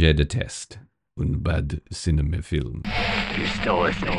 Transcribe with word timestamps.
Je 0.00 0.12
déteste 0.12 0.78
un 1.20 1.42
bad 1.42 1.80
cinéma 1.90 2.40
film. 2.40 2.84
You're 3.36 3.48
still 3.48 3.82
listening. 3.82 4.16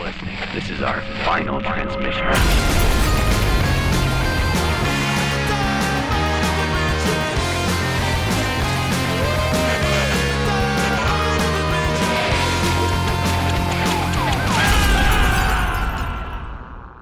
This 0.53 0.69
is 0.69 0.81
our 0.81 0.99
final 1.23 1.61
transmission. 1.61 2.27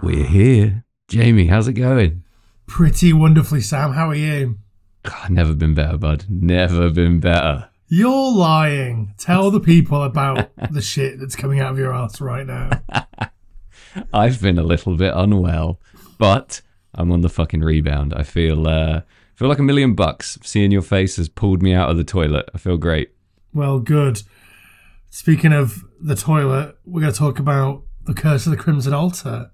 We're 0.04 0.24
here. 0.28 0.84
Jamie, 1.08 1.48
how's 1.48 1.68
it 1.68 1.74
going? 1.74 2.22
Pretty 2.68 3.12
wonderfully, 3.12 3.62
Sam. 3.62 3.94
How 3.94 4.12
are 4.12 4.16
you? 4.16 4.60
God, 5.02 5.32
never 5.32 5.56
been 5.56 5.74
better, 5.74 5.98
bud. 5.98 6.26
Never 6.30 6.92
been 6.92 7.20
better. 7.20 7.70
You're 7.90 8.34
lying. 8.34 9.14
Tell 9.18 9.50
the 9.50 9.60
people 9.60 10.04
about 10.04 10.50
the 10.72 10.82
shit 10.82 11.20
that's 11.20 11.36
coming 11.36 11.60
out 11.60 11.72
of 11.72 11.78
your 11.78 11.94
ass 11.94 12.20
right 12.20 12.46
now. 12.46 12.70
I've 14.14 14.42
been 14.42 14.60
a 14.60 14.64
little 14.64 14.96
bit 14.96 15.14
unwell, 15.16 15.80
but 16.18 16.62
I'm 16.94 17.12
on 17.12 17.22
the 17.22 17.30
fucking 17.30 17.62
rebound. 17.62 18.14
I 18.14 18.24
feel 18.24 18.68
uh 18.68 19.02
feel 19.36 19.48
like 19.48 19.60
a 19.60 19.64
million 19.64 19.96
bucks. 19.96 20.38
Seeing 20.44 20.72
your 20.72 20.82
face 20.82 21.16
has 21.16 21.30
pulled 21.30 21.62
me 21.64 21.74
out 21.74 21.90
of 21.90 21.98
the 21.98 22.04
toilet. 22.04 22.50
I 22.54 22.58
feel 22.58 22.78
great. 22.78 23.12
Well, 23.54 23.80
good. 23.80 24.22
Speaking 25.10 25.54
of 25.54 25.84
the 26.00 26.16
toilet, 26.16 26.78
we're 26.86 27.02
going 27.02 27.14
to 27.14 27.18
talk 27.18 27.40
about 27.40 27.84
The 28.04 28.14
Curse 28.14 28.46
of 28.46 28.52
the 28.52 28.58
Crimson 28.58 28.94
Altar. 28.94 29.52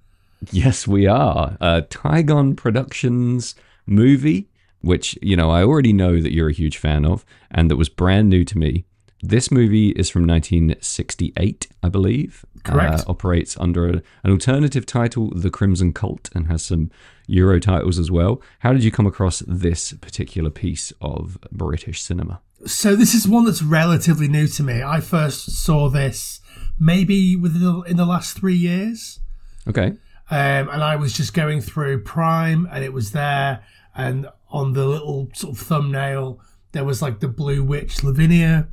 Yes, 0.51 0.87
we 0.87 1.07
are. 1.07 1.57
A 1.61 1.83
Tigon 1.83 2.57
Productions 2.57 3.55
movie, 3.85 4.49
which, 4.83 5.17
you 5.21 5.35
know, 5.35 5.49
I 5.49 5.63
already 5.63 5.93
know 5.93 6.19
that 6.19 6.33
you're 6.33 6.49
a 6.49 6.53
huge 6.53 6.77
fan 6.77 7.05
of, 7.05 7.25
and 7.49 7.71
that 7.71 7.77
was 7.77 7.89
brand 7.89 8.29
new 8.29 8.43
to 8.43 8.57
me. 8.57 8.85
This 9.21 9.49
movie 9.49 9.91
is 9.91 10.09
from 10.09 10.27
1968, 10.27 11.67
I 11.81 11.89
believe. 11.89 12.43
Correct. 12.65 12.99
Uh, 12.99 13.03
operates 13.07 13.57
under 13.57 13.87
a, 13.87 14.01
an 14.23 14.31
alternative 14.31 14.85
title, 14.85 15.31
The 15.33 15.49
Crimson 15.49 15.93
Cult, 15.93 16.29
and 16.35 16.47
has 16.47 16.63
some 16.63 16.91
Euro 17.27 17.59
titles 17.59 17.97
as 17.97 18.11
well. 18.11 18.41
How 18.59 18.73
did 18.73 18.83
you 18.83 18.91
come 18.91 19.07
across 19.07 19.39
this 19.47 19.93
particular 19.93 20.49
piece 20.49 20.91
of 21.01 21.37
British 21.51 22.01
cinema? 22.01 22.41
So, 22.65 22.95
this 22.95 23.13
is 23.13 23.27
one 23.27 23.45
that's 23.45 23.61
relatively 23.61 24.27
new 24.27 24.47
to 24.47 24.63
me. 24.63 24.83
I 24.83 24.99
first 24.99 25.51
saw 25.51 25.89
this 25.89 26.41
maybe 26.77 27.37
within 27.37 27.61
the, 27.61 27.81
in 27.81 27.97
the 27.97 28.05
last 28.05 28.37
three 28.37 28.55
years. 28.55 29.19
Okay. 29.67 29.93
Um, 30.29 30.69
and 30.69 30.83
I 30.83 30.95
was 30.95 31.13
just 31.13 31.33
going 31.33 31.61
through 31.61 32.03
Prime, 32.03 32.67
and 32.71 32.83
it 32.83 32.91
was 32.91 33.11
there. 33.11 33.63
And 33.95 34.27
on 34.53 34.73
the 34.73 34.85
little 34.85 35.29
sort 35.33 35.57
of 35.57 35.59
thumbnail, 35.65 36.39
there 36.71 36.85
was 36.85 37.01
like 37.01 37.19
the 37.19 37.27
Blue 37.27 37.63
Witch 37.63 38.03
Lavinia, 38.03 38.69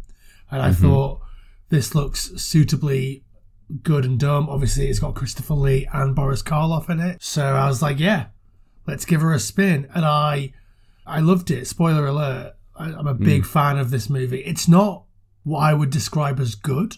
and 0.50 0.62
I 0.62 0.70
mm-hmm. 0.70 0.84
thought 0.84 1.20
this 1.70 1.94
looks 1.94 2.30
suitably 2.36 3.24
good 3.82 4.04
and 4.04 4.20
dumb. 4.20 4.48
Obviously, 4.48 4.88
it's 4.88 5.00
got 5.00 5.14
Christopher 5.14 5.54
Lee 5.54 5.88
and 5.92 6.14
Boris 6.14 6.42
Karloff 6.42 6.90
in 6.90 7.00
it, 7.00 7.22
so 7.22 7.42
I 7.42 7.66
was 7.66 7.80
like, 7.80 7.98
yeah, 7.98 8.26
let's 8.86 9.06
give 9.06 9.22
her 9.22 9.32
a 9.32 9.40
spin. 9.40 9.88
And 9.94 10.04
I, 10.04 10.52
I 11.06 11.20
loved 11.20 11.50
it. 11.50 11.66
Spoiler 11.66 12.06
alert: 12.06 12.54
I, 12.76 12.92
I'm 12.92 13.06
a 13.06 13.14
hmm. 13.14 13.24
big 13.24 13.46
fan 13.46 13.78
of 13.78 13.90
this 13.90 14.10
movie. 14.10 14.40
It's 14.40 14.68
not 14.68 15.04
what 15.42 15.60
I 15.60 15.72
would 15.72 15.90
describe 15.90 16.38
as 16.38 16.54
good 16.54 16.96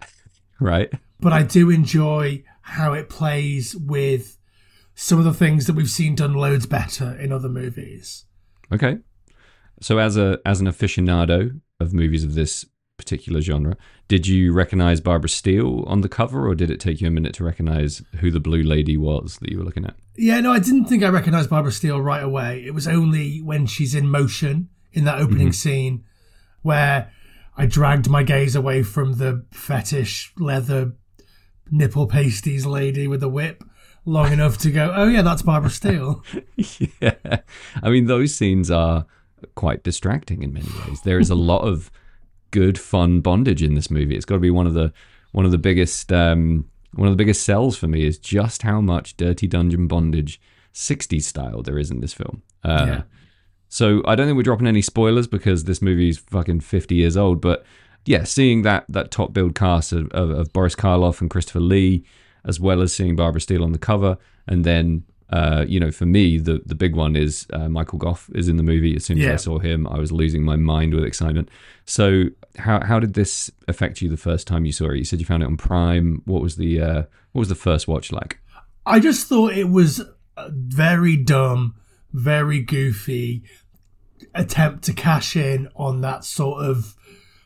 Right. 0.60 0.92
but 1.18 1.32
I 1.32 1.42
do 1.42 1.68
enjoy 1.70 2.44
how 2.60 2.92
it 2.92 3.08
plays 3.08 3.74
with 3.74 4.38
some 4.94 5.18
of 5.18 5.24
the 5.24 5.34
things 5.34 5.66
that 5.66 5.76
we've 5.76 5.90
seen 5.90 6.14
done 6.14 6.34
loads 6.34 6.66
better 6.66 7.16
in 7.18 7.32
other 7.32 7.48
movies. 7.48 8.24
Okay. 8.72 8.98
So 9.80 9.98
as 9.98 10.16
a 10.16 10.38
as 10.46 10.60
an 10.60 10.66
aficionado 10.66 11.60
of 11.80 11.92
movies 11.92 12.24
of 12.24 12.34
this 12.34 12.64
particular 12.96 13.40
genre, 13.40 13.76
did 14.06 14.26
you 14.26 14.52
recognize 14.52 15.00
Barbara 15.00 15.28
Steele 15.28 15.84
on 15.86 16.02
the 16.02 16.08
cover 16.08 16.46
or 16.46 16.54
did 16.54 16.70
it 16.70 16.78
take 16.78 17.00
you 17.00 17.08
a 17.08 17.10
minute 17.10 17.34
to 17.34 17.44
recognize 17.44 18.02
who 18.20 18.30
the 18.30 18.40
blue 18.40 18.62
lady 18.62 18.96
was 18.96 19.38
that 19.38 19.50
you 19.50 19.58
were 19.58 19.64
looking 19.64 19.84
at? 19.84 19.96
Yeah, 20.16 20.40
no, 20.40 20.52
I 20.52 20.58
didn't 20.58 20.84
think 20.84 21.02
I 21.02 21.08
recognized 21.08 21.50
Barbara 21.50 21.72
Steele 21.72 22.00
right 22.00 22.22
away. 22.22 22.64
It 22.64 22.74
was 22.74 22.86
only 22.86 23.38
when 23.38 23.66
she's 23.66 23.94
in 23.94 24.08
motion 24.08 24.68
in 24.92 25.04
that 25.04 25.20
opening 25.20 25.48
mm-hmm. 25.48 25.52
scene 25.52 26.04
where 26.60 27.10
I 27.56 27.66
dragged 27.66 28.08
my 28.08 28.22
gaze 28.22 28.54
away 28.54 28.82
from 28.82 29.14
the 29.14 29.46
fetish 29.50 30.32
leather 30.38 30.92
nipple 31.70 32.06
pasties 32.06 32.66
lady 32.66 33.08
with 33.08 33.20
the 33.20 33.28
whip 33.28 33.64
long 34.04 34.32
enough 34.32 34.58
to 34.58 34.70
go, 34.70 34.92
oh 34.94 35.06
yeah, 35.08 35.22
that's 35.22 35.42
Barbara 35.42 35.70
Steele. 35.70 36.24
yeah. 37.00 37.40
I 37.82 37.90
mean 37.90 38.06
those 38.06 38.34
scenes 38.34 38.70
are 38.70 39.06
quite 39.54 39.82
distracting 39.82 40.42
in 40.42 40.52
many 40.52 40.68
ways. 40.86 41.02
There 41.02 41.18
is 41.18 41.30
a 41.30 41.34
lot 41.52 41.62
of 41.62 41.90
good 42.50 42.78
fun 42.78 43.20
bondage 43.20 43.62
in 43.62 43.74
this 43.74 43.90
movie. 43.90 44.16
It's 44.16 44.24
got 44.24 44.34
to 44.36 44.40
be 44.40 44.50
one 44.50 44.66
of 44.66 44.74
the 44.74 44.92
one 45.32 45.44
of 45.44 45.50
the 45.50 45.58
biggest 45.58 46.12
um 46.12 46.66
one 46.94 47.08
of 47.08 47.12
the 47.12 47.16
biggest 47.16 47.44
sells 47.44 47.76
for 47.76 47.88
me 47.88 48.04
is 48.04 48.18
just 48.18 48.62
how 48.62 48.80
much 48.80 49.16
dirty 49.16 49.46
dungeon 49.46 49.86
bondage 49.86 50.40
60s 50.74 51.22
style 51.22 51.62
there 51.62 51.78
is 51.78 51.90
in 51.90 52.00
this 52.00 52.12
film. 52.12 52.42
Uh, 52.62 52.84
Yeah. 52.86 53.02
So 53.68 54.02
I 54.04 54.14
don't 54.14 54.26
think 54.26 54.36
we're 54.36 54.42
dropping 54.42 54.66
any 54.66 54.82
spoilers 54.82 55.26
because 55.26 55.64
this 55.64 55.80
movie's 55.80 56.18
fucking 56.18 56.60
50 56.60 56.94
years 56.94 57.16
old. 57.16 57.40
But 57.40 57.64
yeah, 58.04 58.24
seeing 58.24 58.60
that 58.62 58.84
that 58.90 59.10
top 59.10 59.32
build 59.32 59.54
cast 59.54 59.92
of, 59.92 60.10
of, 60.10 60.28
of 60.28 60.52
Boris 60.52 60.74
Karloff 60.74 61.22
and 61.22 61.30
Christopher 61.30 61.60
Lee, 61.60 62.04
as 62.44 62.60
well 62.60 62.82
as 62.82 62.94
seeing 62.94 63.16
Barbara 63.16 63.40
Steele 63.40 63.64
on 63.64 63.72
the 63.72 63.78
cover, 63.78 64.18
and 64.46 64.64
then 64.64 65.04
uh, 65.32 65.64
you 65.66 65.80
know, 65.80 65.90
for 65.90 66.04
me, 66.04 66.36
the 66.36 66.62
the 66.66 66.74
big 66.74 66.94
one 66.94 67.16
is 67.16 67.46
uh, 67.54 67.68
Michael 67.68 67.98
Gough 67.98 68.28
is 68.34 68.48
in 68.48 68.58
the 68.58 68.62
movie. 68.62 68.94
As 68.94 69.06
soon 69.06 69.18
as 69.18 69.26
I 69.26 69.36
saw 69.36 69.58
him, 69.58 69.86
I 69.86 69.98
was 69.98 70.12
losing 70.12 70.44
my 70.44 70.56
mind 70.56 70.94
with 70.94 71.04
excitement. 71.04 71.48
So 71.86 72.24
how 72.58 72.84
how 72.84 73.00
did 73.00 73.14
this 73.14 73.50
affect 73.66 74.02
you 74.02 74.10
the 74.10 74.18
first 74.18 74.46
time 74.46 74.66
you 74.66 74.72
saw 74.72 74.90
it? 74.90 74.98
You 74.98 75.04
said 75.04 75.20
you 75.20 75.26
found 75.26 75.42
it 75.42 75.46
on 75.46 75.56
Prime. 75.56 76.20
What 76.26 76.42
was 76.42 76.56
the 76.56 76.80
uh, 76.80 77.02
what 77.32 77.40
was 77.40 77.48
the 77.48 77.54
first 77.54 77.88
watch 77.88 78.12
like? 78.12 78.40
I 78.84 79.00
just 79.00 79.26
thought 79.26 79.54
it 79.54 79.70
was 79.70 80.02
a 80.36 80.50
very 80.50 81.16
dumb, 81.16 81.76
very 82.12 82.60
goofy 82.60 83.42
attempt 84.34 84.84
to 84.84 84.92
cash 84.92 85.34
in 85.34 85.68
on 85.74 86.02
that 86.02 86.24
sort 86.24 86.62
of 86.62 86.94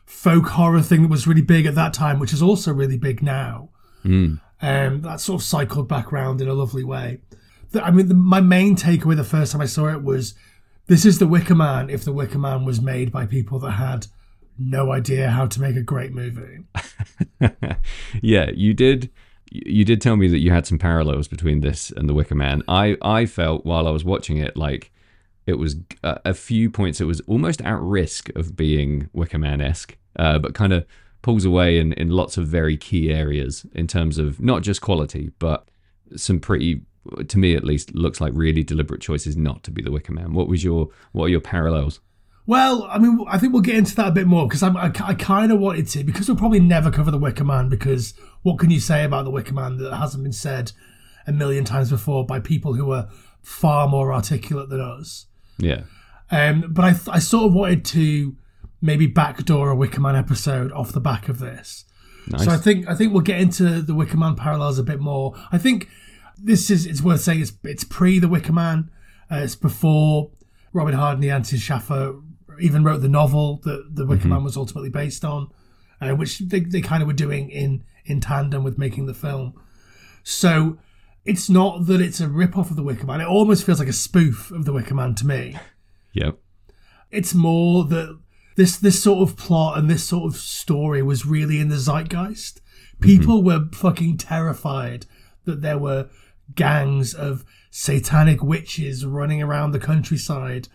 folk 0.05 0.47
horror 0.47 0.81
thing 0.81 1.03
that 1.03 1.09
was 1.09 1.25
really 1.25 1.41
big 1.41 1.65
at 1.65 1.75
that 1.75 1.93
time, 1.93 2.19
which 2.19 2.33
is 2.33 2.41
also 2.41 2.73
really 2.73 2.97
big 2.97 3.21
now. 3.21 3.69
Um, 4.61 5.01
that 5.01 5.19
sort 5.19 5.41
of 5.41 5.45
cycled 5.45 5.87
back 5.87 6.11
round 6.11 6.41
in 6.41 6.47
a 6.47 6.53
lovely 6.53 6.83
way. 6.83 7.19
The- 7.71 7.85
I 7.85 7.91
mean, 7.91 8.07
the, 8.07 8.15
my 8.15 8.41
main 8.41 8.75
takeaway 8.75 9.15
the 9.15 9.23
first 9.23 9.51
time 9.51 9.61
I 9.61 9.65
saw 9.65 9.87
it 9.87 10.03
was 10.03 10.33
this 10.87 11.05
is 11.05 11.19
The 11.19 11.27
Wicker 11.27 11.55
Man 11.55 11.89
if 11.89 12.03
The 12.03 12.13
Wicker 12.13 12.39
Man 12.39 12.65
was 12.65 12.81
made 12.81 13.11
by 13.11 13.25
people 13.25 13.59
that 13.59 13.71
had 13.71 14.07
no 14.57 14.91
idea 14.91 15.29
how 15.29 15.45
to 15.45 15.61
make 15.61 15.75
a 15.75 15.83
great 15.83 16.11
movie. 16.13 16.63
yeah, 18.21 18.49
you 18.53 18.73
did. 18.73 19.11
You 19.51 19.85
did 19.85 20.01
tell 20.01 20.17
me 20.17 20.27
that 20.27 20.39
you 20.39 20.51
had 20.51 20.65
some 20.65 20.77
parallels 20.79 21.27
between 21.27 21.61
this 21.61 21.91
and 21.95 22.09
The 22.09 22.13
Wicker 22.13 22.35
Man. 22.35 22.63
I 22.67 22.97
I 23.01 23.25
felt 23.25 23.65
while 23.65 23.87
I 23.87 23.91
was 23.91 24.03
watching 24.03 24.37
it 24.37 24.57
like 24.57 24.91
it 25.45 25.53
was 25.59 25.77
a, 26.03 26.19
a 26.25 26.33
few 26.33 26.69
points. 26.69 26.99
It 26.99 27.05
was 27.05 27.21
almost 27.21 27.61
at 27.61 27.79
risk 27.79 28.29
of 28.35 28.55
being 28.55 29.09
Wicker 29.13 29.37
Man 29.37 29.61
esque, 29.61 29.95
uh, 30.17 30.39
but 30.39 30.53
kind 30.53 30.73
of 30.73 30.85
pulls 31.27 31.43
away 31.43 31.77
in 31.77 31.91
in 31.93 32.09
lots 32.09 32.37
of 32.37 32.47
very 32.47 32.77
key 32.77 33.11
areas 33.11 33.65
in 33.73 33.85
terms 33.85 34.17
of 34.17 34.39
not 34.39 34.61
just 34.61 34.79
quality, 34.79 35.31
but 35.39 35.67
some 36.15 36.39
pretty. 36.39 36.83
To 37.27 37.37
me, 37.37 37.53
at 37.53 37.65
least, 37.65 37.93
looks 37.93 38.21
like 38.21 38.31
really 38.33 38.63
deliberate 38.63 39.01
choices 39.01 39.35
not 39.35 39.61
to 39.63 39.71
be 39.71 39.81
the 39.81 39.91
Wicker 39.91 40.13
Man. 40.13 40.33
What 40.33 40.47
was 40.47 40.63
your 40.63 40.87
what 41.11 41.25
are 41.25 41.29
your 41.29 41.41
parallels? 41.41 41.99
Well, 42.45 42.87
I 42.89 42.97
mean, 42.97 43.25
I 43.27 43.37
think 43.37 43.51
we'll 43.51 43.61
get 43.61 43.75
into 43.75 43.93
that 43.95 44.07
a 44.07 44.11
bit 44.11 44.25
more 44.25 44.47
because 44.47 44.63
I, 44.63 44.71
I 44.73 45.13
kind 45.15 45.51
of 45.51 45.59
wanted 45.59 45.87
to 45.89 46.05
because 46.05 46.29
we'll 46.29 46.37
probably 46.37 46.61
never 46.61 46.89
cover 46.89 47.11
the 47.11 47.17
Wicker 47.17 47.43
Man 47.43 47.67
because 47.67 48.13
what 48.43 48.57
can 48.57 48.69
you 48.69 48.79
say 48.79 49.03
about 49.03 49.25
the 49.25 49.31
Wicker 49.31 49.53
Man 49.53 49.77
that 49.79 49.97
hasn't 49.97 50.23
been 50.23 50.31
said 50.31 50.71
a 51.25 51.33
million 51.33 51.65
times 51.65 51.89
before 51.89 52.25
by 52.25 52.39
people 52.39 52.73
who 52.73 52.91
are 52.93 53.09
far 53.41 53.89
more 53.89 54.13
articulate 54.13 54.69
than 54.69 54.79
us? 54.79 55.25
Yeah, 55.57 55.81
Um, 56.31 56.65
but 56.69 56.85
I, 56.85 57.15
I 57.15 57.19
sort 57.19 57.47
of 57.47 57.53
wanted 57.53 57.83
to 57.85 58.37
maybe 58.81 59.07
backdoor 59.07 59.69
a 59.69 59.75
Wicker 59.75 60.01
Man 60.01 60.15
episode 60.15 60.71
off 60.71 60.91
the 60.91 60.99
back 60.99 61.29
of 61.29 61.39
this. 61.39 61.85
nice. 62.27 62.45
So 62.45 62.51
I 62.51 62.57
think 62.57 62.87
I 62.87 62.95
think 62.95 63.13
we'll 63.13 63.21
get 63.21 63.39
into 63.39 63.81
the 63.81 63.93
Wicker 63.93 64.17
Man 64.17 64.35
parallels 64.35 64.79
a 64.79 64.83
bit 64.83 64.99
more. 64.99 65.33
I 65.51 65.57
think 65.57 65.89
this 66.37 66.69
is 66.69 66.85
it's 66.85 67.01
worth 67.01 67.21
saying 67.21 67.41
it's 67.41 67.53
it's 67.63 67.83
pre 67.83 68.19
the 68.19 68.27
Wicker 68.27 68.53
Man. 68.53 68.91
Uh, 69.31 69.37
it's 69.37 69.55
before 69.55 70.31
Robin 70.73 70.93
Hardy 70.93 71.27
and 71.27 71.37
Anthony 71.37 71.59
Shaffer 71.59 72.15
even 72.59 72.83
wrote 72.83 73.01
the 73.01 73.09
novel 73.09 73.59
that 73.63 73.95
the 73.95 74.05
Wicker 74.05 74.27
Man 74.27 74.43
was 74.43 74.57
ultimately 74.57 74.89
based 74.89 75.23
on, 75.23 75.51
uh, 76.01 76.11
which 76.11 76.39
they, 76.39 76.61
they 76.61 76.81
kind 76.81 77.01
of 77.01 77.07
were 77.07 77.13
doing 77.13 77.49
in 77.49 77.83
in 78.05 78.21
tandem 78.21 78.63
with 78.63 78.77
making 78.77 79.05
the 79.05 79.13
film. 79.13 79.53
So 80.23 80.77
it's 81.25 81.49
not 81.49 81.87
that 81.87 82.01
it's 82.01 82.21
a 82.21 82.27
rip 82.27 82.57
off 82.57 82.69
of 82.69 82.75
the 82.75 82.83
Wicker 82.83 83.05
Man. 83.05 83.21
It 83.21 83.27
almost 83.27 83.65
feels 83.65 83.79
like 83.79 83.89
a 83.89 83.93
spoof 83.93 84.51
of 84.51 84.65
the 84.65 84.73
Wicker 84.73 84.95
Man 84.95 85.13
to 85.15 85.27
me. 85.27 85.57
yep. 86.13 86.37
It's 87.11 87.33
more 87.33 87.85
that 87.85 88.19
this 88.57 88.75
this 88.77 89.01
sort 89.01 89.27
of 89.27 89.37
plot 89.37 89.77
and 89.77 89.89
this 89.89 90.03
sort 90.03 90.25
of 90.33 90.37
story 90.39 91.01
was 91.01 91.25
really 91.25 91.59
in 91.59 91.69
the 91.69 91.77
zeitgeist. 91.77 92.59
People 92.99 93.43
were 93.43 93.65
fucking 93.73 94.17
terrified 94.17 95.05
that 95.45 95.61
there 95.61 95.77
were 95.77 96.09
gangs 96.55 97.13
of 97.13 97.45
satanic 97.69 98.43
witches 98.43 99.05
running 99.05 99.41
around 99.41 99.71
the 99.71 99.79
countryside, 99.79 100.67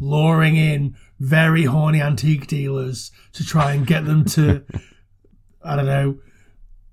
luring 0.00 0.56
in 0.56 0.96
very 1.20 1.64
horny 1.64 2.00
antique 2.00 2.46
dealers 2.46 3.10
to 3.34 3.44
try 3.44 3.72
and 3.72 3.86
get 3.86 4.06
them 4.06 4.24
to, 4.24 4.64
I 5.62 5.76
don't 5.76 5.84
know, 5.86 6.18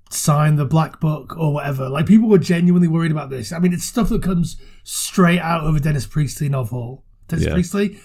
sign 0.10 0.58
the 0.58 0.66
black 0.66 1.00
book 1.00 1.36
or 1.38 1.54
whatever. 1.54 1.88
Like 1.88 2.06
people 2.06 2.28
were 2.28 2.38
genuinely 2.38 2.88
worried 2.90 3.12
about 3.12 3.30
this. 3.30 3.54
I 3.54 3.60
mean, 3.60 3.72
it's 3.74 3.86
stuff 3.86 4.10
that 4.10 4.22
comes 4.24 4.58
straight 4.84 5.40
out 5.40 5.64
of 5.64 5.76
a 5.76 5.80
Dennis 5.80 6.06
Priestley 6.06 6.50
novel. 6.50 7.06
Dennis 7.30 7.46
Yeah. 7.46 7.54
Priestley? 7.54 8.00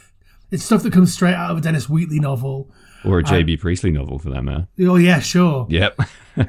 It's 0.50 0.64
stuff 0.64 0.82
that 0.82 0.92
comes 0.92 1.12
straight 1.12 1.34
out 1.34 1.50
of 1.50 1.58
a 1.58 1.60
Dennis 1.60 1.88
Wheatley 1.88 2.20
novel. 2.20 2.70
Or 3.04 3.18
a 3.18 3.22
JB 3.22 3.60
Priestley 3.60 3.92
novel 3.92 4.18
for 4.18 4.30
that 4.30 4.42
matter. 4.42 4.68
Oh 4.80 4.96
yeah, 4.96 5.20
sure. 5.20 5.66
Yep. 5.70 6.00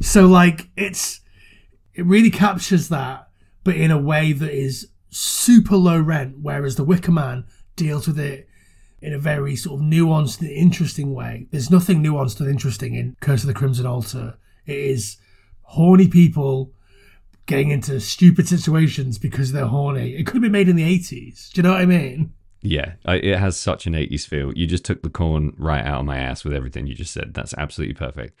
So 0.00 0.26
like 0.26 0.68
it's 0.76 1.20
it 1.94 2.04
really 2.04 2.30
captures 2.30 2.88
that, 2.88 3.28
but 3.64 3.76
in 3.76 3.90
a 3.90 3.98
way 3.98 4.32
that 4.32 4.52
is 4.52 4.88
super 5.10 5.76
low 5.76 6.00
rent, 6.00 6.36
whereas 6.40 6.76
the 6.76 6.84
Wicker 6.84 7.12
Man 7.12 7.44
deals 7.76 8.06
with 8.06 8.18
it 8.18 8.48
in 9.00 9.12
a 9.12 9.18
very 9.18 9.56
sort 9.56 9.80
of 9.80 9.86
nuanced 9.86 10.40
and 10.40 10.50
interesting 10.50 11.14
way. 11.14 11.46
There's 11.50 11.70
nothing 11.70 12.02
nuanced 12.02 12.40
and 12.40 12.48
interesting 12.48 12.94
in 12.94 13.16
Curse 13.20 13.42
of 13.42 13.48
the 13.48 13.54
Crimson 13.54 13.86
Altar. 13.86 14.36
It 14.66 14.76
is 14.76 15.16
horny 15.62 16.08
people 16.08 16.72
getting 17.46 17.70
into 17.70 18.00
stupid 18.00 18.46
situations 18.46 19.18
because 19.18 19.52
they're 19.52 19.66
horny. 19.66 20.14
It 20.14 20.26
could 20.26 20.34
have 20.34 20.42
been 20.42 20.52
made 20.52 20.68
in 20.68 20.76
the 20.76 20.98
80s. 20.98 21.50
Do 21.52 21.58
you 21.58 21.62
know 21.62 21.72
what 21.72 21.80
I 21.80 21.86
mean? 21.86 22.34
Yeah, 22.60 22.94
it 23.06 23.38
has 23.38 23.56
such 23.56 23.86
an 23.86 23.92
80s 23.92 24.26
feel. 24.26 24.52
You 24.52 24.66
just 24.66 24.84
took 24.84 25.02
the 25.02 25.10
corn 25.10 25.54
right 25.56 25.84
out 25.84 26.00
of 26.00 26.06
my 26.06 26.18
ass 26.18 26.44
with 26.44 26.52
everything 26.52 26.86
you 26.86 26.94
just 26.94 27.12
said. 27.12 27.32
That's 27.32 27.54
absolutely 27.54 27.94
perfect. 27.94 28.36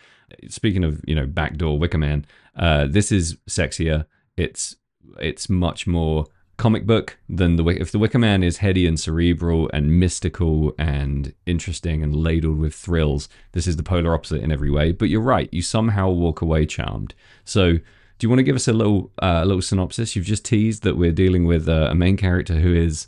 Speaking 0.48 0.82
of, 0.82 1.00
you 1.06 1.14
know, 1.14 1.26
backdoor 1.26 1.78
Wicker 1.78 1.98
Man, 1.98 2.26
uh, 2.56 2.86
this 2.88 3.12
is 3.12 3.36
sexier. 3.48 4.06
It's 4.36 4.76
it's 5.20 5.48
much 5.48 5.86
more 5.86 6.26
comic 6.56 6.84
book 6.84 7.16
than 7.28 7.54
the 7.54 7.64
if 7.68 7.92
the 7.92 7.98
Wicker 8.00 8.18
Man 8.18 8.42
is 8.42 8.56
heady 8.56 8.86
and 8.88 8.98
cerebral 8.98 9.70
and 9.72 10.00
mystical 10.00 10.74
and 10.76 11.32
interesting 11.46 12.02
and 12.02 12.16
ladled 12.16 12.58
with 12.58 12.74
thrills. 12.74 13.28
This 13.52 13.68
is 13.68 13.76
the 13.76 13.84
polar 13.84 14.14
opposite 14.14 14.42
in 14.42 14.50
every 14.50 14.70
way. 14.70 14.90
But 14.90 15.10
you're 15.10 15.20
right. 15.20 15.48
You 15.52 15.62
somehow 15.62 16.10
walk 16.10 16.42
away 16.42 16.66
charmed. 16.66 17.14
So. 17.44 17.78
Do 18.20 18.24
you 18.24 18.30
want 18.30 18.40
to 18.40 18.42
give 18.42 18.56
us 18.56 18.66
a 18.66 18.72
little 18.72 19.12
uh, 19.22 19.44
little 19.44 19.62
synopsis? 19.62 20.16
You've 20.16 20.24
just 20.24 20.44
teased 20.44 20.82
that 20.82 20.96
we're 20.96 21.12
dealing 21.12 21.44
with 21.44 21.68
uh, 21.68 21.86
a 21.88 21.94
main 21.94 22.16
character 22.16 22.54
who 22.54 22.74
is 22.74 23.06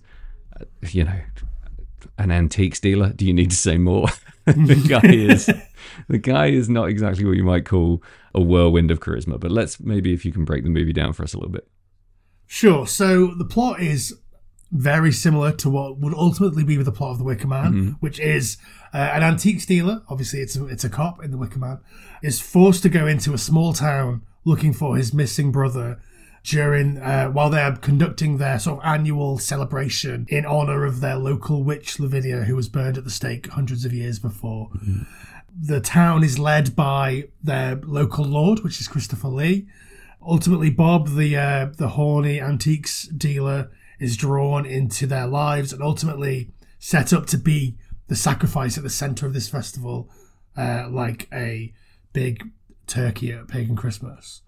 you 0.83 1.05
know, 1.05 1.21
an 2.19 2.31
antiques 2.31 2.81
dealer. 2.81 3.13
Do 3.13 3.27
you 3.27 3.33
need 3.33 3.51
to 3.51 3.57
say 3.57 3.79
more? 3.79 4.09
the 4.45 4.87
guy 4.89 5.09
is 5.09 5.51
the 6.09 6.19
guy 6.19 6.47
is 6.47 6.69
not 6.69 6.89
exactly 6.89 7.25
what 7.25 7.37
you 7.37 7.45
might 7.45 7.65
call 7.65 8.03
a 8.35 8.41
whirlwind 8.41 8.91
of 8.91 9.01
charisma. 9.01 9.39
But 9.39 9.51
let's 9.51 9.81
maybe 9.81 10.13
if 10.13 10.25
you 10.25 10.33
can 10.33 10.45
break 10.45 10.65
the 10.65 10.71
movie 10.71 10.93
down 10.93 11.13
for 11.13 11.23
us 11.23 11.35
a 11.35 11.39
little 11.39 11.53
bit. 11.53 11.69
Sure. 12.47 12.87
So 12.87 13.29
the 13.29 13.45
plot 13.45 13.81
is 13.81 14.19
very 14.73 15.13
similar 15.13 15.53
to 15.53 15.71
what 15.71 15.99
would 15.99 16.15
ultimately 16.15 16.65
be 16.65 16.77
with 16.77 16.87
the 16.87 16.93
plot 16.93 17.13
of 17.13 17.19
The 17.19 17.25
Wicker 17.25 17.49
Man, 17.49 17.97
which 18.01 18.21
is 18.21 18.57
uh, 18.93 18.99
an 18.99 19.23
antiques 19.23 19.67
dealer. 19.67 20.03
Obviously, 20.09 20.41
it's 20.41 20.57
a, 20.57 20.67
it's 20.67 20.85
a 20.85 20.89
cop 20.89 21.23
in 21.25 21.33
The 21.33 21.37
Wicker 21.37 21.59
Man. 21.59 21.79
Is 22.23 22.41
forced 22.41 22.83
to 22.83 22.89
go 22.89 23.07
into 23.07 23.35
a 23.35 23.39
small 23.39 23.73
town 23.73 24.23
looking 24.45 24.73
for 24.73 24.97
his 24.97 25.13
missing 25.13 25.53
brother 25.53 26.01
during 26.43 26.99
uh, 26.99 27.29
while 27.29 27.51
they're 27.51 27.77
conducting 27.77 28.39
their 28.39 28.59
sort 28.59 28.79
of 28.79 28.85
annual 28.85 29.39
celebration 29.39 30.27
in 30.29 30.47
honor 30.47 30.85
of 30.85 31.01
their 31.01 31.17
local 31.17 31.63
witch 31.63 32.01
Lavinia, 32.01 32.45
who 32.45 32.57
was 32.57 32.69
burned 32.69 32.97
at 32.97 33.05
the 33.05 33.11
stake 33.11 33.49
hundreds 33.49 33.85
of 33.85 33.93
years 33.93 34.19
before. 34.19 34.71
The 35.63 35.81
town 35.81 36.25
is 36.25 36.39
led 36.39 36.75
by 36.75 37.29
their 37.43 37.77
local 37.77 38.25
lord, 38.25 38.61
which 38.61 38.81
is 38.81 38.89
Christopher 38.89 39.29
Lee. 39.29 39.67
Ultimately, 40.23 40.71
Bob, 40.71 41.17
the 41.17 41.37
uh, 41.37 41.67
the 41.77 41.89
horny 41.89 42.41
antiques 42.41 43.05
dealer, 43.09 43.71
is 43.99 44.17
drawn 44.17 44.65
into 44.65 45.07
their 45.07 45.27
lives 45.27 45.73
and 45.73 45.83
ultimately 45.83 46.51
set 46.79 47.13
up 47.13 47.27
to 47.27 47.39
be 47.39 47.77
the 48.09 48.17
sacrifice 48.17 48.77
at 48.77 48.83
the 48.83 48.91
center 48.91 49.27
of 49.27 49.35
this 49.35 49.49
festival, 49.49 50.09
uh, 50.57 50.89
like 50.91 51.29
a 51.33 51.73
big 52.13 52.51
turkey 52.87 53.33
at 53.33 53.47
pagan 53.49 53.77
Christmas. 53.77 54.43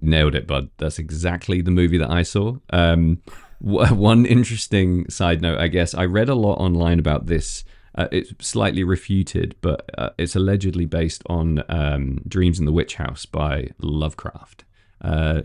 Nailed 0.00 0.34
it, 0.34 0.46
bud. 0.46 0.70
That's 0.78 0.98
exactly 0.98 1.60
the 1.60 1.70
movie 1.70 1.98
that 1.98 2.10
I 2.10 2.22
saw. 2.22 2.56
Um, 2.70 3.22
one 3.60 4.26
interesting 4.26 5.08
side 5.08 5.40
note, 5.40 5.58
I 5.58 5.68
guess, 5.68 5.94
I 5.94 6.04
read 6.04 6.28
a 6.28 6.34
lot 6.34 6.58
online 6.58 6.98
about 6.98 7.26
this. 7.26 7.64
Uh, 7.94 8.08
it's 8.12 8.32
slightly 8.46 8.84
refuted, 8.84 9.56
but 9.62 9.88
uh, 9.96 10.10
it's 10.18 10.36
allegedly 10.36 10.84
based 10.84 11.22
on 11.26 11.62
um, 11.70 12.20
Dreams 12.28 12.58
in 12.58 12.66
the 12.66 12.72
Witch 12.72 12.96
House 12.96 13.24
by 13.24 13.70
Lovecraft. 13.80 14.64
Uh, 15.00 15.42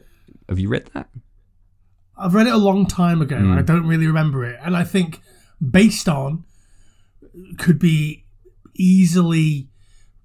have 0.49 0.59
you 0.59 0.67
read 0.67 0.89
that? 0.93 1.07
I've 2.17 2.33
read 2.33 2.47
it 2.47 2.53
a 2.53 2.57
long 2.57 2.85
time 2.85 3.21
ago. 3.21 3.37
I 3.57 3.61
don't 3.61 3.87
really 3.87 4.05
remember 4.05 4.45
it, 4.45 4.59
and 4.61 4.75
I 4.75 4.83
think 4.83 5.21
based 5.61 6.09
on 6.09 6.43
could 7.57 7.79
be 7.79 8.25
easily 8.75 9.70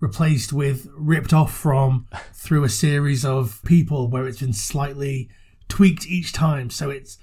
replaced 0.00 0.52
with 0.52 0.88
ripped 0.96 1.32
off 1.32 1.52
from 1.54 2.06
through 2.32 2.64
a 2.64 2.68
series 2.68 3.24
of 3.24 3.60
people 3.64 4.08
where 4.08 4.26
it's 4.26 4.40
been 4.40 4.52
slightly 4.52 5.28
tweaked 5.68 6.06
each 6.06 6.32
time. 6.32 6.70
So 6.70 6.90
it's, 6.90 7.18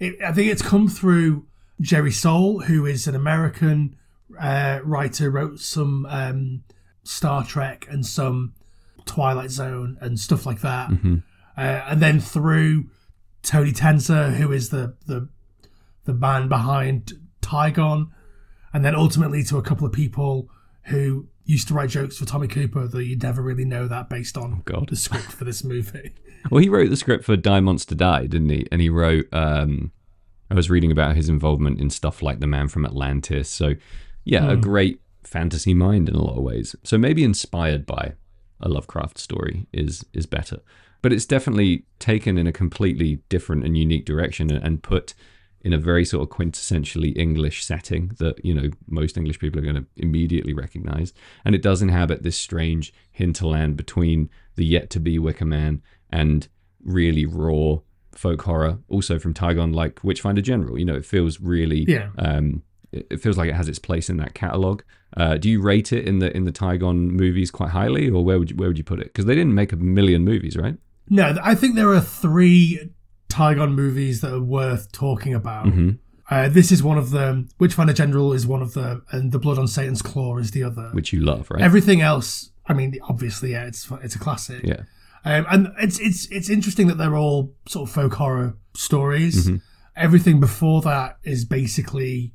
it, 0.00 0.16
I 0.22 0.32
think 0.32 0.50
it's 0.50 0.62
come 0.62 0.88
through 0.88 1.46
Jerry 1.80 2.10
Sohl, 2.10 2.64
who 2.64 2.86
is 2.86 3.06
an 3.06 3.14
American 3.14 3.96
uh, 4.40 4.80
writer, 4.84 5.30
wrote 5.30 5.60
some 5.60 6.06
um, 6.06 6.62
Star 7.02 7.44
Trek 7.44 7.86
and 7.90 8.04
some 8.04 8.54
Twilight 9.04 9.50
Zone 9.50 9.96
and 10.00 10.18
stuff 10.18 10.44
like 10.44 10.60
that, 10.60 10.90
uh, 11.56 11.60
and 11.88 12.00
then 12.00 12.20
through 12.20 12.90
Tony 13.42 13.72
Tenser, 13.72 14.30
who 14.32 14.52
is 14.52 14.70
the 14.70 14.94
the 15.06 15.28
the 16.04 16.14
man 16.14 16.48
behind 16.48 17.12
Tigon, 17.40 18.10
and 18.72 18.84
then 18.84 18.94
ultimately 18.94 19.42
to 19.44 19.56
a 19.56 19.62
couple 19.62 19.86
of 19.86 19.92
people 19.92 20.48
who 20.84 21.28
used 21.48 21.66
to 21.66 21.74
write 21.74 21.88
jokes 21.88 22.18
for 22.18 22.26
Tommy 22.26 22.46
Cooper 22.46 22.86
that 22.86 23.04
you'd 23.04 23.22
never 23.22 23.42
really 23.42 23.64
know 23.64 23.88
that 23.88 24.08
based 24.08 24.36
on 24.36 24.62
God. 24.64 24.88
the 24.88 24.96
script 24.96 25.32
for 25.32 25.44
this 25.44 25.64
movie. 25.64 26.14
Well, 26.52 26.62
he 26.62 26.68
wrote 26.68 26.88
the 26.88 26.96
script 26.96 27.24
for 27.24 27.36
Die 27.36 27.60
Monster 27.60 27.96
Die, 27.96 28.26
didn't 28.26 28.48
he? 28.48 28.68
And 28.70 28.80
he 28.80 28.88
wrote. 28.88 29.26
Um, 29.32 29.90
I 30.48 30.54
was 30.54 30.70
reading 30.70 30.92
about 30.92 31.16
his 31.16 31.28
involvement 31.28 31.80
in 31.80 31.90
stuff 31.90 32.22
like 32.22 32.38
The 32.38 32.46
Man 32.46 32.68
from 32.68 32.84
Atlantis. 32.84 33.50
So, 33.50 33.74
yeah, 34.24 34.48
a 34.48 34.56
great 34.56 35.00
fantasy 35.24 35.74
mind 35.74 36.08
in 36.08 36.14
a 36.14 36.22
lot 36.22 36.38
of 36.38 36.44
ways. 36.44 36.76
So 36.84 36.96
maybe 36.96 37.24
inspired 37.24 37.86
by 37.86 38.14
a 38.60 38.68
Lovecraft 38.68 39.18
story 39.18 39.66
is 39.72 40.04
is 40.12 40.26
better. 40.26 40.60
But 41.02 41.12
it's 41.12 41.26
definitely 41.26 41.84
taken 41.98 42.38
in 42.38 42.46
a 42.46 42.52
completely 42.52 43.20
different 43.28 43.64
and 43.64 43.76
unique 43.76 44.04
direction 44.04 44.50
and, 44.50 44.64
and 44.64 44.82
put 44.82 45.14
in 45.62 45.72
a 45.72 45.78
very 45.78 46.04
sort 46.04 46.22
of 46.22 46.28
quintessentially 46.36 47.16
English 47.16 47.64
setting 47.64 48.12
that 48.18 48.42
you 48.44 48.54
know 48.54 48.68
most 48.86 49.16
English 49.16 49.38
people 49.38 49.58
are 49.60 49.64
going 49.64 49.74
to 49.76 49.86
immediately 49.96 50.54
recognize, 50.54 51.12
and 51.44 51.54
it 51.54 51.62
does 51.62 51.82
inhabit 51.82 52.22
this 52.22 52.36
strange 52.36 52.92
hinterland 53.10 53.76
between 53.76 54.30
the 54.56 54.64
yet 54.64 54.90
to 54.90 55.00
be 55.00 55.18
Wicker 55.18 55.44
Man 55.44 55.82
and 56.10 56.48
really 56.84 57.26
raw 57.26 57.76
folk 58.14 58.42
horror. 58.42 58.78
Also 58.88 59.18
from 59.18 59.34
Tigon, 59.34 59.74
like 59.74 60.02
Witchfinder 60.02 60.42
General, 60.42 60.78
you 60.78 60.84
know, 60.84 60.96
it 60.96 61.04
feels 61.04 61.40
really 61.40 61.84
Yeah. 61.88 62.10
um, 62.18 62.62
it 62.90 63.20
feels 63.20 63.36
like 63.36 63.50
it 63.50 63.54
has 63.54 63.68
its 63.68 63.78
place 63.78 64.08
in 64.08 64.16
that 64.16 64.32
catalog. 64.34 64.80
Uh, 65.16 65.36
do 65.36 65.50
you 65.50 65.60
rate 65.60 65.92
it 65.92 66.06
in 66.06 66.20
the 66.20 66.34
in 66.36 66.44
the 66.44 66.52
Tigon 66.52 67.10
movies 67.10 67.50
quite 67.50 67.70
highly, 67.70 68.08
or 68.08 68.24
where 68.24 68.38
would 68.38 68.50
you, 68.50 68.56
where 68.56 68.68
would 68.68 68.78
you 68.78 68.84
put 68.84 69.00
it? 69.00 69.06
Because 69.06 69.26
they 69.26 69.34
didn't 69.34 69.54
make 69.54 69.72
a 69.72 69.76
million 69.76 70.24
movies, 70.24 70.56
right? 70.56 70.76
no, 71.10 71.34
I 71.42 71.54
think 71.54 71.74
there 71.74 71.90
are 71.94 72.00
three 72.02 72.90
Tigon 73.28 73.74
movies 73.74 74.20
that 74.22 74.32
are 74.32 74.40
worth 74.42 74.90
talking 74.92 75.34
about. 75.34 75.66
Mm-hmm. 75.66 75.90
Uh, 76.30 76.48
this 76.48 76.70
is 76.70 76.82
one 76.82 76.98
of 76.98 77.10
them. 77.10 77.48
Witchfinder 77.58 77.92
General 77.92 78.32
is 78.32 78.46
one 78.46 78.60
of 78.62 78.74
them, 78.74 79.04
and 79.12 79.32
The 79.32 79.38
Blood 79.38 79.58
on 79.58 79.66
Satan's 79.66 80.02
Claw 80.02 80.36
is 80.38 80.50
the 80.50 80.62
other. 80.62 80.90
Which 80.92 81.12
you 81.12 81.20
love, 81.20 81.50
right? 81.50 81.62
Everything 81.62 82.00
else, 82.02 82.50
I 82.66 82.74
mean, 82.74 82.98
obviously, 83.08 83.52
yeah, 83.52 83.64
it's 83.66 83.90
it's 84.02 84.14
a 84.14 84.18
classic. 84.18 84.62
yeah. 84.64 84.82
Um, 85.24 85.46
and 85.50 85.68
it's 85.80 85.98
it's 86.00 86.26
it's 86.30 86.48
interesting 86.50 86.86
that 86.88 86.96
they're 86.98 87.16
all 87.16 87.54
sort 87.66 87.88
of 87.88 87.94
folk 87.94 88.14
horror 88.14 88.56
stories. 88.74 89.46
Mm-hmm. 89.46 89.56
Everything 89.96 90.38
before 90.40 90.80
that 90.82 91.18
is 91.24 91.44
basically. 91.44 92.32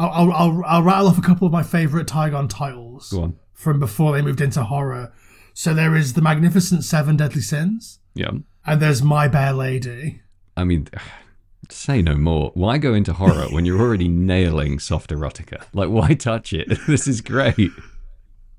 I'll, 0.00 0.10
I'll, 0.10 0.32
I'll, 0.32 0.62
I'll 0.64 0.82
rattle 0.84 1.08
off 1.08 1.18
a 1.18 1.22
couple 1.22 1.44
of 1.46 1.52
my 1.52 1.64
favorite 1.64 2.06
Tigon 2.06 2.48
titles 2.48 3.10
Go 3.10 3.22
on. 3.22 3.36
from 3.52 3.80
before 3.80 4.12
they 4.12 4.22
moved 4.22 4.40
into 4.40 4.62
horror. 4.62 5.12
So 5.54 5.74
there 5.74 5.96
is 5.96 6.12
the 6.12 6.22
Magnificent 6.22 6.84
Seven 6.84 7.16
Deadly 7.16 7.40
Sins, 7.40 7.98
Yeah. 8.14 8.30
and 8.64 8.80
there's 8.80 9.02
My 9.02 9.26
Bare 9.26 9.52
Lady. 9.52 10.22
I 10.58 10.64
mean, 10.64 10.88
say 11.70 12.02
no 12.02 12.16
more. 12.16 12.50
Why 12.54 12.78
go 12.78 12.94
into 12.94 13.12
horror 13.12 13.46
when 13.50 13.64
you're 13.64 13.80
already 13.80 14.08
nailing 14.08 14.78
soft 14.78 15.10
erotica? 15.10 15.64
Like, 15.72 15.88
why 15.88 16.14
touch 16.14 16.52
it? 16.52 16.68
this 16.86 17.06
is 17.06 17.20
great. 17.20 17.70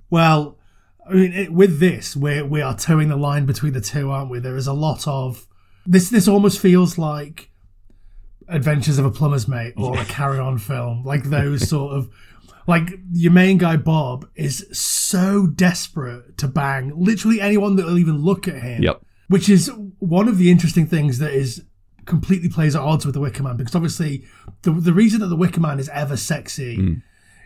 Well, 0.09 0.57
I 1.07 1.13
mean, 1.13 1.33
it, 1.33 1.53
with 1.53 1.79
this, 1.79 2.15
we 2.15 2.41
we 2.41 2.61
are 2.61 2.75
towing 2.75 3.09
the 3.09 3.17
line 3.17 3.45
between 3.45 3.73
the 3.73 3.81
two, 3.81 4.09
aren't 4.09 4.31
we? 4.31 4.39
There 4.39 4.57
is 4.57 4.67
a 4.67 4.73
lot 4.73 5.07
of 5.07 5.47
this. 5.85 6.09
This 6.09 6.27
almost 6.27 6.59
feels 6.59 6.97
like 6.97 7.49
Adventures 8.47 8.97
of 8.97 9.05
a 9.05 9.11
Plumber's 9.11 9.47
Mate 9.47 9.73
or 9.77 9.99
a 9.99 10.05
Carry 10.05 10.39
On 10.39 10.57
film, 10.57 11.03
like 11.03 11.25
those 11.25 11.67
sort 11.75 11.93
of. 11.93 12.09
Like 12.67 12.99
your 13.11 13.31
main 13.31 13.57
guy 13.57 13.77
Bob 13.77 14.29
is 14.35 14.67
so 14.71 15.47
desperate 15.47 16.37
to 16.37 16.47
bang 16.47 16.91
literally 16.95 17.41
anyone 17.41 17.77
that 17.77 17.87
will 17.87 17.97
even 17.97 18.19
look 18.19 18.47
at 18.47 18.61
him. 18.61 18.83
Yep. 18.83 19.01
which 19.27 19.49
is 19.49 19.71
one 19.97 20.27
of 20.27 20.37
the 20.37 20.51
interesting 20.51 20.85
things 20.85 21.17
that 21.17 21.33
is 21.33 21.63
completely 22.09 22.49
plays 22.49 22.75
at 22.75 22.81
odds 22.81 23.05
with 23.05 23.13
the 23.13 23.21
Wicker 23.21 23.43
Man 23.43 23.55
because 23.55 23.75
obviously 23.75 24.25
the 24.63 24.71
the 24.71 24.93
reason 24.93 25.21
that 25.21 25.27
the 25.27 25.35
Wicker 25.35 25.61
Man 25.61 25.79
is 25.79 25.89
ever 25.89 26.17
sexy 26.17 26.75
hmm. 26.75 26.93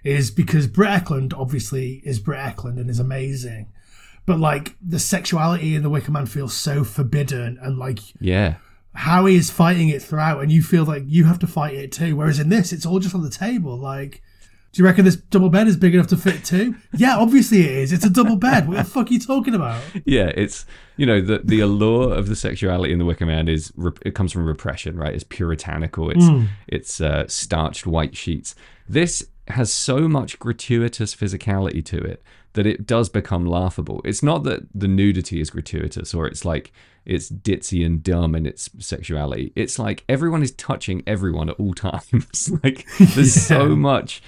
is 0.03 0.31
because 0.31 0.65
Britt 0.67 0.89
Ekland 0.89 1.33
obviously 1.37 2.01
is 2.03 2.19
Britt 2.19 2.39
Ekland 2.39 2.79
and 2.79 2.89
is 2.89 2.99
amazing, 2.99 3.71
but 4.25 4.39
like 4.39 4.75
the 4.81 4.99
sexuality 4.99 5.75
in 5.75 5.83
the 5.83 5.89
Wicker 5.89 6.11
Man 6.11 6.25
feels 6.25 6.53
so 6.53 6.83
forbidden 6.83 7.59
and 7.61 7.77
like 7.77 7.99
Yeah. 8.19 8.55
Howie 8.95 9.35
is 9.35 9.49
fighting 9.49 9.89
it 9.89 10.03
throughout, 10.03 10.41
and 10.41 10.51
you 10.51 10.61
feel 10.61 10.85
like 10.85 11.03
you 11.07 11.25
have 11.25 11.39
to 11.39 11.47
fight 11.47 11.73
it 11.73 11.91
too. 11.91 12.15
Whereas 12.15 12.39
in 12.39 12.49
this, 12.49 12.71
it's 12.71 12.85
all 12.85 12.99
just 12.99 13.15
on 13.15 13.23
the 13.23 13.29
table. 13.29 13.75
Like, 13.75 14.21
do 14.73 14.81
you 14.81 14.85
reckon 14.85 15.05
this 15.05 15.15
double 15.15 15.49
bed 15.49 15.67
is 15.67 15.77
big 15.77 15.93
enough 15.93 16.07
to 16.07 16.17
fit 16.17 16.43
two? 16.43 16.75
yeah, 16.93 17.15
obviously 17.15 17.61
it 17.61 17.71
is. 17.71 17.93
It's 17.93 18.03
a 18.05 18.09
double 18.09 18.35
bed. 18.35 18.67
What 18.67 18.77
the 18.77 18.83
fuck 18.83 19.09
are 19.09 19.13
you 19.13 19.19
talking 19.19 19.53
about? 19.53 19.81
Yeah, 20.03 20.31
it's 20.35 20.65
you 20.97 21.05
know 21.05 21.21
the 21.21 21.39
the 21.43 21.59
allure 21.59 22.13
of 22.13 22.27
the 22.27 22.35
sexuality 22.35 22.91
in 22.91 22.99
the 22.99 23.05
Wicker 23.05 23.25
Man 23.25 23.47
is 23.47 23.71
it 24.03 24.15
comes 24.15 24.31
from 24.33 24.45
repression, 24.45 24.97
right? 24.97 25.13
It's 25.13 25.23
puritanical. 25.23 26.09
It's 26.09 26.27
it's 26.67 26.99
uh, 26.99 27.27
starched 27.27 27.85
white 27.85 28.17
sheets. 28.17 28.55
This 28.89 29.27
has 29.49 29.71
so 29.71 30.07
much 30.07 30.39
gratuitous 30.39 31.13
physicality 31.15 31.83
to 31.85 31.97
it 31.97 32.23
that 32.53 32.65
it 32.65 32.85
does 32.85 33.09
become 33.09 33.45
laughable. 33.45 34.01
It's 34.05 34.23
not 34.23 34.43
that 34.43 34.61
the 34.73 34.87
nudity 34.87 35.39
is 35.41 35.49
gratuitous 35.49 36.13
or 36.13 36.27
it's 36.27 36.45
like 36.45 36.71
it's 37.05 37.29
ditzy 37.29 37.85
and 37.85 38.01
dumb 38.01 38.35
in 38.35 38.45
its 38.45 38.69
sexuality. 38.79 39.51
It's 39.55 39.77
like 39.77 40.05
everyone 40.07 40.41
is 40.43 40.51
touching 40.51 41.03
everyone 41.05 41.49
at 41.49 41.59
all 41.59 41.73
times. 41.89 42.51
like 42.63 42.87
there's 42.97 43.33
so 43.47 43.75
much 43.75 44.21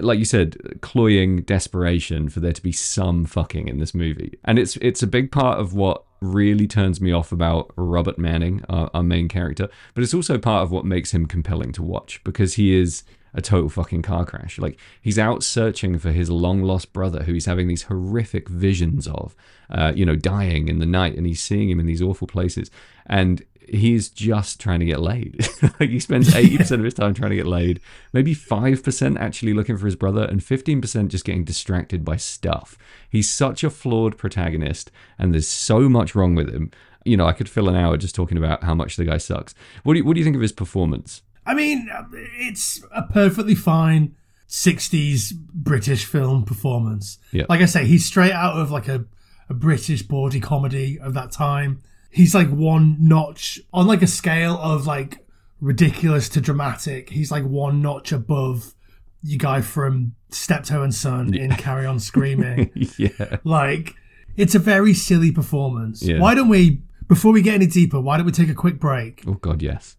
like 0.00 0.18
you 0.18 0.24
said, 0.24 0.56
cloying 0.80 1.42
desperation 1.42 2.28
for 2.28 2.40
there 2.40 2.52
to 2.52 2.62
be 2.62 2.72
some 2.72 3.24
fucking 3.24 3.68
in 3.68 3.78
this 3.78 3.94
movie, 3.94 4.38
and 4.44 4.58
it's 4.58 4.76
it's 4.76 5.02
a 5.02 5.06
big 5.06 5.30
part 5.30 5.58
of 5.58 5.74
what 5.74 6.04
really 6.20 6.66
turns 6.66 7.00
me 7.00 7.12
off 7.12 7.30
about 7.30 7.70
Robert 7.76 8.18
Manning, 8.18 8.64
our, 8.68 8.90
our 8.92 9.02
main 9.02 9.28
character. 9.28 9.68
But 9.94 10.02
it's 10.02 10.14
also 10.14 10.36
part 10.38 10.64
of 10.64 10.70
what 10.70 10.84
makes 10.84 11.12
him 11.12 11.26
compelling 11.26 11.72
to 11.72 11.82
watch 11.82 12.20
because 12.24 12.54
he 12.54 12.74
is 12.74 13.04
a 13.34 13.42
total 13.42 13.68
fucking 13.68 14.02
car 14.02 14.24
crash. 14.24 14.58
Like 14.58 14.78
he's 15.00 15.18
out 15.18 15.42
searching 15.42 15.98
for 15.98 16.10
his 16.10 16.30
long 16.30 16.62
lost 16.62 16.92
brother, 16.92 17.22
who 17.22 17.32
he's 17.32 17.46
having 17.46 17.68
these 17.68 17.84
horrific 17.84 18.48
visions 18.48 19.06
of, 19.06 19.36
uh, 19.70 19.92
you 19.94 20.04
know, 20.04 20.16
dying 20.16 20.68
in 20.68 20.78
the 20.78 20.86
night, 20.86 21.16
and 21.16 21.26
he's 21.26 21.42
seeing 21.42 21.70
him 21.70 21.80
in 21.80 21.86
these 21.86 22.02
awful 22.02 22.26
places, 22.26 22.70
and 23.06 23.44
he's 23.70 24.08
just 24.08 24.60
trying 24.60 24.80
to 24.80 24.86
get 24.86 25.00
laid. 25.00 25.46
like 25.80 25.90
he 25.90 26.00
spends 26.00 26.30
80% 26.30 26.70
of 26.72 26.84
his 26.84 26.94
time 26.94 27.14
trying 27.14 27.30
to 27.30 27.36
get 27.36 27.46
laid, 27.46 27.80
maybe 28.12 28.34
5% 28.34 29.18
actually 29.18 29.54
looking 29.54 29.76
for 29.76 29.86
his 29.86 29.96
brother, 29.96 30.24
and 30.24 30.40
15% 30.40 31.08
just 31.08 31.24
getting 31.24 31.44
distracted 31.44 32.04
by 32.04 32.16
stuff. 32.16 32.78
He's 33.08 33.30
such 33.30 33.64
a 33.64 33.70
flawed 33.70 34.16
protagonist, 34.16 34.90
and 35.18 35.32
there's 35.32 35.48
so 35.48 35.88
much 35.88 36.14
wrong 36.14 36.34
with 36.34 36.52
him. 36.52 36.70
You 37.04 37.16
know, 37.16 37.26
I 37.26 37.32
could 37.32 37.48
fill 37.48 37.68
an 37.68 37.76
hour 37.76 37.96
just 37.96 38.14
talking 38.14 38.38
about 38.38 38.64
how 38.64 38.74
much 38.74 38.96
the 38.96 39.04
guy 39.04 39.18
sucks. 39.18 39.54
What 39.82 39.94
do 39.94 40.00
you, 40.00 40.04
what 40.04 40.14
do 40.14 40.20
you 40.20 40.24
think 40.24 40.36
of 40.36 40.42
his 40.42 40.52
performance? 40.52 41.22
I 41.46 41.54
mean, 41.54 41.88
it's 42.12 42.82
a 42.94 43.02
perfectly 43.02 43.54
fine 43.54 44.14
60s 44.48 45.32
British 45.34 46.04
film 46.04 46.44
performance. 46.44 47.18
Yeah. 47.32 47.44
Like 47.48 47.60
I 47.60 47.66
say, 47.66 47.86
he's 47.86 48.04
straight 48.04 48.32
out 48.32 48.56
of 48.56 48.70
like 48.70 48.88
a, 48.88 49.04
a 49.48 49.54
British 49.54 50.02
bawdy 50.02 50.40
comedy 50.40 50.98
of 50.98 51.14
that 51.14 51.32
time. 51.32 51.80
He's 52.10 52.34
like 52.34 52.48
one 52.48 52.96
notch 53.00 53.60
on 53.72 53.86
like 53.86 54.02
a 54.02 54.06
scale 54.06 54.58
of 54.58 54.86
like 54.86 55.26
ridiculous 55.60 56.28
to 56.30 56.40
dramatic. 56.40 57.10
He's 57.10 57.30
like 57.30 57.44
one 57.44 57.82
notch 57.82 58.12
above 58.12 58.74
you 59.22 59.38
guy 59.38 59.60
from 59.60 60.14
Steptoe 60.30 60.82
and 60.82 60.94
Son 60.94 61.34
in 61.34 61.50
Carry 61.52 61.86
On 61.86 61.98
Screaming. 61.98 62.70
yeah. 62.98 63.38
like, 63.44 63.94
it's 64.36 64.54
a 64.54 64.58
very 64.58 64.94
silly 64.94 65.32
performance. 65.32 66.02
Yeah. 66.02 66.20
Why 66.20 66.34
don't 66.34 66.48
we, 66.48 66.82
before 67.08 67.32
we 67.32 67.42
get 67.42 67.54
any 67.54 67.66
deeper, 67.66 68.00
why 68.00 68.16
don't 68.16 68.26
we 68.26 68.32
take 68.32 68.48
a 68.48 68.54
quick 68.54 68.78
break? 68.78 69.24
Oh, 69.26 69.34
God, 69.34 69.62
yes. 69.62 69.96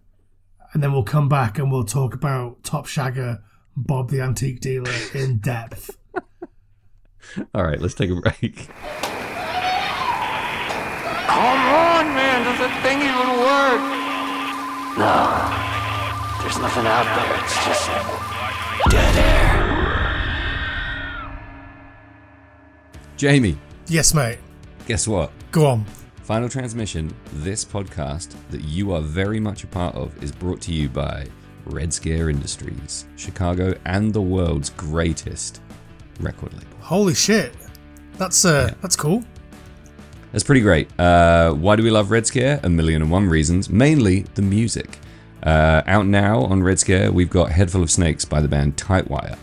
and 0.73 0.83
then 0.83 0.93
we'll 0.93 1.03
come 1.03 1.29
back 1.29 1.57
and 1.57 1.71
we'll 1.71 1.83
talk 1.83 2.13
about 2.13 2.63
Top 2.63 2.85
Shagger, 2.85 3.41
Bob 3.75 4.09
the 4.09 4.21
Antique 4.21 4.59
Dealer 4.59 4.91
in 5.13 5.39
depth. 5.39 5.97
All 7.53 7.63
right, 7.63 7.79
let's 7.79 7.93
take 7.93 8.09
a 8.09 8.15
break. 8.15 8.69
Come 11.29 11.63
on, 11.69 12.05
man. 12.15 12.43
Does 12.45 12.57
that 12.59 12.73
thing 12.81 12.99
even 13.05 13.29
work? 13.45 13.81
No. 14.97 15.15
There's 16.41 16.57
nothing 16.59 16.87
out 16.87 17.05
there. 17.15 17.33
It's 17.43 17.57
just 17.65 17.85
dead 18.89 19.15
air. 19.17 19.69
Jamie, 23.17 23.57
yes, 23.87 24.13
mate. 24.13 24.39
guess 24.87 25.07
what? 25.07 25.31
Go 25.51 25.65
on. 25.67 25.85
Final 26.23 26.47
Transmission, 26.49 27.13
this 27.33 27.65
podcast 27.65 28.33
that 28.49 28.61
you 28.63 28.93
are 28.93 29.01
very 29.01 29.39
much 29.39 29.63
a 29.63 29.67
part 29.67 29.95
of, 29.95 30.23
is 30.23 30.31
brought 30.31 30.61
to 30.61 30.71
you 30.73 30.87
by 30.89 31.27
Red 31.65 31.93
Scare 31.93 32.29
Industries, 32.29 33.05
Chicago 33.17 33.73
and 33.85 34.13
the 34.13 34.21
world's 34.21 34.69
greatest 34.71 35.61
record 36.19 36.53
label. 36.53 36.77
Holy 36.81 37.13
shit. 37.13 37.53
That's 38.17 38.45
uh 38.45 38.73
that's 38.81 38.95
cool. 38.95 39.23
That's 40.31 40.43
pretty 40.43 40.61
great. 40.61 40.87
Uh, 40.99 41.53
why 41.53 41.75
do 41.75 41.83
we 41.83 41.89
love 41.89 42.11
Red 42.11 42.27
Scare? 42.27 42.59
A 42.63 42.69
million 42.69 43.01
and 43.01 43.11
one 43.11 43.27
reasons. 43.27 43.69
Mainly 43.69 44.21
the 44.35 44.41
music. 44.41 44.99
Uh, 45.41 45.81
out 45.87 46.05
now 46.05 46.41
on 46.43 46.61
Red 46.61 46.79
Scare, 46.79 47.11
we've 47.11 47.29
got 47.29 47.51
Head 47.51 47.71
Full 47.71 47.81
of 47.81 47.89
Snakes 47.89 48.25
by 48.25 48.41
the 48.41 48.47
band 48.47 48.75
Tightwire. 48.75 49.37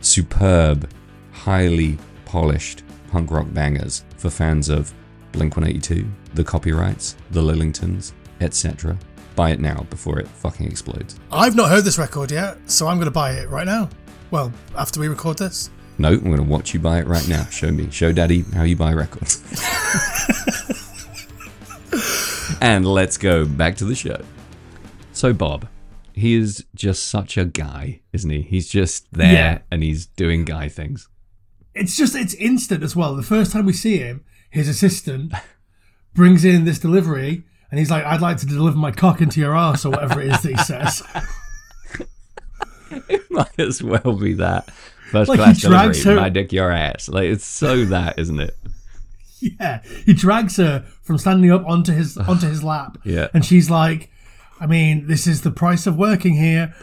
Superb, 0.00 0.90
highly 1.32 1.98
polished 2.24 2.82
punk 3.10 3.30
rock 3.30 3.46
bangers 3.52 4.04
for 4.16 4.30
fans 4.30 4.68
of 4.68 4.92
Blink 5.32 5.56
182, 5.56 6.08
The 6.34 6.44
Copyrights, 6.44 7.16
The 7.30 7.40
Lillingtons, 7.42 8.12
etc. 8.40 8.98
Buy 9.36 9.50
it 9.50 9.60
now 9.60 9.86
before 9.90 10.18
it 10.18 10.28
fucking 10.28 10.66
explodes. 10.66 11.18
I've 11.30 11.56
not 11.56 11.70
heard 11.70 11.84
this 11.84 11.98
record 11.98 12.30
yet, 12.30 12.58
so 12.66 12.86
I'm 12.86 12.98
gonna 12.98 13.10
buy 13.10 13.32
it 13.32 13.48
right 13.50 13.66
now. 13.66 13.88
Well, 14.30 14.52
after 14.76 15.00
we 15.00 15.08
record 15.08 15.38
this. 15.38 15.70
No, 15.96 16.08
I'm 16.08 16.24
going 16.24 16.36
to 16.36 16.42
watch 16.42 16.74
you 16.74 16.80
buy 16.80 16.98
it 16.98 17.06
right 17.06 17.26
now. 17.28 17.44
Show 17.46 17.70
me. 17.70 17.88
Show 17.90 18.12
daddy 18.12 18.42
how 18.54 18.64
you 18.64 18.76
buy 18.76 18.92
records. 18.92 19.42
and 22.60 22.86
let's 22.86 23.16
go 23.16 23.44
back 23.44 23.76
to 23.76 23.84
the 23.84 23.94
show. 23.94 24.20
So, 25.12 25.32
Bob, 25.32 25.68
he 26.12 26.34
is 26.34 26.64
just 26.74 27.06
such 27.06 27.36
a 27.38 27.44
guy, 27.44 28.00
isn't 28.12 28.28
he? 28.30 28.42
He's 28.42 28.68
just 28.68 29.10
there 29.12 29.32
Yeah. 29.32 29.58
and 29.70 29.82
he's 29.82 30.06
doing 30.06 30.44
guy 30.44 30.68
things. 30.68 31.08
It's 31.74 31.96
just 31.96 32.14
it's 32.14 32.34
instant 32.34 32.82
as 32.82 32.94
well. 32.94 33.14
The 33.16 33.22
first 33.22 33.52
time 33.52 33.66
we 33.66 33.72
see 33.72 33.98
him, 33.98 34.24
his 34.50 34.68
assistant 34.68 35.32
brings 36.14 36.44
in 36.44 36.64
this 36.64 36.78
delivery 36.78 37.44
and 37.70 37.78
he's 37.80 37.90
like, 37.90 38.04
I'd 38.04 38.20
like 38.20 38.36
to 38.38 38.46
deliver 38.46 38.76
my 38.76 38.92
cock 38.92 39.20
into 39.20 39.40
your 39.40 39.56
ass 39.56 39.84
or 39.84 39.90
whatever 39.90 40.20
it 40.20 40.32
is 40.32 40.42
that 40.42 40.50
he 40.50 40.56
says. 40.58 41.02
it 43.08 43.22
Might 43.30 43.58
as 43.58 43.82
well 43.82 44.12
be 44.16 44.34
that. 44.34 44.68
First 45.10 45.28
Like, 45.28 45.38
he 45.38 45.44
class 45.44 45.60
drags 45.60 46.02
delivery, 46.02 46.14
her- 46.14 46.20
my 46.22 46.28
dick, 46.28 46.52
your 46.52 46.70
ass. 46.72 47.08
Like, 47.08 47.24
it's 47.24 47.44
so 47.46 47.84
that, 47.86 48.18
isn't 48.18 48.40
it? 48.40 48.56
Yeah, 49.40 49.82
he 50.06 50.14
drags 50.14 50.56
her 50.56 50.84
from 51.02 51.18
standing 51.18 51.50
up 51.52 51.66
onto 51.66 51.92
his 51.92 52.16
onto 52.16 52.46
his 52.48 52.64
lap. 52.64 52.96
Yeah. 53.04 53.28
and 53.34 53.44
she's 53.44 53.68
like, 53.70 54.10
"I 54.60 54.66
mean, 54.66 55.06
this 55.06 55.26
is 55.26 55.42
the 55.42 55.50
price 55.50 55.86
of 55.86 55.96
working 55.96 56.34
here." 56.34 56.74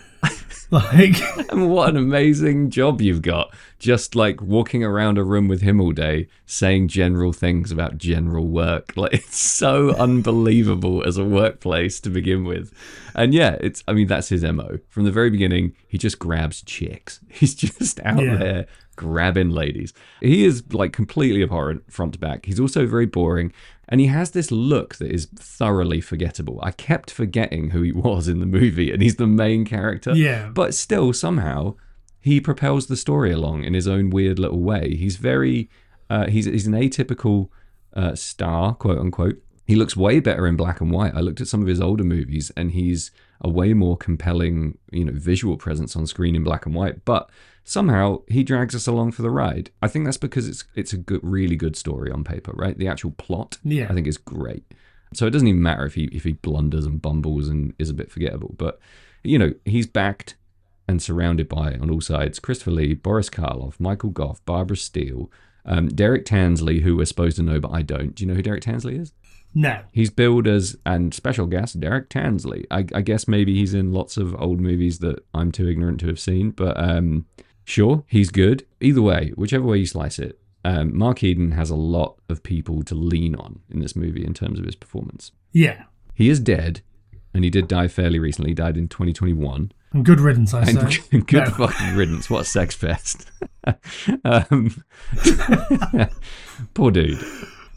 Like, 0.72 1.16
And 1.52 1.70
what 1.70 1.90
an 1.90 1.98
amazing 1.98 2.70
job 2.70 3.02
you've 3.02 3.22
got. 3.22 3.54
Just 3.78 4.16
like 4.16 4.42
walking 4.42 4.84
around 4.84 5.18
a 5.18 5.24
room 5.24 5.48
with 5.48 5.62
him 5.62 5.82
all 5.82 5.92
day, 5.92 6.28
saying 6.46 6.88
general 6.88 7.34
things 7.34 7.72
about 7.72 7.98
general 7.98 8.48
work. 8.48 8.94
Like 8.98 9.14
it's 9.14 9.38
so 9.38 9.90
unbelievable 9.96 11.04
as 11.06 11.18
a 11.18 11.24
workplace 11.26 12.00
to 12.02 12.10
begin 12.10 12.44
with. 12.46 12.74
And 13.16 13.34
yeah, 13.34 13.58
it's 13.60 13.84
I 13.88 13.94
mean 13.94 14.08
that's 14.08 14.30
his 14.30 14.44
MO. 14.44 14.80
From 14.90 15.04
the 15.04 15.12
very 15.12 15.30
beginning, 15.30 15.74
he 15.88 15.98
just 15.98 16.20
grabs 16.20 16.62
chicks. 16.62 17.20
He's 17.30 17.54
just 17.56 18.00
out 18.02 18.24
Yeah. 18.24 18.36
there 18.38 18.68
grabbing 18.96 19.50
ladies. 19.50 19.94
He 20.22 20.46
is 20.46 20.64
like 20.74 20.94
completely 20.94 21.42
abhorrent 21.42 21.92
front 21.92 22.14
to 22.14 22.20
back. 22.20 22.46
He's 22.46 22.60
also 22.60 22.86
very 22.86 23.08
boring. 23.08 23.52
And 23.92 24.00
he 24.00 24.08
has 24.08 24.32
this 24.32 24.52
look 24.52 24.96
that 24.96 25.12
is 25.12 25.28
thoroughly 25.36 26.00
forgettable. 26.00 26.60
I 26.64 26.72
kept 26.72 27.12
forgetting 27.12 27.72
who 27.72 27.82
he 27.82 27.92
was 28.08 28.30
in 28.30 28.40
the 28.40 28.46
movie, 28.46 28.90
and 28.90 29.04
he's 29.04 29.18
the 29.18 29.28
main 29.28 29.66
character. 29.66 30.14
Yeah. 30.16 30.48
But 30.48 30.74
still, 30.74 31.12
somehow, 31.12 31.76
he 32.22 32.40
propels 32.40 32.88
the 32.88 32.96
story 32.96 33.32
along 33.32 33.66
in 33.66 33.74
his 33.74 33.90
own 33.90 34.10
weird 34.10 34.40
little 34.40 34.62
way. 34.62 34.96
He's 34.96 35.18
very, 35.18 35.70
uh, 36.10 36.28
he's 36.28 36.46
he's 36.46 36.68
an 36.68 36.74
atypical 36.74 37.50
uh, 37.94 38.16
star, 38.16 38.76
quote 38.76 38.98
unquote. 38.98 39.44
He 39.66 39.76
looks 39.76 39.96
way 39.96 40.22
better 40.22 40.48
in 40.48 40.56
black 40.56 40.82
and 40.82 40.92
white. 40.92 41.14
I 41.14 41.20
looked 41.20 41.42
at 41.42 41.48
some 41.48 41.62
of 41.62 41.68
his 41.68 41.82
older 41.82 42.04
movies, 42.06 42.50
and 42.56 42.72
he's 42.72 43.12
a 43.42 43.50
way 43.50 43.74
more 43.74 43.98
compelling, 43.98 44.78
you 44.92 45.04
know, 45.04 45.14
visual 45.14 45.58
presence 45.58 45.96
on 45.96 46.08
screen 46.08 46.36
in 46.36 46.44
black 46.44 46.66
and 46.66 46.76
white. 46.76 47.04
But 47.04 47.30
somehow 47.64 48.22
he 48.28 48.44
drags 48.44 48.76
us 48.76 48.88
along 48.88 49.12
for 49.12 49.22
the 49.22 49.30
ride. 49.30 49.70
I 49.82 49.88
think 49.88 50.06
that's 50.06 50.18
because 50.18 50.48
it's 50.48 50.64
it's 50.76 50.94
a 50.94 50.98
good, 50.98 51.22
really 51.24 51.56
good 51.56 51.76
story 51.76 52.12
on 52.12 52.24
paper, 52.24 52.52
right? 52.56 52.78
The 52.78 52.88
actual 52.88 53.12
plot, 53.12 53.58
Yeah. 53.64 53.88
I 53.90 53.94
think 53.94 54.08
is 54.08 54.18
great. 54.18 54.64
So 55.14 55.28
it 55.28 55.32
doesn't 55.32 55.48
even 55.48 55.62
matter 55.62 55.86
if 55.86 55.96
he 55.96 56.06
if 56.06 56.24
he 56.24 56.34
blunders 56.34 56.86
and 56.86 57.02
bumbles 57.02 57.50
and 57.50 57.74
is 57.78 57.90
a 57.90 57.94
bit 57.94 58.12
forgettable. 58.12 58.56
But 58.58 58.80
you 59.24 59.38
know, 59.38 59.54
he's 59.66 59.88
backed 59.88 60.36
and 60.88 61.02
surrounded 61.02 61.48
by 61.48 61.76
on 61.76 61.90
all 61.92 62.02
sides 62.02 62.40
Christopher 62.40 62.72
Lee, 62.72 62.94
Boris 62.96 63.30
Karloff, 63.30 63.80
Michael 63.80 64.10
Gough, 64.10 64.44
Barbara 64.46 64.78
Steele, 64.78 65.30
Um, 65.66 65.88
Derek 65.90 66.26
Tansley, 66.26 66.82
who 66.82 66.96
we're 66.98 67.06
supposed 67.06 67.38
to 67.38 67.44
know, 67.44 67.60
but 67.60 67.72
I 67.72 67.82
don't. 67.84 68.16
Do 68.16 68.24
you 68.24 68.28
know 68.28 68.36
who 68.36 68.42
Derek 68.42 68.64
Tansley 68.64 69.00
is? 69.00 69.14
No. 69.54 69.82
He's 69.92 70.10
billed 70.10 70.48
as 70.48 70.78
and 70.86 71.14
special 71.14 71.46
guest 71.46 71.80
Derek 71.80 72.10
Tansley. 72.10 72.66
I, 72.72 72.86
I 72.96 73.02
guess 73.02 73.28
maybe 73.28 73.54
he's 73.54 73.74
in 73.74 73.92
lots 73.92 74.16
of 74.18 74.34
old 74.42 74.60
movies 74.62 75.00
that 75.00 75.24
I'm 75.34 75.52
too 75.52 75.68
ignorant 75.68 76.00
to 76.00 76.08
have 76.08 76.20
seen, 76.20 76.52
but 76.52 76.80
um, 76.82 77.26
sure, 77.72 78.04
he's 78.08 78.30
good. 78.30 78.66
Either 78.82 79.02
way, 79.02 79.32
whichever 79.36 79.66
way 79.66 79.78
you 79.78 79.86
slice 79.86 80.20
it, 80.20 80.40
um, 80.66 80.96
Mark 80.98 81.24
Eden 81.24 81.52
has 81.54 81.70
a 81.70 81.76
lot 81.76 82.18
of 82.30 82.44
people 82.44 82.84
to 82.84 82.94
lean 82.96 83.36
on 83.36 83.62
in 83.70 83.80
this 83.80 83.96
movie 83.96 84.24
in 84.26 84.34
terms 84.34 84.60
of 84.60 84.66
his 84.66 84.76
performance. 84.76 85.32
Yeah. 85.54 85.84
He 86.14 86.30
is 86.30 86.40
dead, 86.40 86.82
and 87.34 87.44
he 87.44 87.50
did 87.50 87.68
die 87.68 87.88
fairly 87.88 88.20
recently. 88.20 88.52
He 88.52 88.56
died 88.56 88.78
in 88.78 88.88
2021. 88.88 89.72
And 89.94 90.06
good 90.06 90.20
riddance, 90.20 90.54
I 90.54 90.62
And 90.64 90.92
say. 90.94 91.20
good 91.20 91.48
No. 91.48 91.68
fucking 91.68 91.96
riddance. 91.96 92.30
What 92.30 92.42
a 92.42 92.46
sex 92.46 92.76
fest. 92.76 93.30
um, 94.24 94.84
poor 96.74 96.92
dude. 96.92 97.20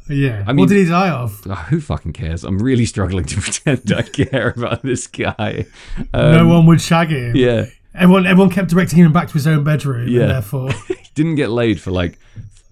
Yeah. 0.09 0.45
I 0.47 0.53
mean- 0.53 0.65
what 0.65 0.69
did 0.69 0.85
he 0.85 0.91
die 0.91 1.11
of? 1.11 1.41
Oh, 1.49 1.55
who 1.55 1.81
fucking 1.81 2.13
cares? 2.13 2.45
I'm 2.45 2.59
really 2.59 2.85
struggling 2.87 3.25
to 3.25 3.41
pretend 3.41 3.93
I 3.93 4.03
care 4.03 4.51
about 4.57 4.83
this 4.83 5.07
guy. 5.07 5.67
Um, 6.13 6.33
no 6.33 6.49
one 6.49 6.67
would 6.67 6.81
shag 6.81 7.09
him. 7.09 7.35
Yeah. 7.37 7.67
Everyone, 7.95 8.27
everyone 8.27 8.51
kept 8.51 8.71
directing 8.71 8.99
him 8.99 9.13
back 9.13 9.29
to 9.29 9.35
his 9.35 9.47
own 9.47 9.63
bedroom. 9.63 10.09
Yeah. 10.09 10.23
And 10.23 10.31
therefore, 10.31 10.73
He 10.73 10.97
didn't 11.15 11.37
get 11.37 11.51
laid 11.51 11.81
for 11.81 11.91
like 11.91 12.19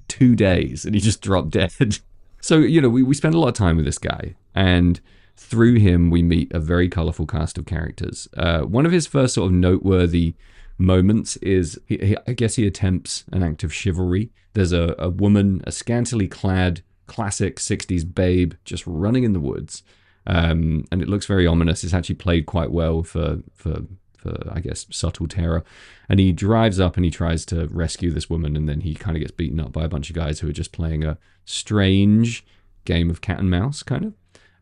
two 0.09 0.35
days 0.35 0.85
and 0.85 0.95
he 0.95 1.01
just 1.01 1.21
dropped 1.21 1.51
dead. 1.51 1.73
So, 2.45 2.57
you 2.59 2.81
know, 2.81 2.89
we, 2.89 3.05
we 3.05 3.15
spend 3.15 3.37
a 3.37 3.39
lot 3.39 3.47
of 3.47 3.55
time 3.55 3.77
with 3.77 3.85
this 3.85 3.99
guy 3.99 4.35
and 4.53 5.01
through 5.37 5.77
him 5.77 6.11
we 6.11 6.25
meet 6.25 6.51
a 6.53 6.59
very 6.59 6.89
colourful 6.89 7.25
cast 7.25 7.57
of 7.57 7.67
characters. 7.67 8.27
Uh, 8.37 8.63
one 8.63 8.85
of 8.85 8.91
his 8.91 9.07
first 9.07 9.35
sort 9.35 9.47
of 9.47 9.53
noteworthy 9.53 10.35
moments 10.77 11.37
is, 11.37 11.79
he, 11.87 11.99
he, 11.99 12.17
I 12.27 12.33
guess 12.33 12.57
he 12.57 12.67
attempts 12.67 13.25
an 13.31 13.45
act 13.45 13.63
of 13.63 13.73
chivalry. 13.73 14.33
There's 14.55 14.73
a, 14.73 14.97
a 14.99 15.09
woman, 15.09 15.63
a 15.69 15.71
scantily 15.71 16.27
clad 16.27 16.83
classic 17.07 17.61
60s 17.61 18.13
babe 18.13 18.55
just 18.65 18.85
running 18.89 19.23
in 19.23 19.35
the 19.35 19.41
woods. 19.41 19.85
Um, 20.27 20.85
and 20.91 21.01
it 21.01 21.09
looks 21.09 21.27
very 21.27 21.47
ominous. 21.47 21.85
It's 21.85 21.95
actually 21.95 22.17
played 22.17 22.47
quite 22.47 22.73
well 22.73 23.05
for, 23.05 23.39
for 23.55 23.83
for 24.23 24.49
I 24.51 24.61
guess 24.61 24.87
subtle 24.91 25.27
terror. 25.29 25.65
And 26.09 26.21
he 26.21 26.33
drives 26.33 26.79
up 26.81 26.97
and 26.97 27.05
he 27.05 27.11
tries 27.11 27.45
to 27.47 27.67
rescue 27.69 28.11
this 28.11 28.31
woman, 28.31 28.57
and 28.57 28.69
then 28.69 28.81
he 28.81 28.95
kind 28.95 29.17
of 29.17 29.21
gets 29.21 29.33
beaten 29.33 29.61
up 29.61 29.73
by 29.73 29.85
a 29.85 29.89
bunch 29.89 30.09
of 30.11 30.17
guys 30.17 30.41
who 30.41 30.49
are 30.49 30.53
just 30.53 30.73
playing 30.73 31.05
a 31.05 31.19
strange 31.45 32.45
game 32.85 33.11
of 33.11 33.21
cat 33.21 33.39
and 33.39 33.51
mouse, 33.51 33.83
kind 33.83 34.05
of. 34.05 34.15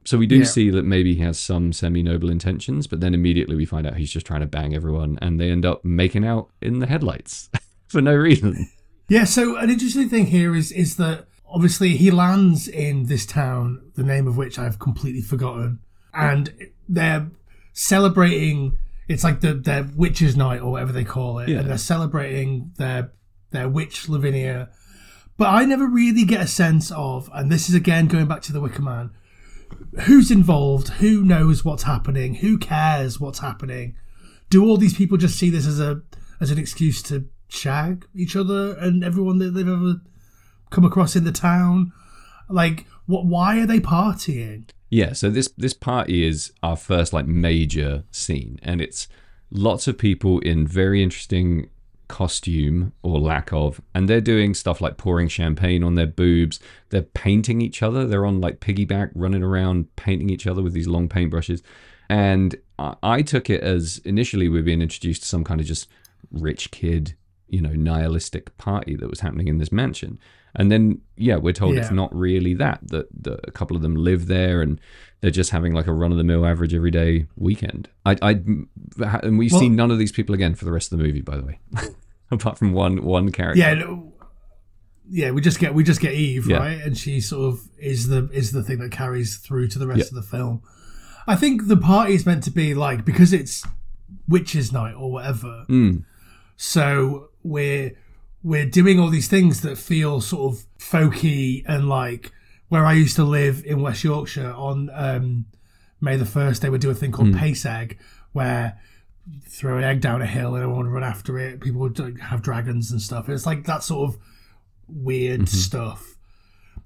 So 0.04 0.16
we 0.18 0.26
do 0.26 0.38
Yeah. 0.38 0.44
see 0.44 0.70
that 0.70 0.84
maybe 0.84 1.14
he 1.14 1.20
has 1.22 1.38
some 1.38 1.72
semi-noble 1.72 2.30
intentions, 2.30 2.86
but 2.86 3.00
then 3.00 3.14
immediately 3.14 3.54
we 3.54 3.66
find 3.66 3.86
out 3.86 3.96
he's 3.96 4.10
just 4.12 4.26
trying 4.26 4.40
to 4.40 4.46
bang 4.46 4.74
everyone, 4.74 5.18
and 5.20 5.38
they 5.38 5.50
end 5.50 5.66
up 5.66 5.84
making 5.84 6.24
out 6.24 6.48
in 6.62 6.78
the 6.78 6.86
headlights 6.86 7.50
for 7.86 8.00
no 8.00 8.14
reason. 8.14 8.68
yeah. 9.08 9.24
So 9.24 9.56
an 9.56 9.68
interesting 9.70 10.08
thing 10.08 10.26
here 10.26 10.54
is 10.56 10.72
is 10.72 10.96
that 10.96 11.26
obviously 11.46 11.96
he 11.96 12.10
lands 12.10 12.66
in 12.68 13.06
this 13.06 13.26
town, 13.26 13.82
the 13.94 14.02
name 14.04 14.26
of 14.26 14.36
which 14.36 14.58
I've 14.58 14.78
completely 14.78 15.20
forgotten, 15.22 15.80
and 16.14 16.52
they're 16.88 17.28
celebrating. 17.72 18.76
It's 19.12 19.24
like 19.24 19.40
the 19.40 19.54
their 19.54 19.88
witches' 19.96 20.36
night 20.36 20.60
or 20.62 20.70
whatever 20.70 20.92
they 20.92 21.04
call 21.04 21.40
it, 21.40 21.48
Yeah. 21.48 21.58
and 21.60 21.68
they're 21.68 21.78
celebrating 21.78 22.70
their 22.76 23.10
their 23.50 23.68
witch 23.68 24.08
Lavinia. 24.08 24.68
But 25.36 25.48
I 25.48 25.64
never 25.64 25.86
really 25.86 26.24
get 26.24 26.42
a 26.42 26.46
sense 26.46 26.92
of, 26.92 27.28
and 27.34 27.50
this 27.50 27.68
is 27.68 27.74
again 27.74 28.06
going 28.06 28.26
back 28.26 28.42
to 28.42 28.52
the 28.52 28.60
Wicker 28.60 28.82
Man, 28.82 29.10
who's 30.02 30.30
involved, 30.30 30.88
who 31.02 31.24
knows 31.24 31.64
what's 31.64 31.82
happening, 31.84 32.36
who 32.36 32.56
cares 32.58 33.18
what's 33.18 33.40
happening. 33.40 33.96
Do 34.48 34.64
all 34.64 34.76
these 34.76 34.94
people 34.94 35.16
just 35.16 35.38
see 35.38 35.50
this 35.50 35.66
as 35.66 35.80
a 35.80 36.02
as 36.40 36.50
an 36.52 36.58
excuse 36.58 37.02
to 37.04 37.26
shag 37.48 38.06
each 38.14 38.36
other 38.36 38.74
and 38.74 39.02
everyone 39.02 39.38
that 39.38 39.50
they've 39.54 39.66
ever 39.68 39.96
come 40.70 40.84
across 40.84 41.16
in 41.16 41.24
the 41.24 41.32
town? 41.32 41.92
Like, 42.48 42.86
what? 43.06 43.26
Why 43.26 43.58
are 43.60 43.66
they 43.66 43.80
partying? 43.80 44.68
Yeah, 44.90 45.12
so 45.12 45.30
this 45.30 45.48
this 45.56 45.72
party 45.72 46.26
is 46.26 46.52
our 46.62 46.76
first 46.76 47.12
like 47.12 47.26
major 47.26 48.04
scene, 48.10 48.58
and 48.62 48.80
it's 48.80 49.08
lots 49.50 49.86
of 49.88 49.96
people 49.96 50.40
in 50.40 50.66
very 50.66 51.02
interesting 51.02 51.70
costume 52.08 52.92
or 53.04 53.20
lack 53.20 53.52
of, 53.52 53.80
and 53.94 54.08
they're 54.08 54.20
doing 54.20 54.52
stuff 54.52 54.80
like 54.80 54.96
pouring 54.96 55.28
champagne 55.28 55.84
on 55.84 55.94
their 55.94 56.08
boobs. 56.08 56.58
They're 56.88 57.02
painting 57.02 57.60
each 57.60 57.84
other. 57.84 58.04
They're 58.04 58.26
on 58.26 58.40
like 58.40 58.58
piggyback, 58.58 59.12
running 59.14 59.44
around 59.44 59.94
painting 59.94 60.28
each 60.28 60.46
other 60.48 60.60
with 60.60 60.72
these 60.72 60.88
long 60.88 61.08
paintbrushes. 61.08 61.62
And 62.08 62.56
I, 62.80 62.96
I 63.02 63.22
took 63.22 63.48
it 63.48 63.62
as 63.62 63.98
initially 64.04 64.48
we're 64.48 64.62
being 64.62 64.82
introduced 64.82 65.22
to 65.22 65.28
some 65.28 65.44
kind 65.44 65.60
of 65.60 65.66
just 65.68 65.88
rich 66.32 66.72
kid, 66.72 67.14
you 67.50 67.60
know, 67.60 67.72
nihilistic 67.72 68.56
party 68.58 68.96
that 68.96 69.08
was 69.10 69.20
happening 69.20 69.48
in 69.48 69.58
this 69.58 69.70
mansion. 69.72 70.18
And 70.56 70.70
then, 70.72 71.00
yeah, 71.16 71.36
we're 71.36 71.52
told 71.52 71.76
it's 71.76 71.92
not 71.92 72.12
really 72.14 72.54
that, 72.54 72.80
that. 72.88 73.06
That 73.22 73.40
a 73.46 73.52
couple 73.52 73.76
of 73.76 73.82
them 73.82 73.94
live 73.94 74.26
there 74.26 74.60
and 74.62 74.80
they're 75.20 75.30
just 75.30 75.50
having 75.50 75.74
like 75.74 75.86
a 75.86 75.92
run 75.92 76.10
of 76.10 76.18
the 76.18 76.24
mill 76.24 76.44
average 76.44 76.74
everyday 76.74 77.26
weekend. 77.36 77.88
I, 78.04 78.16
I, 78.20 78.30
and 79.22 79.38
we 79.38 79.48
Well- 79.50 79.60
see 79.60 79.68
none 79.68 79.92
of 79.92 79.98
these 79.98 80.10
people 80.10 80.34
again 80.34 80.54
for 80.56 80.64
the 80.64 80.72
rest 80.72 80.90
of 80.92 80.98
the 80.98 81.04
movie, 81.04 81.20
by 81.20 81.36
the 81.36 81.44
way, 81.44 81.60
apart 82.32 82.58
from 82.58 82.72
one 82.72 83.04
one 83.04 83.30
character. 83.30 83.60
Yeah, 83.60 83.74
no, 83.74 84.12
yeah. 85.08 85.30
We 85.30 85.40
just 85.40 85.60
get 85.60 85.72
we 85.72 85.84
just 85.84 86.00
get 86.00 86.14
Eve 86.14 86.46
Yeah. 86.48 86.56
right, 86.56 86.80
and 86.80 86.98
she 86.98 87.20
sort 87.20 87.52
of 87.54 87.60
is 87.78 88.08
the 88.08 88.28
is 88.32 88.50
the 88.50 88.64
thing 88.64 88.78
that 88.80 88.90
carries 88.90 89.36
through 89.36 89.68
to 89.68 89.78
the 89.78 89.86
rest 89.86 89.98
Yeah. 90.00 90.06
of 90.06 90.14
the 90.14 90.22
film. 90.36 90.62
I 91.28 91.36
think 91.36 91.68
the 91.68 91.76
party 91.76 92.14
is 92.14 92.26
meant 92.26 92.42
to 92.44 92.50
be 92.50 92.74
like 92.74 93.04
because 93.04 93.32
it's 93.32 93.64
witches' 94.26 94.72
night 94.72 94.94
or 94.94 95.12
whatever. 95.12 95.64
Mm. 95.68 96.04
So 96.56 97.29
we're 97.42 97.92
we're 98.42 98.66
doing 98.66 98.98
all 98.98 99.08
these 99.08 99.28
things 99.28 99.60
that 99.60 99.76
feel 99.76 100.20
sort 100.20 100.54
of 100.54 100.64
folky 100.78 101.62
and 101.66 101.88
like 101.88 102.32
where 102.68 102.86
I 102.86 102.92
used 102.94 103.16
to 103.16 103.24
live 103.24 103.62
in 103.66 103.82
West 103.82 104.02
Yorkshire 104.04 104.52
on 104.52 104.90
um, 104.94 105.44
May 106.00 106.16
the 106.16 106.24
first, 106.24 106.62
they 106.62 106.70
would 106.70 106.80
do 106.80 106.88
a 106.88 106.94
thing 106.94 107.12
called 107.12 107.36
pace 107.36 107.66
egg, 107.66 107.98
where 108.32 108.80
throw 109.46 109.76
an 109.76 109.84
egg 109.84 110.00
down 110.00 110.22
a 110.22 110.26
hill 110.26 110.54
and 110.54 110.62
everyone 110.62 110.86
would 110.86 110.94
run 110.94 111.04
after 111.04 111.38
it. 111.38 111.60
People 111.60 111.80
would 111.80 112.18
have 112.22 112.40
dragons 112.40 112.90
and 112.90 113.02
stuff. 113.02 113.28
It's 113.28 113.44
like 113.44 113.66
that 113.66 113.82
sort 113.82 114.08
of 114.08 114.18
weird 114.88 115.48
stuff, 115.48 116.16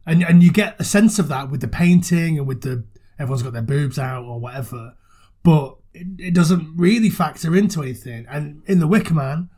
and 0.04 0.24
and 0.24 0.42
you 0.42 0.50
get 0.50 0.80
a 0.80 0.84
sense 0.84 1.20
of 1.20 1.28
that 1.28 1.48
with 1.48 1.60
the 1.60 1.68
painting 1.68 2.38
and 2.38 2.46
with 2.46 2.62
the 2.62 2.84
everyone's 3.18 3.44
got 3.44 3.52
their 3.52 3.62
boobs 3.62 3.98
out 4.00 4.24
or 4.24 4.40
whatever, 4.40 4.94
but 5.44 5.76
it, 5.92 6.06
it 6.18 6.34
doesn't 6.34 6.76
really 6.76 7.10
factor 7.10 7.54
into 7.54 7.82
anything. 7.82 8.26
And 8.28 8.62
in 8.66 8.80
the 8.80 8.88
Wicker 8.88 9.14
Man, 9.14 9.48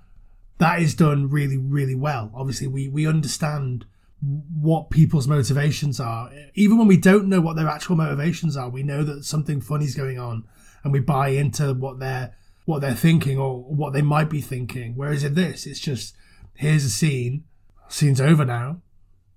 that 0.58 0.80
is 0.80 0.94
done 0.94 1.28
really 1.28 1.56
really 1.56 1.94
well 1.94 2.30
obviously 2.34 2.66
we 2.66 2.88
we 2.88 3.06
understand 3.06 3.84
what 4.20 4.90
people's 4.90 5.28
motivations 5.28 6.00
are 6.00 6.30
even 6.54 6.78
when 6.78 6.86
we 6.86 6.96
don't 6.96 7.28
know 7.28 7.40
what 7.40 7.54
their 7.56 7.68
actual 7.68 7.96
motivations 7.96 8.56
are 8.56 8.68
we 8.70 8.82
know 8.82 9.04
that 9.04 9.24
something 9.24 9.60
funny's 9.60 9.94
going 9.94 10.18
on 10.18 10.42
and 10.82 10.92
we 10.92 11.00
buy 11.00 11.28
into 11.28 11.74
what 11.74 11.98
they're 11.98 12.34
what 12.64 12.80
they're 12.80 12.94
thinking 12.94 13.38
or 13.38 13.62
what 13.62 13.92
they 13.92 14.02
might 14.02 14.30
be 14.30 14.40
thinking 14.40 14.94
whereas 14.96 15.22
in 15.22 15.34
this 15.34 15.66
it's 15.66 15.78
just 15.80 16.14
here's 16.54 16.84
a 16.84 16.90
scene 16.90 17.44
scene's 17.88 18.20
over 18.20 18.44
now 18.44 18.80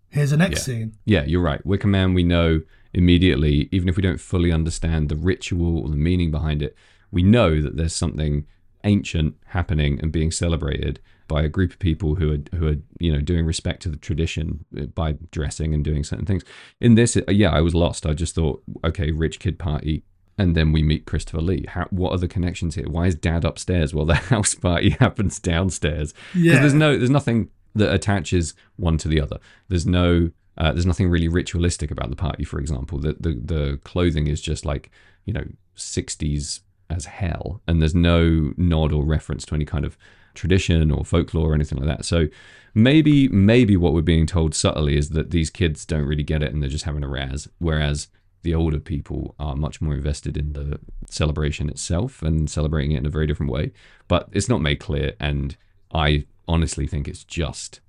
here's 0.10 0.32
the 0.32 0.38
next 0.38 0.60
Yeah. 0.60 0.64
scene 0.74 0.98
Yeah, 1.06 1.24
you're 1.26 1.42
right. 1.42 1.64
Wicker 1.66 1.88
Man, 1.88 2.14
we 2.16 2.24
know 2.24 2.62
immediately, 2.96 3.70
even 3.72 3.88
if 3.88 3.96
we 3.96 4.02
don't 4.02 4.20
fully 4.20 4.52
understand 4.52 5.08
the 5.10 5.16
ritual 5.16 5.78
or 5.78 5.90
the 5.90 5.96
meaning 5.96 6.32
behind 6.32 6.64
it, 6.64 6.76
we 7.12 7.22
know 7.22 7.62
that 7.62 7.78
there's 7.78 7.94
something 7.94 8.48
ancient 8.84 9.36
happening 9.48 10.00
and 10.02 10.12
being 10.12 10.32
celebrated 10.32 11.00
by 11.28 11.44
a 11.44 11.50
group 11.50 11.72
of 11.72 11.80
people 11.80 12.16
who 12.16 12.34
are 12.34 12.58
who 12.58 12.68
are 12.68 12.76
you 13.00 13.14
know 13.14 13.22
doing 13.22 13.46
respect 13.46 13.82
to 13.84 13.90
the 13.90 13.98
tradition 13.98 14.66
uh, 14.78 14.86
by 14.88 15.14
dressing 15.32 15.74
and 15.74 15.86
doing 15.86 16.04
certain 16.04 16.26
things. 16.26 16.44
In 16.82 16.96
this, 16.96 17.16
uh, 17.16 17.32
yeah, 17.32 17.52
I 17.52 17.62
was 17.62 17.76
lost. 17.76 18.06
I 18.06 18.14
just 18.14 18.36
thought, 18.36 18.62
okay, 18.84 19.12
rich 19.12 19.40
kid 19.40 19.58
party. 19.58 20.04
And 20.38 20.56
then 20.56 20.72
we 20.72 20.82
meet 20.82 21.06
Christopher 21.06 21.42
Lee. 21.42 21.66
How, 21.68 21.86
what 21.90 22.14
are 22.14 22.18
the 22.18 22.28
connections 22.30 22.76
here? 22.76 22.88
Why 22.88 23.08
is 23.08 23.16
Dad 23.16 23.44
upstairs 23.44 23.94
while 23.94 24.06
the 24.06 24.16
house 24.34 24.56
party 24.56 24.92
happens 24.92 25.38
downstairs? 25.38 26.14
Yeah. 26.34 26.62
there's 26.62 26.74
no, 26.74 26.98
there's 26.98 27.10
nothing 27.10 27.50
that 27.76 27.94
attaches 27.94 28.54
one 28.78 28.98
to 29.00 29.10
the 29.10 29.20
other. 29.20 29.40
There's 29.68 29.86
no, 29.86 30.32
uh, 30.58 30.72
there's 30.72 30.86
nothing 30.86 31.10
really 31.10 31.28
ritualistic 31.28 31.92
about 31.92 32.10
the 32.10 32.16
party. 32.16 32.46
For 32.46 32.60
example, 32.60 33.00
the 33.00 33.18
the 33.20 33.34
the 33.34 33.80
clothing 33.84 34.28
is 34.28 34.42
just 34.42 34.66
like 34.66 34.90
you 35.26 35.34
know 35.34 35.46
60s 35.76 36.62
as 36.90 37.06
hell, 37.06 37.62
and 37.68 37.82
there's 37.82 37.96
no 37.96 38.54
nod 38.58 38.92
or 38.92 39.04
reference 39.04 39.46
to 39.46 39.56
any 39.56 39.66
kind 39.66 39.86
of 39.86 39.98
tradition 40.34 40.92
or 40.92 41.04
folklore 41.06 41.52
or 41.52 41.54
anything 41.56 41.78
like 41.80 41.88
that. 41.88 42.06
So 42.06 42.28
maybe 42.74 43.28
maybe 43.30 43.76
what 43.78 43.94
we're 43.94 44.02
being 44.02 44.26
told 44.26 44.54
subtly 44.56 44.96
is 44.98 45.10
that 45.10 45.32
these 45.32 45.50
kids 45.50 45.86
don't 45.86 46.06
really 46.06 46.24
get 46.24 46.44
it 46.44 46.54
and 46.54 46.62
they're 46.62 46.70
just 46.70 46.86
having 46.86 47.04
a 47.04 47.08
razz, 47.10 47.48
whereas 47.60 48.08
the 48.42 48.56
older 48.56 48.80
people 48.80 49.36
are 49.40 49.56
much 49.56 49.82
more 49.82 49.94
invested 49.94 50.38
in 50.38 50.54
the 50.54 50.80
celebration 51.10 51.68
itself 51.70 52.22
and 52.22 52.50
celebrating 52.50 52.92
it 52.94 53.00
in 53.00 53.06
a 53.06 53.10
very 53.10 53.28
different 53.28 53.52
way. 53.52 53.72
But 54.08 54.30
it's 54.32 54.48
not 54.50 54.62
made 54.62 54.80
clear, 54.80 55.14
and 55.20 55.58
I 55.94 56.26
honestly 56.48 56.88
think 56.88 57.08
it's 57.08 57.24
just 57.24 57.82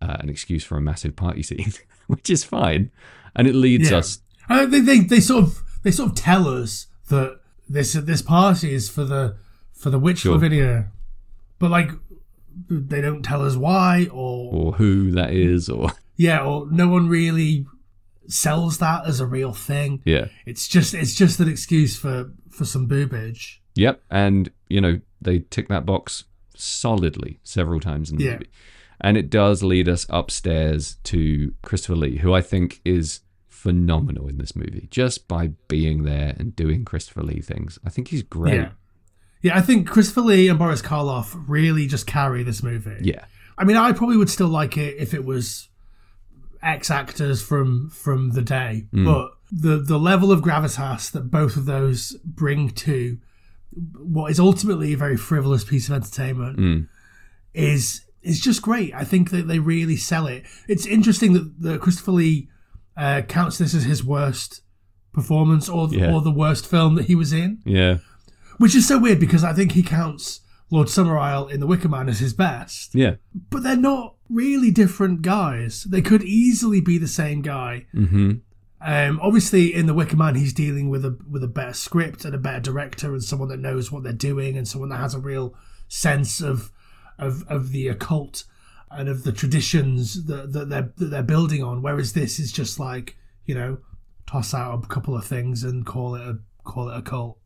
uh, 0.00 0.16
an 0.20 0.28
excuse 0.28 0.64
for 0.64 0.76
a 0.76 0.80
massive 0.80 1.14
party 1.16 1.42
scene, 1.48 1.72
which 2.06 2.30
is 2.30 2.42
fine, 2.44 2.90
and 3.36 3.46
it 3.46 3.54
leads 3.54 3.90
Yeah. 3.90 3.98
us. 3.98 4.20
I 4.48 4.64
they, 4.64 4.80
they 4.80 5.00
they 5.00 5.20
sort 5.20 5.44
of 5.44 5.62
they 5.82 5.90
sort 5.90 6.10
of 6.10 6.16
tell 6.16 6.48
us 6.48 6.86
that 7.10 7.38
this 7.68 7.92
this 7.92 8.22
party 8.22 8.72
is 8.72 8.88
for 8.88 9.04
the 9.04 9.36
for 9.72 9.90
the 9.90 9.98
witch 9.98 10.18
Sure. 10.20 10.38
video, 10.38 10.86
but 11.58 11.70
like 11.70 11.90
they 12.68 13.00
don't 13.00 13.22
tell 13.22 13.44
us 13.44 13.54
why 13.56 14.08
or 14.10 14.52
Or 14.54 14.72
who 14.72 15.10
that 15.12 15.32
is, 15.32 15.68
or 15.68 15.90
Yeah, 16.16 16.40
or 16.44 16.66
no 16.70 16.88
one 16.88 17.08
really 17.08 17.66
sells 18.26 18.78
that 18.78 19.06
as 19.06 19.20
a 19.20 19.26
real 19.26 19.52
thing. 19.52 20.02
Yeah. 20.04 20.26
It's 20.46 20.66
just 20.68 20.94
it's 20.94 21.14
just 21.14 21.38
an 21.40 21.48
excuse 21.48 21.96
for 21.96 22.32
for 22.50 22.64
some 22.64 22.88
boobage. 22.88 23.58
Yep. 23.76 24.02
And, 24.10 24.50
you 24.68 24.80
know, 24.80 25.00
they 25.20 25.38
tick 25.38 25.68
that 25.68 25.86
box 25.86 26.24
solidly 26.56 27.38
several 27.44 27.78
times 27.80 28.10
in 28.10 28.16
the 28.16 28.24
Yeah. 28.24 28.32
movie. 28.32 28.50
And 29.00 29.16
it 29.16 29.30
does 29.30 29.62
lead 29.62 29.88
us 29.88 30.04
upstairs 30.10 30.96
to 31.04 31.54
Christopher 31.62 31.94
Lee, 31.94 32.16
who 32.16 32.34
I 32.34 32.40
think 32.40 32.80
is 32.84 33.20
phenomenal 33.58 34.28
in 34.28 34.38
this 34.38 34.54
movie 34.54 34.86
just 34.90 35.26
by 35.26 35.48
being 35.66 36.04
there 36.04 36.34
and 36.38 36.54
doing 36.54 36.84
Christopher 36.84 37.22
Lee 37.22 37.40
things. 37.40 37.78
I 37.84 37.90
think 37.90 38.08
he's 38.08 38.22
great. 38.22 38.54
Yeah. 38.54 38.70
Yeah, 39.40 39.56
I 39.56 39.60
think 39.60 39.88
Christopher 39.88 40.22
Lee 40.22 40.48
and 40.48 40.58
Boris 40.58 40.82
Karloff 40.82 41.32
really 41.46 41.86
just 41.86 42.06
carry 42.06 42.42
this 42.42 42.62
movie. 42.62 42.98
Yeah. 43.02 43.24
I 43.56 43.64
mean, 43.64 43.76
I 43.76 43.92
probably 43.92 44.16
would 44.16 44.30
still 44.30 44.48
like 44.48 44.76
it 44.76 44.96
if 44.98 45.14
it 45.14 45.24
was 45.24 45.68
ex 46.62 46.90
actors 46.90 47.40
from 47.40 47.90
from 47.90 48.30
the 48.30 48.42
day, 48.42 48.86
mm. 48.92 49.04
but 49.04 49.32
the 49.50 49.78
the 49.78 49.98
level 49.98 50.32
of 50.32 50.40
gravitas 50.40 51.12
that 51.12 51.30
both 51.30 51.56
of 51.56 51.66
those 51.66 52.16
bring 52.24 52.70
to 52.70 53.18
what 53.96 54.30
is 54.30 54.40
ultimately 54.40 54.92
a 54.92 54.96
very 54.96 55.16
frivolous 55.16 55.62
piece 55.62 55.88
of 55.88 55.94
entertainment 55.94 56.58
mm. 56.58 56.88
is 57.54 58.04
is 58.22 58.40
just 58.40 58.60
great. 58.60 58.92
I 58.92 59.04
think 59.04 59.30
that 59.30 59.46
they 59.46 59.60
really 59.60 59.96
sell 59.96 60.26
it. 60.26 60.44
It's 60.66 60.86
interesting 60.86 61.32
that, 61.34 61.62
that 61.62 61.80
Christopher 61.80 62.12
Lee 62.12 62.48
uh, 62.98 63.22
counts 63.22 63.58
this 63.58 63.74
as 63.74 63.84
his 63.84 64.04
worst 64.04 64.60
performance 65.12 65.68
or 65.68 65.88
Yeah. 65.90 66.12
or 66.12 66.20
the 66.20 66.30
worst 66.30 66.66
film 66.66 66.94
that 66.96 67.06
he 67.06 67.14
was 67.14 67.32
in, 67.32 67.58
Yeah. 67.64 67.98
which 68.58 68.74
is 68.74 68.86
so 68.86 68.98
weird 68.98 69.20
because 69.20 69.44
I 69.44 69.52
think 69.52 69.72
he 69.72 69.82
counts 69.82 70.40
Lord 70.70 70.88
Summerisle 70.88 71.50
in 71.50 71.60
The 71.60 71.66
Wicker 71.66 71.88
Man 71.88 72.08
as 72.08 72.18
his 72.18 72.34
best 72.34 72.94
Yeah. 72.94 73.14
but 73.50 73.62
they're 73.62 73.76
not 73.76 74.16
really 74.28 74.70
different 74.70 75.22
guys. 75.22 75.84
They 75.84 76.02
could 76.02 76.22
easily 76.22 76.80
be 76.80 76.98
the 76.98 77.08
same 77.08 77.40
guy. 77.40 77.86
Mm-hmm. 77.94 78.30
Um, 78.80 79.18
obviously, 79.22 79.74
in 79.74 79.86
The 79.86 79.94
Wicker 79.94 80.16
Man, 80.16 80.34
he's 80.36 80.52
dealing 80.52 80.88
with 80.88 81.04
a 81.04 81.16
with 81.28 81.42
a 81.42 81.48
better 81.48 81.72
script 81.72 82.24
and 82.24 82.34
a 82.34 82.38
better 82.38 82.60
director 82.60 83.12
and 83.12 83.24
someone 83.24 83.48
that 83.48 83.58
knows 83.60 83.90
what 83.90 84.02
they're 84.04 84.12
doing 84.12 84.56
and 84.56 84.68
someone 84.68 84.90
that 84.90 84.98
has 85.00 85.14
a 85.14 85.18
real 85.18 85.54
sense 85.88 86.40
of 86.40 86.70
of 87.18 87.44
of 87.48 87.70
the 87.72 87.88
occult 87.88 88.44
and 88.90 89.08
of 89.08 89.24
the 89.24 89.32
traditions 89.32 90.26
that, 90.26 90.52
that 90.52 90.68
they're 90.68 90.92
that 90.96 91.06
they're 91.06 91.22
building 91.22 91.62
on. 91.62 91.82
Whereas 91.82 92.12
this 92.12 92.38
is 92.38 92.52
just 92.52 92.78
like 92.78 93.16
you 93.46 93.54
know, 93.54 93.78
toss 94.26 94.52
out 94.52 94.84
a 94.84 94.86
couple 94.86 95.16
of 95.16 95.24
things 95.24 95.64
and 95.64 95.86
call 95.86 96.14
it 96.14 96.22
a 96.22 96.38
call 96.64 96.90
it 96.90 96.96
a 96.96 97.02
cult. 97.02 97.38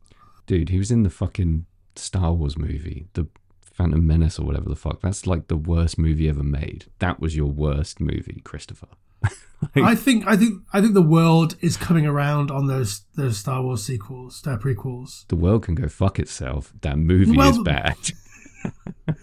Dude, 0.45 0.69
he 0.69 0.77
was 0.77 0.91
in 0.91 1.03
the 1.03 1.09
fucking 1.09 1.65
Star 1.95 2.33
Wars 2.33 2.57
movie, 2.57 3.07
the 3.13 3.27
Phantom 3.61 4.05
Menace 4.05 4.37
or 4.37 4.45
whatever 4.45 4.69
the 4.69 4.75
fuck. 4.75 5.01
That's 5.01 5.25
like 5.25 5.47
the 5.47 5.57
worst 5.57 5.97
movie 5.97 6.27
ever 6.29 6.43
made. 6.43 6.85
That 6.99 7.19
was 7.19 7.35
your 7.35 7.47
worst 7.47 7.99
movie, 7.99 8.41
Christopher. 8.43 8.89
I 9.75 9.95
think 9.95 10.27
I 10.27 10.35
think 10.35 10.61
I 10.73 10.81
think 10.81 10.93
the 10.93 11.01
world 11.01 11.55
is 11.61 11.77
coming 11.77 12.05
around 12.05 12.51
on 12.51 12.67
those 12.67 13.03
those 13.15 13.37
Star 13.37 13.63
Wars 13.63 13.83
sequels, 13.83 14.41
their 14.41 14.57
prequels. 14.57 15.25
The 15.29 15.37
world 15.37 15.63
can 15.63 15.75
go 15.75 15.87
fuck 15.87 16.19
itself. 16.19 16.73
That 16.81 16.97
movie 16.97 17.37
Well, 17.37 17.49
is 17.51 17.59
bad. 17.59 17.95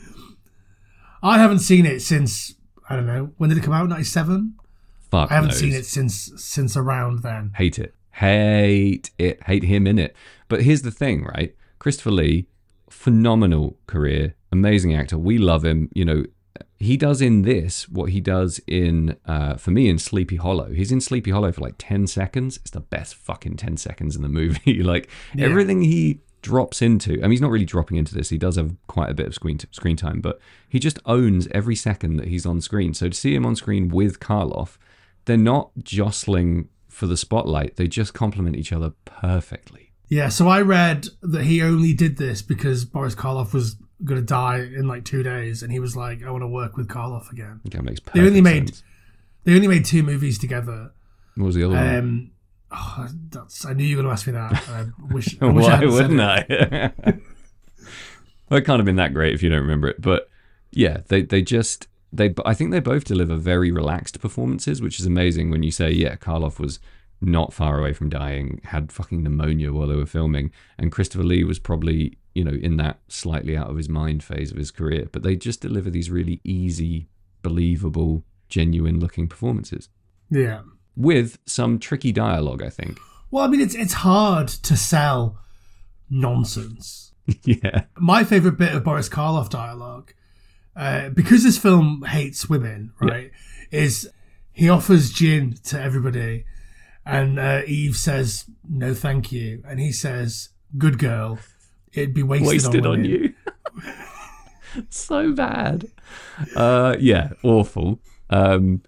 I 1.22 1.38
haven't 1.38 1.58
seen 1.60 1.86
it 1.86 2.00
since 2.00 2.54
I 2.88 2.96
don't 2.96 3.06
know 3.06 3.32
when 3.36 3.50
did 3.50 3.58
it 3.58 3.64
come 3.64 3.74
out? 3.74 3.88
Ninety 3.88 4.04
seven. 4.04 4.54
fuck 5.10 5.30
I 5.30 5.34
haven't 5.34 5.50
knows. 5.50 5.58
seen 5.60 5.72
it 5.72 5.86
since 5.86 6.32
since 6.36 6.76
around 6.76 7.22
then. 7.22 7.52
Hate 7.56 7.78
it. 7.78 7.94
Hate 8.12 9.10
it. 9.18 9.42
Hate 9.44 9.64
him 9.64 9.86
in 9.86 9.98
it. 9.98 10.14
But 10.48 10.62
here's 10.62 10.82
the 10.82 10.90
thing, 10.90 11.24
right? 11.24 11.54
Christopher 11.78 12.10
Lee, 12.10 12.46
phenomenal 12.88 13.78
career, 13.86 14.34
amazing 14.52 14.94
actor. 14.94 15.16
We 15.18 15.38
love 15.38 15.64
him. 15.64 15.88
You 15.94 16.04
know, 16.04 16.24
he 16.78 16.96
does 16.96 17.20
in 17.22 17.42
this 17.42 17.88
what 17.88 18.10
he 18.10 18.20
does 18.20 18.60
in, 18.66 19.16
uh, 19.26 19.54
for 19.56 19.70
me, 19.70 19.88
in 19.88 19.98
Sleepy 19.98 20.36
Hollow. 20.36 20.72
He's 20.72 20.92
in 20.92 21.00
Sleepy 21.00 21.30
Hollow 21.30 21.52
for 21.52 21.60
like 21.62 21.76
10 21.78 22.06
seconds. 22.06 22.56
It's 22.58 22.70
the 22.70 22.80
best 22.80 23.14
fucking 23.14 23.56
10 23.56 23.76
seconds 23.76 24.16
in 24.16 24.22
the 24.22 24.28
movie. 24.40 24.82
like 24.82 25.08
Yeah. 25.34 25.46
everything 25.46 25.82
he 25.82 26.20
drops 26.42 26.80
into, 26.82 27.12
I 27.14 27.22
mean, 27.22 27.30
he's 27.32 27.40
not 27.40 27.50
really 27.50 27.64
dropping 27.64 27.96
into 27.96 28.14
this. 28.14 28.28
He 28.30 28.38
does 28.38 28.56
have 28.56 28.74
quite 28.86 29.10
a 29.10 29.14
bit 29.14 29.26
of 29.26 29.34
screen, 29.34 29.58
screen 29.70 29.96
time, 29.96 30.20
but 30.20 30.40
he 30.68 30.78
just 30.78 30.98
owns 31.06 31.48
every 31.52 31.76
second 31.76 32.16
that 32.16 32.28
he's 32.28 32.46
on 32.46 32.60
screen. 32.60 32.94
So 32.94 33.08
to 33.08 33.14
see 33.16 33.34
him 33.34 33.44
on 33.46 33.56
screen 33.56 33.88
with 33.88 34.20
Karloff, 34.20 34.76
they're 35.26 35.36
not 35.36 35.70
jostling 35.82 36.68
for 36.88 37.06
the 37.06 37.16
spotlight. 37.16 37.76
They 37.76 37.86
just 37.88 38.14
complement 38.14 38.56
each 38.56 38.72
other 38.72 38.92
perfectly. 39.04 39.92
Yeah, 40.08 40.28
so 40.28 40.48
I 40.48 40.60
read 40.60 41.06
that 41.22 41.44
he 41.44 41.62
only 41.62 41.94
did 41.94 42.16
this 42.16 42.42
because 42.42 42.84
Boris 42.84 43.14
Karloff 43.14 43.52
was 43.52 43.76
going 44.04 44.20
to 44.20 44.26
die 44.26 44.58
in 44.58 44.88
like 44.88 45.04
two 45.04 45.22
days, 45.22 45.62
and 45.62 45.70
he 45.70 45.78
was 45.78 45.94
like, 45.94 46.24
"I 46.24 46.30
want 46.32 46.42
to 46.42 46.48
work 46.48 46.76
with 46.76 46.88
Karloff 46.88 47.30
again." 47.30 47.60
That 47.66 47.84
makes 47.84 48.00
perfect 48.00 48.14
They 48.16 48.26
only 48.26 48.40
made 48.40 48.68
sense. 48.70 48.82
they 49.44 49.54
only 49.54 49.68
made 49.68 49.84
two 49.84 50.02
movies 50.02 50.36
together. 50.36 50.90
What 51.36 51.46
was 51.46 51.54
the 51.54 51.62
other 51.64 51.74
one? 51.76 51.94
Um, 51.96 52.30
Oh, 52.72 53.08
that's 53.30 53.64
I 53.64 53.72
knew 53.72 53.84
you 53.84 53.96
were 53.96 54.02
going 54.02 54.14
to 54.14 54.18
ask 54.18 54.26
me 54.26 54.32
that. 54.32 54.68
I 54.68 54.86
wish. 55.12 55.36
I 55.42 55.46
wish 55.46 55.66
I 55.66 55.70
Why 55.70 55.76
hadn't 55.76 55.92
wouldn't. 55.92 56.20
I? 56.20 56.92
well, 58.48 58.58
it 58.58 58.64
can't 58.64 58.78
have 58.78 58.84
been 58.86 58.96
that 58.96 59.14
great 59.14 59.34
if 59.34 59.42
you 59.42 59.50
don't 59.50 59.60
remember 59.60 59.88
it. 59.88 60.00
But 60.00 60.28
yeah, 60.70 60.98
they 61.08 61.22
they 61.22 61.42
just 61.42 61.88
they. 62.12 62.34
I 62.44 62.54
think 62.54 62.70
they 62.70 62.80
both 62.80 63.04
deliver 63.04 63.36
very 63.36 63.70
relaxed 63.72 64.20
performances, 64.20 64.80
which 64.80 65.00
is 65.00 65.06
amazing. 65.06 65.50
When 65.50 65.62
you 65.62 65.70
say, 65.70 65.90
yeah, 65.90 66.16
Karloff 66.16 66.58
was 66.60 66.78
not 67.20 67.52
far 67.52 67.78
away 67.78 67.92
from 67.92 68.08
dying, 68.08 68.60
had 68.64 68.92
fucking 68.92 69.22
pneumonia 69.22 69.72
while 69.72 69.88
they 69.88 69.96
were 69.96 70.06
filming, 70.06 70.52
and 70.78 70.92
Christopher 70.92 71.24
Lee 71.24 71.44
was 71.44 71.58
probably 71.58 72.18
you 72.34 72.44
know 72.44 72.52
in 72.52 72.76
that 72.76 73.00
slightly 73.08 73.56
out 73.56 73.68
of 73.68 73.76
his 73.76 73.88
mind 73.88 74.22
phase 74.22 74.52
of 74.52 74.56
his 74.58 74.70
career. 74.70 75.08
But 75.10 75.22
they 75.22 75.34
just 75.36 75.60
deliver 75.60 75.90
these 75.90 76.10
really 76.10 76.40
easy, 76.44 77.08
believable, 77.42 78.22
genuine 78.48 79.00
looking 79.00 79.28
performances 79.28 79.88
Yeah. 80.30 80.62
With 80.96 81.38
some 81.46 81.78
tricky 81.78 82.12
dialogue. 82.12 82.62
I 82.62 82.70
think. 82.70 82.98
Well, 83.30 83.44
I 83.44 83.48
mean, 83.48 83.60
it's 83.60 83.74
it's 83.74 83.94
hard 83.94 84.48
to 84.48 84.76
sell 84.76 85.38
nonsense. 86.08 87.12
yeah. 87.44 87.84
My 87.98 88.24
favorite 88.24 88.58
bit 88.58 88.74
of 88.74 88.84
Boris 88.84 89.08
Karloff 89.08 89.48
dialogue, 89.48 90.12
uh, 90.74 91.10
because 91.10 91.44
this 91.44 91.58
film 91.58 92.02
hates 92.02 92.48
women, 92.48 92.92
right, 93.00 93.30
is 93.70 94.10
he 94.52 94.68
offers 94.68 95.10
gin 95.10 95.54
to 95.64 95.80
everybody, 95.80 96.44
and 97.06 97.38
uh, 97.38 97.62
Eve 97.66 97.96
says 97.96 98.46
no, 98.68 98.94
thank 98.94 99.30
you, 99.30 99.62
and 99.66 99.78
he 99.78 99.92
says, 99.92 100.50
"Good 100.76 100.98
girl, 100.98 101.38
it'd 101.92 102.14
be 102.14 102.22
wasted, 102.22 102.48
wasted 102.48 102.86
on, 102.86 103.00
on 103.00 103.04
you. 103.04 103.34
so 104.88 105.32
bad. 105.32 105.86
Uh, 106.54 106.96
yeah, 106.98 107.30
awful. 107.42 108.00
Um, 108.28 108.82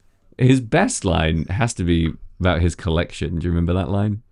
his 0.44 0.60
best 0.60 1.04
line 1.04 1.44
has 1.46 1.74
to 1.74 1.84
be 1.84 2.12
about 2.40 2.60
his 2.60 2.74
collection. 2.74 3.38
Do 3.38 3.44
you 3.46 3.50
remember 3.50 3.72
that 3.74 3.88
line? 3.88 4.22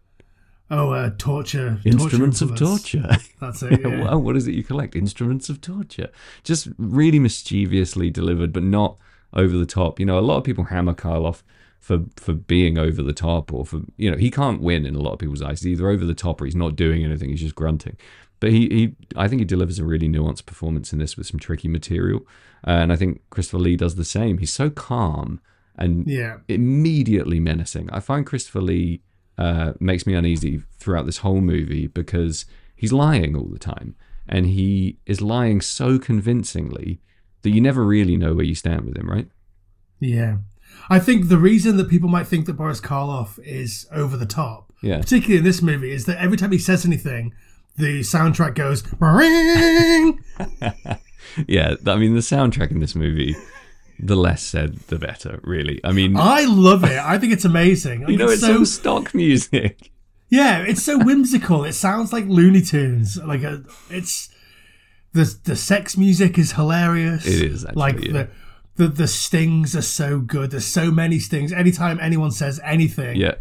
Oh, 0.71 0.93
uh, 0.93 1.11
torture, 1.19 1.81
Instruments 1.85 2.39
torture 2.39 2.53
of 2.53 2.59
torture. 2.59 3.17
That's 3.41 3.63
it. 3.63 3.81
Yeah, 3.85 4.05
well, 4.05 4.23
what 4.23 4.37
is 4.37 4.47
it 4.47 4.55
you 4.55 4.63
collect? 4.63 4.95
Instruments 4.95 5.49
of 5.49 5.61
torture. 5.61 6.11
Just 6.45 6.69
really 6.79 7.19
mischievously 7.19 8.11
delivered, 8.11 8.53
but 8.53 8.63
not 8.63 8.97
over 9.33 9.57
the 9.57 9.67
top. 9.67 9.99
You 9.99 10.07
know, 10.07 10.19
a 10.19 10.21
lot 10.21 10.37
of 10.37 10.45
people 10.45 10.65
hammer 10.65 10.95
Karloff 10.95 11.43
for 11.81 12.05
for 12.17 12.35
being 12.35 12.79
over 12.79 13.03
the 13.03 13.13
top, 13.13 13.53
or 13.53 13.67
for 13.67 13.81
you 13.97 14.11
know, 14.11 14.17
he 14.17 14.31
can't 14.31 14.61
win 14.61 14.87
in 14.87 14.95
a 14.95 15.01
lot 15.01 15.15
of 15.15 15.19
people's 15.19 15.43
eyes. 15.43 15.63
He's 15.63 15.73
either 15.73 15.89
over 15.89 16.05
the 16.05 16.15
top 16.15 16.41
or 16.41 16.45
he's 16.45 16.55
not 16.55 16.77
doing 16.77 17.05
anything. 17.05 17.31
He's 17.31 17.41
just 17.41 17.57
grunting. 17.57 17.97
But 18.39 18.51
he, 18.51 18.69
he 18.69 18.97
I 19.17 19.27
think 19.27 19.41
he 19.41 19.45
delivers 19.45 19.81
a 19.81 19.85
really 19.85 20.09
nuanced 20.09 20.47
performance 20.47 20.93
in 20.93 21.01
this 21.01 21.17
with 21.17 21.27
some 21.27 21.41
tricky 21.41 21.69
material, 21.69 22.21
uh, 22.67 22.71
and 22.71 22.93
I 22.93 22.97
think 22.97 23.23
Christopher 23.31 23.59
Lee 23.59 23.77
does 23.77 23.97
the 23.97 24.05
same. 24.05 24.39
He's 24.39 24.53
so 24.53 24.71
calm 24.71 25.41
and 25.81 26.07
yeah. 26.07 26.37
immediately 26.49 27.41
menacing. 27.41 27.91
I 27.91 28.01
find 28.01 28.27
Christopher 28.27 28.61
Lee 28.61 29.03
uh, 29.39 29.73
makes 29.81 30.07
me 30.07 30.15
uneasy 30.15 30.63
throughout 30.79 31.07
this 31.07 31.19
whole 31.19 31.41
movie 31.41 31.87
because 31.87 32.45
he's 32.77 32.93
lying 32.93 33.35
all 33.35 33.47
the 33.47 33.59
time, 33.59 33.97
and 34.29 34.47
he 34.47 34.99
is 35.07 35.21
lying 35.21 35.61
so 35.61 35.99
convincingly 35.99 37.01
that 37.43 37.51
you 37.51 37.61
never 37.61 37.85
really 37.85 38.17
know 38.17 38.35
where 38.35 38.45
you 38.45 38.55
stand 38.55 38.85
with 38.85 38.97
him, 38.97 39.09
right? 39.11 39.29
Yeah. 39.99 40.39
I 40.89 40.99
think 40.99 41.29
the 41.29 41.39
reason 41.39 41.77
that 41.79 41.89
people 41.89 42.09
might 42.09 42.27
think 42.27 42.47
that 42.47 42.53
Boris 42.55 42.81
Karloff 42.81 43.39
is 43.45 43.87
over 43.91 44.17
the 44.17 44.27
top, 44.27 44.73
Yeah. 44.83 44.99
particularly 45.01 45.39
in 45.39 45.45
this 45.45 45.63
movie, 45.63 45.91
is 45.93 46.05
that 46.05 46.19
every 46.19 46.37
time 46.37 46.53
he 46.53 46.59
says 46.59 46.85
anything, 46.85 47.33
the 47.77 48.01
soundtrack 48.01 48.55
goes 48.55 48.83
"Ring." 49.01 50.23
Yeah, 51.47 51.75
I 51.87 51.97
mean 51.97 52.15
the 52.15 52.21
soundtrack 52.21 52.71
in 52.73 52.81
this 52.81 52.95
movie, 52.97 53.37
the 54.03 54.17
less 54.17 54.43
said, 54.43 54.77
the 54.89 54.99
better. 54.99 55.41
Really, 55.43 55.81
I 55.85 55.93
mean, 55.93 56.17
I 56.17 56.45
love 56.45 56.85
it. 56.85 56.99
I 56.99 57.19
think 57.19 57.33
it's 57.33 57.45
amazing. 57.45 58.01
Like, 58.03 58.11
you 58.11 58.17
know, 58.17 58.29
it's 58.29 58.41
so 58.43 58.59
all 58.59 58.67
stock 58.67 59.15
music. 59.15 59.91
yeah, 60.29 60.63
it's 60.63 60.83
so 60.83 60.99
whimsical. 60.99 61.65
It 61.65 61.75
sounds 61.75 62.13
like 62.13 62.27
Looney 62.27 62.63
Tunes. 62.63 63.17
Like 63.23 63.43
a, 63.43 63.63
it's 63.91 64.29
the 65.13 65.35
the 65.45 65.57
sex 65.57 65.97
music 65.97 66.39
is 66.39 66.53
hilarious. 66.53 67.27
It 67.27 67.43
is, 67.43 67.65
actually, 67.65 67.81
like 67.81 68.05
yeah. 68.05 68.13
the. 68.13 68.29
The, 68.77 68.89
the 68.89 69.09
stings 69.09 69.77
are 69.77 69.83
so 69.83 70.21
good. 70.21 70.53
There's 70.53 70.65
so 70.65 70.91
many 70.91 71.19
stings. 71.19 71.53
Anytime 71.53 72.01
anyone 72.01 72.31
says 72.31 72.59
anything, 72.65 73.17
Yeah, 73.17 73.35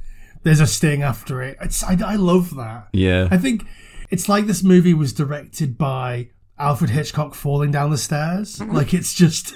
there's 0.43 0.59
a 0.59 0.67
sting 0.67 1.01
after 1.01 1.41
it. 1.41 1.57
It's 1.61 1.81
I, 1.81 1.97
I 2.03 2.15
love 2.15 2.55
that. 2.55 2.89
yeah, 2.91 3.29
I 3.31 3.37
think 3.37 3.63
it's 4.09 4.27
like 4.27 4.47
this 4.47 4.63
movie 4.63 4.93
was 4.93 5.13
directed 5.13 5.77
by 5.77 6.29
Alfred 6.57 6.89
Hitchcock 6.89 7.35
falling 7.35 7.71
down 7.71 7.89
the 7.89 7.97
stairs. 7.97 8.57
Mm-hmm. 8.57 8.75
Like 8.75 8.93
it's 8.93 9.13
just 9.13 9.55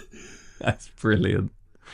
that's 0.59 0.89
brilliant. 0.89 1.51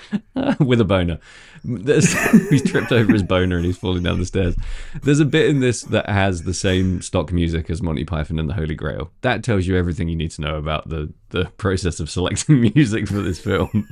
with 0.59 0.81
a 0.81 0.85
boner. 0.85 1.19
He's 1.63 2.63
tripped 2.63 2.91
over 2.91 3.11
his 3.11 3.23
boner 3.23 3.57
and 3.57 3.65
he's 3.65 3.77
falling 3.77 4.03
down 4.03 4.19
the 4.19 4.25
stairs. 4.25 4.55
There's 5.03 5.19
a 5.19 5.25
bit 5.25 5.49
in 5.49 5.59
this 5.59 5.81
that 5.83 6.07
has 6.07 6.43
the 6.43 6.53
same 6.53 7.01
stock 7.01 7.33
music 7.33 7.69
as 7.69 7.81
Monty 7.81 8.05
Python 8.05 8.39
and 8.39 8.49
the 8.49 8.53
Holy 8.53 8.75
Grail. 8.75 9.11
That 9.21 9.43
tells 9.43 9.67
you 9.67 9.75
everything 9.75 10.07
you 10.07 10.15
need 10.15 10.31
to 10.31 10.41
know 10.41 10.55
about 10.55 10.87
the 10.89 11.11
the 11.29 11.45
process 11.57 11.99
of 11.99 12.09
selecting 12.09 12.61
music 12.75 13.07
for 13.07 13.21
this 13.21 13.39
film. 13.39 13.89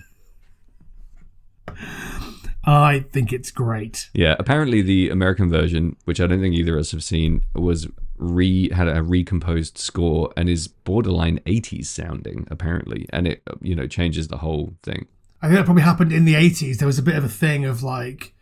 I 2.64 3.06
think 3.12 3.32
it's 3.34 3.52
great. 3.52 4.10
Yeah, 4.14 4.36
apparently 4.40 4.82
the 4.82 5.10
American 5.10 5.50
version, 5.50 5.96
which 6.06 6.20
I 6.20 6.28
don't 6.28 6.42
think 6.42 6.56
either 6.56 6.76
of 6.76 6.82
us 6.82 6.92
have 6.92 7.04
seen, 7.04 7.44
was 7.54 7.88
re 8.18 8.70
had 8.72 8.88
a 8.88 9.04
recomposed 9.04 9.78
score 9.78 10.34
and 10.36 10.50
is 10.50 10.68
borderline 10.68 11.40
80s 11.46 11.86
sounding 11.86 12.48
apparently, 12.50 13.06
and 13.12 13.28
it 13.28 13.42
you 13.62 13.76
know 13.76 13.88
changes 13.88 14.28
the 14.28 14.38
whole 14.38 14.74
thing. 14.84 15.06
I 15.42 15.48
think 15.48 15.58
that 15.60 15.66
probably 15.66 15.84
happened 15.84 16.12
in 16.12 16.26
the 16.26 16.34
80s. 16.34 16.78
There 16.78 16.88
was 16.88 16.98
a 16.98 17.04
bit 17.04 17.16
of 17.16 17.24
a 17.24 17.30
thing 17.30 17.64
of 17.66 17.84
like 17.84 18.34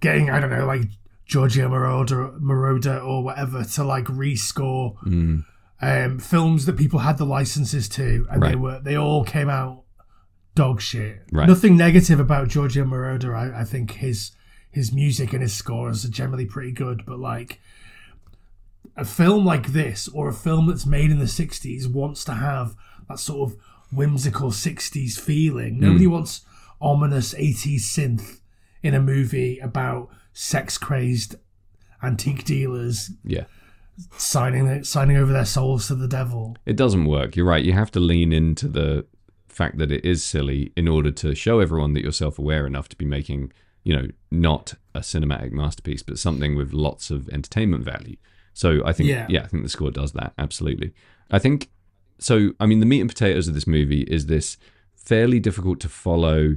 getting, 0.00 0.30
I 0.30 0.38
don't 0.38 0.50
know, 0.50 0.64
like 0.64 0.82
Giorgio 1.24 1.68
Moroder, 1.68 2.38
Moroder 2.40 3.04
or 3.04 3.24
whatever 3.24 3.64
to 3.64 3.84
like 3.84 4.04
rescore 4.04 4.94
Mm. 5.04 5.44
um, 5.82 6.18
films 6.20 6.66
that 6.66 6.76
people 6.76 7.00
had 7.00 7.18
the 7.18 7.24
licenses 7.26 7.88
to, 7.90 8.26
and 8.30 8.42
they 8.42 8.54
were 8.54 8.78
they 8.80 8.96
all 8.96 9.24
came 9.24 9.48
out 9.50 9.82
dog 10.54 10.80
shit. 10.80 11.22
Right. 11.32 11.48
Nothing 11.48 11.76
negative 11.76 12.20
about 12.20 12.48
Giorgio 12.48 12.84
Moroder. 12.84 13.34
I, 13.36 13.60
I 13.62 13.64
think 13.64 13.90
his 13.92 14.30
his 14.70 14.92
music 14.92 15.32
and 15.32 15.42
his 15.42 15.52
scores 15.52 16.04
are 16.04 16.10
generally 16.10 16.46
pretty 16.46 16.70
good, 16.72 17.04
but 17.06 17.18
like 17.18 17.60
a 18.96 19.04
film 19.04 19.44
like 19.44 19.68
this 19.68 20.08
or 20.08 20.28
a 20.28 20.32
film 20.34 20.66
that's 20.66 20.86
made 20.86 21.10
in 21.10 21.18
the 21.18 21.24
60s 21.24 21.86
wants 21.90 22.24
to 22.24 22.34
have 22.34 22.74
that 23.08 23.18
sort 23.18 23.50
of 23.50 23.56
whimsical 23.92 24.50
60s 24.50 25.18
feeling. 25.18 25.76
Hmm. 25.76 25.80
Nobody 25.80 26.06
wants 26.06 26.42
ominous 26.80 27.34
80s 27.34 27.80
synth 27.80 28.40
in 28.82 28.94
a 28.94 29.00
movie 29.00 29.58
about 29.58 30.08
sex 30.32 30.76
crazed 30.78 31.36
antique 32.02 32.44
dealers 32.44 33.10
Yeah. 33.24 33.44
signing 34.18 34.84
signing 34.84 35.16
over 35.16 35.32
their 35.32 35.46
souls 35.46 35.88
to 35.88 35.94
the 35.94 36.08
devil. 36.08 36.56
It 36.66 36.76
doesn't 36.76 37.06
work. 37.06 37.36
You're 37.36 37.46
right. 37.46 37.64
You 37.64 37.72
have 37.72 37.90
to 37.92 38.00
lean 38.00 38.32
into 38.32 38.68
the 38.68 39.06
fact 39.48 39.78
that 39.78 39.90
it 39.90 40.04
is 40.04 40.22
silly 40.22 40.72
in 40.76 40.86
order 40.86 41.10
to 41.10 41.34
show 41.34 41.60
everyone 41.60 41.94
that 41.94 42.02
you're 42.02 42.12
self-aware 42.12 42.66
enough 42.66 42.88
to 42.90 42.96
be 42.96 43.06
making, 43.06 43.52
you 43.84 43.96
know, 43.96 44.06
not 44.30 44.74
a 44.94 45.00
cinematic 45.00 45.52
masterpiece, 45.52 46.02
but 46.02 46.18
something 46.18 46.54
with 46.56 46.74
lots 46.74 47.10
of 47.10 47.28
entertainment 47.30 47.82
value. 47.84 48.16
So 48.56 48.80
I 48.86 48.92
think, 48.94 49.10
Yeah. 49.10 49.26
yeah, 49.28 49.42
I 49.42 49.48
think 49.48 49.64
the 49.64 49.68
score 49.68 49.90
does 49.90 50.12
that 50.12 50.32
absolutely. 50.38 50.94
I 51.30 51.38
think 51.38 51.68
so. 52.18 52.52
I 52.58 52.64
mean, 52.64 52.80
the 52.80 52.86
meat 52.86 53.00
and 53.02 53.10
potatoes 53.10 53.48
of 53.48 53.54
this 53.54 53.66
movie 53.66 54.02
is 54.04 54.26
this 54.26 54.56
fairly 54.94 55.38
difficult 55.40 55.78
to 55.80 55.90
follow. 55.90 56.56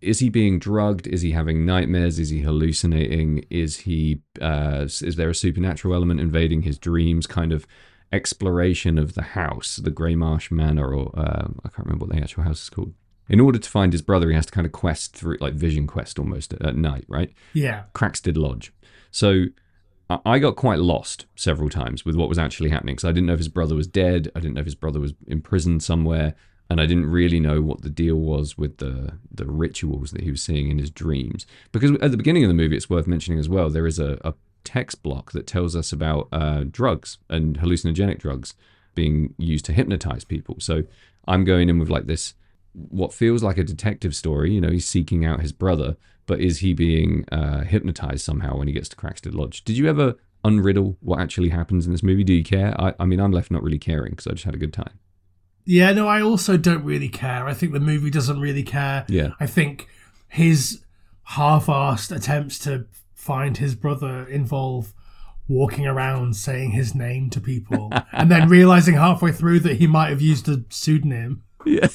Is 0.00 0.20
he 0.20 0.28
being 0.28 0.60
drugged? 0.60 1.08
Is 1.08 1.22
he 1.22 1.32
having 1.32 1.66
nightmares? 1.66 2.20
Is 2.20 2.28
he 2.30 2.42
hallucinating? 2.42 3.44
Is 3.50 3.78
he? 3.78 4.20
Uh, 4.40 4.82
is 4.86 5.16
there 5.16 5.30
a 5.30 5.34
supernatural 5.34 5.92
element 5.94 6.20
invading 6.20 6.62
his 6.62 6.78
dreams? 6.78 7.26
Kind 7.26 7.52
of 7.52 7.66
exploration 8.12 8.96
of 8.98 9.14
the 9.14 9.22
house, 9.22 9.76
the 9.76 9.90
Grey 9.90 10.14
Marsh 10.14 10.52
Manor, 10.52 10.94
or 10.94 11.18
uh, 11.18 11.48
I 11.64 11.68
can't 11.70 11.86
remember 11.86 12.06
what 12.06 12.14
the 12.14 12.22
actual 12.22 12.44
house 12.44 12.62
is 12.62 12.70
called. 12.70 12.94
In 13.28 13.40
order 13.40 13.58
to 13.58 13.68
find 13.68 13.92
his 13.92 14.02
brother, 14.02 14.28
he 14.28 14.34
has 14.36 14.46
to 14.46 14.52
kind 14.52 14.66
of 14.66 14.72
quest 14.72 15.16
through, 15.16 15.38
like 15.40 15.54
vision 15.54 15.88
quest 15.88 16.18
almost 16.20 16.52
at, 16.52 16.62
at 16.64 16.76
night, 16.76 17.04
right? 17.08 17.32
Yeah. 17.52 17.84
Craxted 17.94 18.36
Lodge. 18.36 18.72
So 19.10 19.46
I- 20.24 20.38
got 20.38 20.56
quite 20.56 20.78
lost 20.78 21.26
several 21.36 21.68
times 21.68 22.04
with 22.04 22.16
what 22.16 22.28
was 22.28 22.38
actually 22.38 22.70
happening 22.70 22.94
because 22.94 23.08
I 23.08 23.12
didn't 23.12 23.26
know 23.26 23.34
if 23.34 23.38
his 23.38 23.48
brother 23.48 23.74
was 23.74 23.86
dead. 23.86 24.30
I 24.34 24.40
didn't 24.40 24.54
know 24.54 24.60
if 24.60 24.66
his 24.66 24.74
brother 24.74 25.00
was 25.00 25.14
imprisoned 25.26 25.82
somewhere, 25.82 26.34
and 26.68 26.80
I 26.80 26.86
didn't 26.86 27.06
really 27.06 27.40
know 27.40 27.60
what 27.60 27.82
the 27.82 27.90
deal 27.90 28.16
was 28.16 28.58
with 28.58 28.78
the 28.78 29.18
the 29.30 29.46
rituals 29.46 30.10
that 30.12 30.22
he 30.22 30.30
was 30.30 30.42
seeing 30.42 30.70
in 30.70 30.78
his 30.78 30.90
dreams. 30.90 31.46
Because 31.70 31.92
at 32.00 32.10
the 32.10 32.16
beginning 32.16 32.44
of 32.44 32.48
the 32.48 32.54
movie, 32.54 32.76
it's 32.76 32.90
worth 32.90 33.06
mentioning 33.06 33.38
as 33.38 33.48
well. 33.48 33.70
There 33.70 33.86
is 33.86 33.98
a, 33.98 34.18
a 34.24 34.34
text 34.64 35.02
block 35.02 35.32
that 35.32 35.46
tells 35.46 35.74
us 35.76 35.92
about 35.92 36.28
uh, 36.32 36.64
drugs 36.64 37.18
and 37.28 37.58
hallucinogenic 37.58 38.18
drugs 38.18 38.54
being 38.94 39.34
used 39.38 39.64
to 39.66 39.72
hypnotize 39.72 40.24
people. 40.24 40.56
So 40.60 40.84
I'm 41.26 41.44
going 41.44 41.68
in 41.68 41.78
with 41.78 41.90
like 41.90 42.06
this 42.06 42.34
what 42.72 43.12
feels 43.12 43.42
like 43.42 43.58
a 43.58 43.64
detective 43.64 44.14
story. 44.14 44.52
You 44.52 44.60
know, 44.60 44.70
he's 44.70 44.88
seeking 44.88 45.24
out 45.24 45.40
his 45.40 45.52
brother, 45.52 45.96
but 46.26 46.40
is 46.40 46.58
he 46.58 46.72
being 46.72 47.24
uh, 47.32 47.62
hypnotized 47.64 48.24
somehow 48.24 48.56
when 48.56 48.68
he 48.68 48.74
gets 48.74 48.88
to 48.90 48.96
Craxted 48.96 49.34
Lodge? 49.34 49.64
Did 49.64 49.76
you 49.76 49.88
ever 49.88 50.14
unriddle 50.44 50.96
what 51.00 51.20
actually 51.20 51.50
happens 51.50 51.86
in 51.86 51.92
this 51.92 52.02
movie? 52.02 52.24
Do 52.24 52.32
you 52.32 52.44
care? 52.44 52.74
I, 52.80 52.94
I 52.98 53.04
mean, 53.04 53.20
I'm 53.20 53.32
left 53.32 53.50
not 53.50 53.62
really 53.62 53.78
caring 53.78 54.10
because 54.10 54.26
I 54.26 54.30
just 54.32 54.44
had 54.44 54.54
a 54.54 54.58
good 54.58 54.72
time. 54.72 54.98
Yeah, 55.64 55.92
no, 55.92 56.08
I 56.08 56.20
also 56.20 56.56
don't 56.56 56.84
really 56.84 57.08
care. 57.08 57.46
I 57.46 57.54
think 57.54 57.72
the 57.72 57.80
movie 57.80 58.10
doesn't 58.10 58.40
really 58.40 58.64
care. 58.64 59.04
Yeah. 59.08 59.30
I 59.38 59.46
think 59.46 59.88
his 60.28 60.82
half-assed 61.24 62.14
attempts 62.14 62.58
to 62.60 62.86
find 63.14 63.58
his 63.58 63.74
brother 63.74 64.26
involve 64.26 64.92
walking 65.48 65.86
around 65.86 66.34
saying 66.34 66.72
his 66.72 66.94
name 66.94 67.30
to 67.30 67.40
people 67.40 67.92
and 68.12 68.30
then 68.30 68.48
realizing 68.48 68.94
halfway 68.94 69.30
through 69.30 69.60
that 69.60 69.76
he 69.76 69.86
might 69.86 70.08
have 70.08 70.20
used 70.20 70.48
a 70.48 70.64
pseudonym. 70.70 71.44
Yeah. 71.64 71.88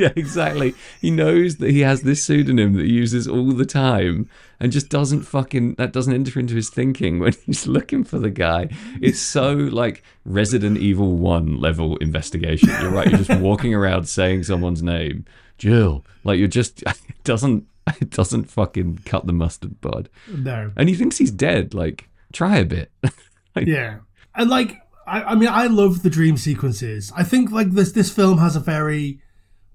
Yeah, 0.00 0.12
exactly. 0.16 0.74
He 1.00 1.10
knows 1.10 1.56
that 1.56 1.70
he 1.70 1.80
has 1.80 2.02
this 2.02 2.22
pseudonym 2.22 2.74
that 2.74 2.86
he 2.86 2.92
uses 2.92 3.28
all 3.28 3.52
the 3.52 3.66
time 3.66 4.28
and 4.58 4.72
just 4.72 4.88
doesn't 4.88 5.22
fucking 5.22 5.74
that 5.74 5.92
doesn't 5.92 6.12
enter 6.12 6.40
into 6.40 6.54
his 6.54 6.70
thinking 6.70 7.18
when 7.18 7.34
he's 7.46 7.66
looking 7.66 8.04
for 8.04 8.18
the 8.18 8.30
guy. 8.30 8.68
It's 9.00 9.20
so 9.20 9.52
like 9.52 10.02
Resident 10.24 10.78
Evil 10.78 11.16
1 11.16 11.60
level 11.60 11.96
investigation. 11.98 12.70
You're 12.80 12.90
right, 12.90 13.08
you're 13.08 13.18
just 13.22 13.40
walking 13.40 13.74
around 13.74 14.08
saying 14.08 14.44
someone's 14.44 14.82
name. 14.82 15.24
Jill. 15.58 16.04
Like 16.24 16.38
you're 16.38 16.48
just 16.48 16.82
it 16.86 17.24
doesn't 17.24 17.66
it 18.00 18.10
doesn't 18.10 18.50
fucking 18.50 19.00
cut 19.04 19.26
the 19.26 19.32
mustard 19.32 19.80
bud. 19.80 20.08
No. 20.28 20.72
And 20.76 20.88
he 20.88 20.94
thinks 20.94 21.18
he's 21.18 21.30
dead. 21.30 21.74
Like 21.74 22.08
try 22.32 22.58
a 22.58 22.64
bit. 22.64 22.90
Yeah. 23.56 23.98
And 24.36 24.48
like 24.48 24.80
I, 25.08 25.22
I 25.22 25.34
mean 25.34 25.48
I 25.48 25.66
love 25.66 26.02
the 26.04 26.08
dream 26.08 26.36
sequences. 26.36 27.12
I 27.16 27.24
think 27.24 27.50
like 27.50 27.72
this 27.72 27.90
this 27.92 28.12
film 28.14 28.38
has 28.38 28.54
a 28.54 28.60
very 28.60 29.20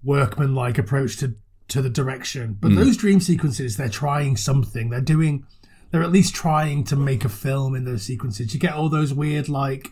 workman 0.06 0.56
like 0.56 0.78
approach 0.78 1.18
to 1.18 1.36
to 1.68 1.82
the 1.82 1.89
direction. 1.89 2.58
But 2.60 2.72
mm. 2.72 2.76
those 2.78 2.96
dream 2.96 3.20
sequences, 3.20 3.76
they're 3.76 3.89
trying 3.89 4.38
something. 4.38 4.89
They're 4.89 5.02
doing 5.02 5.46
they're 5.91 6.04
at 6.04 6.12
least 6.12 6.36
trying 6.36 6.84
to 6.86 6.96
make 6.96 7.26
a 7.26 7.30
film 7.30 7.76
in 7.76 7.86
those 7.86 8.04
sequences. 8.04 8.54
You 8.54 8.60
get 8.60 8.74
all 8.74 8.89
those 8.89 9.13
weird 9.13 9.50
like 9.50 9.91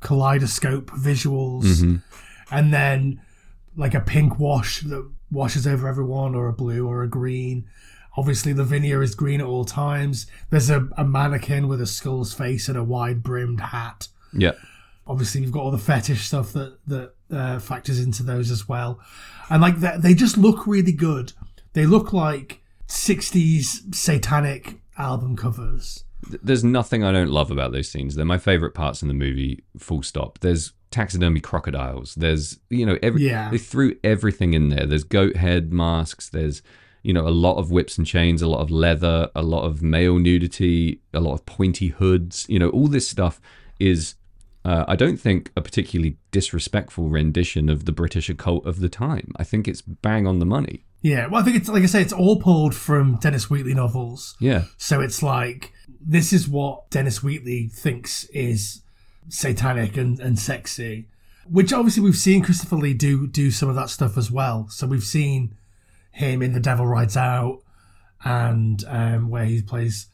kaleidoscope 0.00 0.90
visuals 0.90 1.64
mm-hmm. 1.64 1.96
and 2.50 2.72
then 2.72 3.20
like 3.76 3.94
a 3.94 4.00
pink 4.00 4.38
wash 4.38 4.82
that 4.82 5.10
washes 5.30 5.66
over 5.66 5.88
everyone 5.88 6.34
or 6.34 6.48
a 6.48 6.52
blue 6.52 6.86
or 6.86 7.02
a 7.02 7.08
green. 7.08 7.66
Obviously, 8.16 8.52
Lavinia 8.52 9.00
is 9.00 9.14
green 9.14 9.40
at 9.40 9.46
all 9.46 9.64
times. 9.64 10.26
There's 10.50 10.70
a, 10.70 10.88
a 10.96 11.04
mannequin 11.04 11.68
with 11.68 11.80
a 11.80 11.86
skull's 11.86 12.34
face 12.34 12.68
and 12.68 12.76
a 12.76 12.82
wide 12.82 13.22
brimmed 13.22 13.60
hat. 13.60 14.08
yeah. 14.32 14.52
Obviously, 15.08 15.40
you've 15.40 15.52
got 15.52 15.62
all 15.62 15.70
the 15.70 15.78
fetish 15.78 16.26
stuff 16.26 16.52
that 16.52 16.78
that 16.86 17.14
uh, 17.30 17.58
factors 17.58 17.98
into 17.98 18.22
those 18.22 18.50
as 18.50 18.68
well, 18.68 19.00
and 19.50 19.62
like 19.62 19.80
that, 19.80 20.02
they 20.02 20.14
just 20.14 20.36
look 20.36 20.66
really 20.66 20.92
good. 20.92 21.32
They 21.72 21.86
look 21.86 22.12
like 22.12 22.60
'60s 22.88 23.94
satanic 23.94 24.80
album 24.98 25.36
covers. 25.36 26.04
There's 26.42 26.64
nothing 26.64 27.04
I 27.04 27.12
don't 27.12 27.30
love 27.30 27.50
about 27.50 27.72
those 27.72 27.88
scenes. 27.90 28.14
They're 28.16 28.24
my 28.24 28.38
favorite 28.38 28.74
parts 28.74 29.02
in 29.02 29.08
the 29.08 29.14
movie. 29.14 29.62
Full 29.78 30.02
stop. 30.02 30.40
There's 30.40 30.72
taxidermy 30.90 31.40
crocodiles. 31.40 32.14
There's 32.16 32.58
you 32.70 32.84
know 32.84 32.98
every 33.02 33.26
Yeah. 33.28 33.50
they 33.50 33.58
threw 33.58 33.94
everything 34.02 34.52
in 34.54 34.68
there. 34.68 34.84
There's 34.86 35.04
goat 35.04 35.36
head 35.36 35.72
masks. 35.72 36.28
There's 36.28 36.60
you 37.02 37.12
know 37.12 37.26
a 37.26 37.30
lot 37.30 37.56
of 37.56 37.70
whips 37.70 37.96
and 37.96 38.06
chains, 38.06 38.42
a 38.42 38.48
lot 38.48 38.60
of 38.60 38.70
leather, 38.70 39.30
a 39.34 39.42
lot 39.42 39.62
of 39.64 39.80
male 39.82 40.18
nudity, 40.18 41.00
a 41.14 41.20
lot 41.20 41.34
of 41.34 41.46
pointy 41.46 41.88
hoods. 41.88 42.44
You 42.48 42.58
know 42.58 42.68
all 42.70 42.88
this 42.88 43.08
stuff 43.08 43.40
is. 43.78 44.14
Uh, 44.64 44.84
I 44.88 44.96
don't 44.96 45.16
think 45.18 45.50
a 45.56 45.60
particularly 45.60 46.18
disrespectful 46.30 47.08
rendition 47.08 47.68
of 47.68 47.84
the 47.84 47.92
British 47.92 48.28
occult 48.28 48.66
of 48.66 48.80
the 48.80 48.88
time. 48.88 49.32
I 49.36 49.44
think 49.44 49.68
it's 49.68 49.82
bang 49.82 50.26
on 50.26 50.40
the 50.40 50.46
money. 50.46 50.84
Yeah, 51.00 51.28
well, 51.28 51.40
I 51.40 51.44
think 51.44 51.56
it's 51.56 51.68
like 51.68 51.82
I 51.82 51.86
say, 51.86 52.02
it's 52.02 52.12
all 52.12 52.40
pulled 52.40 52.74
from 52.74 53.16
Dennis 53.16 53.48
Wheatley 53.48 53.74
novels. 53.74 54.36
Yeah, 54.40 54.64
So 54.76 55.00
it's 55.00 55.22
like 55.22 55.72
this 56.00 56.32
is 56.32 56.48
what 56.48 56.90
Dennis 56.90 57.22
Wheatley 57.22 57.68
thinks 57.68 58.24
is 58.24 58.82
satanic 59.28 59.96
and, 59.96 60.18
and 60.18 60.38
sexy. 60.38 61.08
Which 61.48 61.72
obviously 61.72 62.02
we've 62.02 62.16
seen 62.16 62.42
Christopher 62.42 62.76
Lee 62.76 62.94
do 62.94 63.26
do 63.26 63.50
some 63.50 63.68
of 63.68 63.74
that 63.76 63.90
stuff 63.90 64.18
as 64.18 64.30
well. 64.30 64.68
So 64.68 64.86
we've 64.86 65.02
seen 65.04 65.56
him 66.10 66.42
in 66.42 66.52
The 66.52 66.60
Devil 66.60 66.86
Rides 66.86 67.16
Out 67.16 67.62
and 68.24 68.84
um, 68.86 69.30
where 69.30 69.44
he 69.44 69.62
plays 69.62 70.08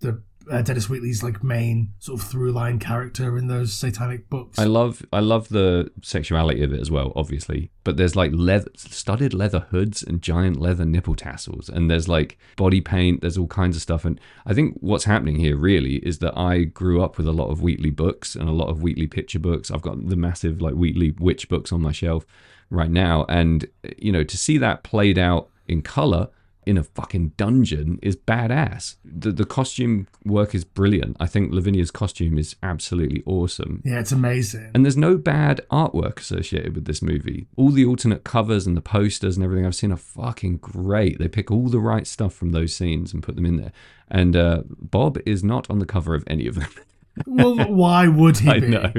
the 0.00 0.22
uh, 0.50 0.62
Dennis 0.62 0.88
Wheatley's 0.88 1.22
like 1.22 1.42
main 1.42 1.92
sort 1.98 2.20
of 2.20 2.26
through 2.26 2.52
line 2.52 2.78
character 2.78 3.36
in 3.36 3.48
those 3.48 3.72
satanic 3.72 4.28
books. 4.28 4.58
I 4.58 4.64
love 4.64 5.04
I 5.12 5.20
love 5.20 5.48
the 5.48 5.90
sexuality 6.02 6.62
of 6.62 6.72
it 6.72 6.80
as 6.80 6.90
well, 6.90 7.12
obviously. 7.14 7.70
But 7.84 7.96
there's 7.96 8.16
like 8.16 8.32
leather 8.34 8.70
studded 8.76 9.34
leather 9.34 9.66
hoods 9.70 10.02
and 10.02 10.22
giant 10.22 10.58
leather 10.60 10.84
nipple 10.84 11.14
tassels, 11.14 11.68
and 11.68 11.90
there's 11.90 12.08
like 12.08 12.38
body 12.56 12.80
paint. 12.80 13.20
There's 13.20 13.38
all 13.38 13.46
kinds 13.46 13.76
of 13.76 13.82
stuff, 13.82 14.04
and 14.04 14.20
I 14.46 14.54
think 14.54 14.76
what's 14.80 15.04
happening 15.04 15.36
here 15.36 15.56
really 15.56 15.96
is 15.96 16.18
that 16.18 16.36
I 16.36 16.64
grew 16.64 17.02
up 17.02 17.18
with 17.18 17.26
a 17.26 17.32
lot 17.32 17.50
of 17.50 17.62
Wheatley 17.62 17.90
books 17.90 18.34
and 18.34 18.48
a 18.48 18.52
lot 18.52 18.68
of 18.68 18.82
Wheatley 18.82 19.06
picture 19.06 19.38
books. 19.38 19.70
I've 19.70 19.82
got 19.82 20.08
the 20.08 20.16
massive 20.16 20.60
like 20.60 20.74
Wheatley 20.74 21.12
witch 21.18 21.48
books 21.48 21.72
on 21.72 21.82
my 21.82 21.92
shelf 21.92 22.24
right 22.70 22.90
now, 22.90 23.24
and 23.28 23.66
you 23.98 24.12
know 24.12 24.24
to 24.24 24.36
see 24.36 24.58
that 24.58 24.82
played 24.82 25.18
out 25.18 25.50
in 25.66 25.82
color 25.82 26.28
in 26.68 26.76
a 26.76 26.84
fucking 26.84 27.28
dungeon 27.38 27.98
is 28.02 28.14
badass. 28.14 28.96
The 29.02 29.32
the 29.32 29.46
costume 29.46 30.06
work 30.26 30.54
is 30.54 30.64
brilliant. 30.64 31.16
I 31.18 31.26
think 31.26 31.50
Lavinia's 31.50 31.90
costume 31.90 32.36
is 32.36 32.56
absolutely 32.62 33.22
awesome. 33.24 33.80
Yeah, 33.86 34.00
it's 34.00 34.12
amazing. 34.12 34.70
And 34.74 34.84
there's 34.84 34.96
no 34.96 35.16
bad 35.16 35.62
artwork 35.72 36.20
associated 36.20 36.74
with 36.74 36.84
this 36.84 37.00
movie. 37.00 37.46
All 37.56 37.70
the 37.70 37.86
alternate 37.86 38.22
covers 38.22 38.66
and 38.66 38.76
the 38.76 38.82
posters 38.82 39.36
and 39.36 39.44
everything 39.44 39.64
I've 39.64 39.74
seen 39.74 39.92
are 39.92 39.96
fucking 39.96 40.58
great. 40.58 41.18
They 41.18 41.26
pick 41.28 41.50
all 41.50 41.68
the 41.70 41.80
right 41.80 42.06
stuff 42.06 42.34
from 42.34 42.52
those 42.52 42.74
scenes 42.76 43.14
and 43.14 43.22
put 43.22 43.34
them 43.36 43.46
in 43.46 43.56
there. 43.56 43.72
And 44.08 44.36
uh, 44.36 44.62
Bob 44.68 45.18
is 45.24 45.42
not 45.42 45.68
on 45.70 45.78
the 45.78 45.86
cover 45.86 46.14
of 46.14 46.22
any 46.26 46.46
of 46.46 46.56
them. 46.56 46.68
well, 47.26 47.56
why 47.72 48.08
would 48.08 48.36
he 48.38 48.50
I 48.56 48.60
be? 48.60 48.68
know. 48.68 48.92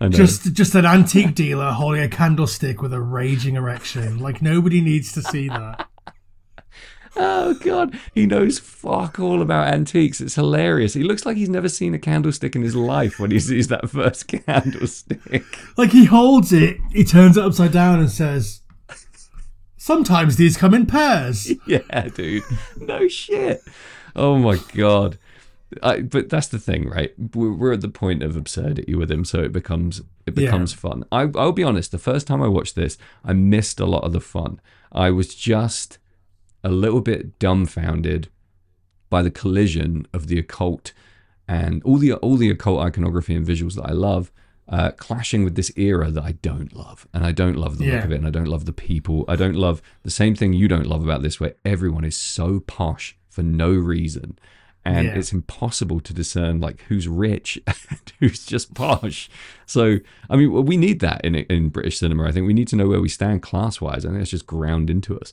I 0.00 0.04
know. 0.04 0.10
Just 0.16 0.52
just 0.52 0.76
an 0.76 0.86
antique 0.86 1.34
dealer 1.34 1.72
holding 1.72 2.02
a 2.02 2.08
candlestick 2.08 2.80
with 2.80 2.92
a 2.92 3.00
raging 3.00 3.56
erection. 3.56 4.20
Like 4.20 4.40
nobody 4.40 4.80
needs 4.80 5.10
to 5.14 5.22
see 5.22 5.48
that. 5.48 5.88
Oh 7.14 7.54
god, 7.54 7.98
he 8.14 8.24
knows 8.26 8.58
fuck 8.58 9.20
all 9.20 9.42
about 9.42 9.72
antiques. 9.72 10.20
It's 10.20 10.34
hilarious. 10.34 10.94
He 10.94 11.02
looks 11.02 11.26
like 11.26 11.36
he's 11.36 11.48
never 11.50 11.68
seen 11.68 11.92
a 11.94 11.98
candlestick 11.98 12.56
in 12.56 12.62
his 12.62 12.74
life 12.74 13.20
when 13.20 13.30
he 13.30 13.38
sees 13.40 13.68
that 13.68 13.90
first 13.90 14.28
candlestick. 14.46 15.44
Like 15.76 15.90
he 15.90 16.06
holds 16.06 16.52
it, 16.52 16.78
he 16.90 17.04
turns 17.04 17.36
it 17.36 17.44
upside 17.44 17.72
down 17.72 18.00
and 18.00 18.10
says, 18.10 18.60
"Sometimes 19.76 20.36
these 20.36 20.56
come 20.56 20.74
in 20.74 20.86
pairs." 20.86 21.50
yeah, 21.66 22.08
dude. 22.14 22.44
No 22.80 23.08
shit. 23.08 23.60
Oh 24.14 24.38
my 24.38 24.58
god. 24.74 25.18
I, 25.82 26.02
but 26.02 26.28
that's 26.28 26.48
the 26.48 26.58
thing, 26.58 26.86
right? 26.88 27.14
We're, 27.34 27.52
we're 27.52 27.72
at 27.72 27.80
the 27.80 27.88
point 27.88 28.22
of 28.22 28.36
absurdity 28.36 28.94
with 28.94 29.10
him, 29.10 29.24
so 29.24 29.40
it 29.40 29.52
becomes 29.52 30.00
it 30.00 30.04
Yeah. 30.38 30.46
becomes 30.46 30.72
fun. 30.74 31.04
I, 31.10 31.28
I'll 31.34 31.52
be 31.52 31.64
honest. 31.64 31.92
The 31.92 31.98
first 31.98 32.26
time 32.26 32.42
I 32.42 32.48
watched 32.48 32.74
this, 32.74 32.98
I 33.24 33.32
missed 33.32 33.80
a 33.80 33.86
lot 33.86 34.04
of 34.04 34.12
the 34.12 34.20
fun. 34.20 34.60
I 34.92 35.10
was 35.10 35.34
just 35.34 35.96
a 36.64 36.70
little 36.70 37.00
bit 37.00 37.38
dumbfounded 37.38 38.28
by 39.10 39.22
the 39.22 39.30
collision 39.30 40.06
of 40.12 40.26
the 40.28 40.38
occult 40.38 40.92
and 41.48 41.82
all 41.84 41.98
the 41.98 42.14
all 42.14 42.36
the 42.36 42.50
occult 42.50 42.80
iconography 42.80 43.34
and 43.34 43.46
visuals 43.46 43.74
that 43.74 43.84
I 43.84 43.92
love, 43.92 44.30
uh, 44.68 44.92
clashing 44.92 45.44
with 45.44 45.54
this 45.56 45.72
era 45.76 46.10
that 46.10 46.22
I 46.22 46.32
don't 46.32 46.74
love, 46.74 47.06
and 47.12 47.24
I 47.26 47.32
don't 47.32 47.56
love 47.56 47.78
the 47.78 47.84
look 47.96 48.04
of 48.04 48.12
it, 48.12 48.16
and 48.16 48.26
I 48.26 48.30
don't 48.30 48.46
love 48.46 48.64
the 48.64 48.72
people. 48.72 49.24
I 49.28 49.36
don't 49.36 49.56
love 49.56 49.82
the 50.02 50.10
same 50.10 50.34
thing 50.34 50.52
you 50.52 50.68
don't 50.68 50.86
love 50.86 51.02
about 51.04 51.22
this, 51.22 51.40
where 51.40 51.54
everyone 51.64 52.04
is 52.04 52.16
so 52.16 52.60
posh 52.60 53.16
for 53.28 53.42
no 53.42 53.70
reason, 53.72 54.38
and 54.84 55.08
Yeah. 55.08 55.14
it's 55.18 55.32
impossible 55.32 56.00
to 56.00 56.14
discern 56.14 56.60
like 56.60 56.82
who's 56.82 57.08
rich 57.08 57.60
and 57.66 58.12
who's 58.20 58.46
just 58.46 58.72
posh. 58.72 59.28
So 59.66 59.96
I 60.30 60.36
mean, 60.36 60.64
we 60.64 60.76
need 60.76 61.00
that 61.00 61.22
in 61.24 61.34
in 61.34 61.68
British 61.70 61.98
cinema. 61.98 62.28
I 62.28 62.32
think 62.32 62.46
we 62.46 62.54
need 62.54 62.68
to 62.68 62.76
know 62.76 62.86
where 62.88 63.00
we 63.00 63.08
stand 63.08 63.42
class 63.42 63.80
wise. 63.80 64.06
I 64.06 64.10
think 64.10 64.22
it's 64.22 64.30
just 64.30 64.46
ground 64.46 64.88
into 64.90 65.18
us. 65.18 65.32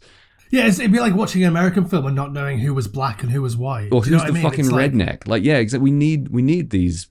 Yeah, 0.52 0.66
it's, 0.68 0.80
it'd 0.80 0.92
be 0.92 1.00
like 1.00 1.14
watching 1.16 1.44
an 1.44 1.50
American 1.50 1.86
film 1.86 2.06
and 2.08 2.16
not 2.16 2.34
knowing 2.34 2.60
who 2.60 2.74
was 2.74 2.88
black 2.88 3.22
and 3.24 3.32
who 3.32 3.42
was 3.42 3.56
white. 3.56 3.90
or 3.92 4.02
Do 4.02 4.10
you 4.10 4.18
know 4.18 4.24
who's 4.24 4.32
the 4.34 4.40
I 4.40 4.42
mean? 4.42 4.44
fucking 4.44 4.60
It's 4.66 4.72
like- 4.72 4.92
redneck 4.92 5.28
like 5.28 5.44
yeah 5.44 5.58
exactly 5.58 5.84
we 5.84 5.92
need 5.92 6.30
we 6.30 6.42
need 6.42 6.70
these 6.72 7.08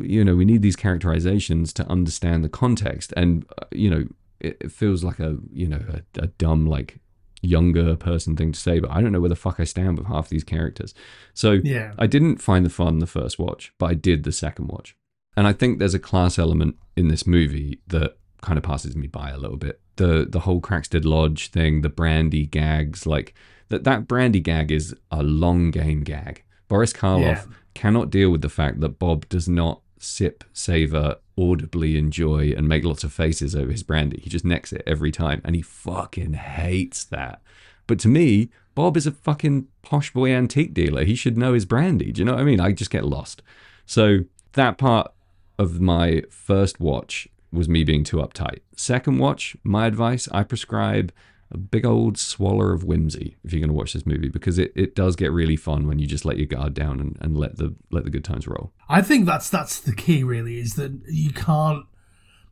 you 0.00 0.24
know 0.24 0.34
we 0.36 0.44
need 0.44 0.62
these 0.62 0.76
characterizations 0.76 1.72
to 1.74 1.86
understand 1.88 2.44
the 2.44 2.48
context 2.48 3.12
and 3.16 3.44
uh, 3.60 3.64
you 3.72 3.88
know 3.90 4.04
it, 4.40 4.56
it 4.60 4.72
feels 4.72 5.02
like 5.04 5.18
a 5.20 5.36
you 5.52 5.68
know 5.68 5.80
a, 5.88 6.22
a 6.22 6.26
dumb 6.26 6.66
like 6.66 6.98
younger 7.40 7.96
person 7.96 8.36
thing 8.36 8.52
to 8.52 8.58
say 8.60 8.78
but 8.78 8.90
i 8.90 9.00
don't 9.00 9.10
know 9.12 9.20
where 9.20 9.28
the 9.28 9.34
fuck 9.36 9.58
i 9.58 9.64
stand 9.64 9.98
with 9.98 10.06
half 10.06 10.28
these 10.28 10.44
characters 10.44 10.94
so 11.34 11.52
Yeah. 11.64 11.92
i 11.98 12.06
didn't 12.06 12.36
find 12.40 12.64
the 12.64 12.70
fun 12.70 12.98
the 13.00 13.06
first 13.06 13.38
watch 13.38 13.72
but 13.78 13.86
i 13.86 13.94
did 13.94 14.22
the 14.22 14.30
second 14.32 14.68
watch 14.68 14.94
and 15.36 15.46
i 15.46 15.52
think 15.52 15.78
there's 15.78 15.94
a 15.94 15.98
class 15.98 16.38
element 16.38 16.76
in 16.96 17.08
this 17.08 17.26
movie 17.26 17.80
that 17.88 18.16
kind 18.42 18.58
of 18.58 18.62
passes 18.64 18.94
me 18.96 19.06
by 19.08 19.30
a 19.30 19.38
little 19.38 19.56
bit 19.56 19.80
the 19.96 20.26
the 20.28 20.40
whole 20.40 20.60
Craxted 20.60 21.04
Lodge 21.04 21.50
thing 21.50 21.82
the 21.82 21.88
brandy 21.88 22.46
gags 22.46 23.06
like 23.06 23.34
that 23.68 23.84
that 23.84 24.06
brandy 24.08 24.40
gag 24.40 24.70
is 24.70 24.94
a 25.10 25.22
long 25.22 25.70
game 25.70 26.02
gag. 26.02 26.42
Boris 26.68 26.92
karloff 26.92 27.20
Yeah. 27.22 27.44
cannot 27.74 28.10
deal 28.10 28.30
with 28.30 28.42
the 28.42 28.48
fact 28.48 28.80
that 28.80 28.98
bob 28.98 29.28
does 29.28 29.48
not 29.48 29.80
sip 29.98 30.44
savor 30.52 31.16
audibly 31.38 31.96
enjoy 31.96 32.52
and 32.56 32.68
make 32.68 32.84
lots 32.84 33.04
of 33.04 33.12
faces 33.12 33.54
over 33.54 33.70
his 33.70 33.82
brandy. 33.82 34.20
He 34.22 34.28
just 34.30 34.44
necks 34.44 34.72
it 34.72 34.82
every 34.86 35.12
time 35.12 35.40
and 35.44 35.54
he 35.56 35.62
fucking 35.62 36.34
hates 36.34 37.04
that. 37.04 37.40
But 37.86 37.98
to 38.00 38.08
me 38.08 38.50
bob 38.74 38.96
is 38.96 39.06
a 39.06 39.12
fucking 39.12 39.68
posh 39.82 40.12
boy 40.12 40.30
antique 40.32 40.72
dealer. 40.74 41.04
He 41.04 41.14
should 41.14 41.36
know 41.36 41.52
his 41.52 41.64
brandy. 41.66 42.10
Do 42.12 42.20
you 42.20 42.24
know 42.24 42.32
what 42.32 42.40
i 42.40 42.44
mean? 42.44 42.60
I 42.60 42.72
just 42.72 42.90
get 42.90 43.04
lost. 43.04 43.42
So 43.86 44.20
that 44.54 44.78
part 44.78 45.12
of 45.58 45.80
my 45.80 46.22
first 46.30 46.80
watch 46.80 47.28
was 47.52 47.68
me 47.68 47.84
being 47.84 48.02
too 48.04 48.16
uptight. 48.18 48.60
Second 48.76 49.18
watch, 49.18 49.56
my 49.62 49.86
advice, 49.86 50.28
I 50.32 50.42
prescribe 50.42 51.12
a 51.50 51.58
big 51.58 51.84
old 51.84 52.16
swaller 52.16 52.72
of 52.72 52.82
whimsy 52.82 53.36
if 53.44 53.52
you're 53.52 53.60
going 53.60 53.68
to 53.68 53.74
watch 53.74 53.92
this 53.92 54.06
movie 54.06 54.30
because 54.30 54.58
it, 54.58 54.72
it 54.74 54.94
does 54.94 55.16
get 55.16 55.30
really 55.30 55.56
fun 55.56 55.86
when 55.86 55.98
you 55.98 56.06
just 56.06 56.24
let 56.24 56.38
your 56.38 56.46
guard 56.46 56.72
down 56.72 56.98
and, 56.98 57.18
and 57.20 57.36
let 57.36 57.58
the 57.58 57.74
let 57.90 58.04
the 58.04 58.10
good 58.10 58.24
times 58.24 58.46
roll. 58.48 58.72
I 58.88 59.02
think 59.02 59.26
that's 59.26 59.50
that's 59.50 59.78
the 59.78 59.94
key. 59.94 60.24
Really, 60.24 60.58
is 60.58 60.74
that 60.76 60.98
you 61.08 61.30
can't 61.30 61.84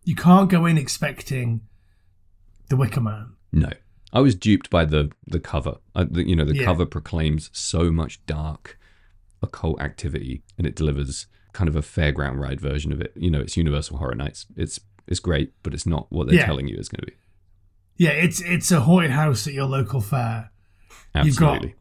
you 0.04 0.14
can't 0.14 0.50
go 0.50 0.66
in 0.66 0.76
expecting 0.76 1.62
the 2.68 2.76
Wicker 2.76 3.00
Man. 3.00 3.32
No, 3.52 3.70
I 4.12 4.20
was 4.20 4.34
duped 4.34 4.68
by 4.68 4.84
the 4.84 5.10
the 5.26 5.40
cover. 5.40 5.76
I, 5.94 6.04
the, 6.04 6.28
you 6.28 6.36
know, 6.36 6.44
the 6.44 6.56
Yeah. 6.56 6.64
cover 6.64 6.84
proclaims 6.84 7.48
so 7.54 7.90
much 7.90 8.24
dark 8.26 8.78
occult 9.42 9.80
activity, 9.80 10.42
and 10.58 10.66
it 10.66 10.76
delivers 10.76 11.26
kind 11.52 11.68
of 11.68 11.74
a 11.74 11.80
fairground 11.80 12.38
ride 12.38 12.60
version 12.60 12.92
of 12.92 13.00
it. 13.00 13.12
You 13.16 13.30
know, 13.30 13.40
it's 13.40 13.56
Universal 13.56 13.96
Horror 13.96 14.14
Nights. 14.14 14.46
It's 14.56 14.78
it's 15.10 15.20
great, 15.20 15.52
but 15.62 15.74
it's 15.74 15.86
not 15.86 16.06
what 16.10 16.26
they're 16.28 16.36
Yeah. 16.36 16.46
telling 16.46 16.68
you 16.68 16.76
it's 16.78 16.88
going 16.88 17.00
to 17.00 17.06
be. 17.06 17.16
Yeah, 17.96 18.10
it's 18.10 18.40
it's 18.40 18.70
a 18.72 18.80
haunted 18.80 19.10
house 19.10 19.46
at 19.46 19.52
your 19.52 19.66
local 19.66 20.00
fair. 20.00 20.50
You've 21.22 21.36
got- 21.36 21.56
Absolutely. 21.56 21.74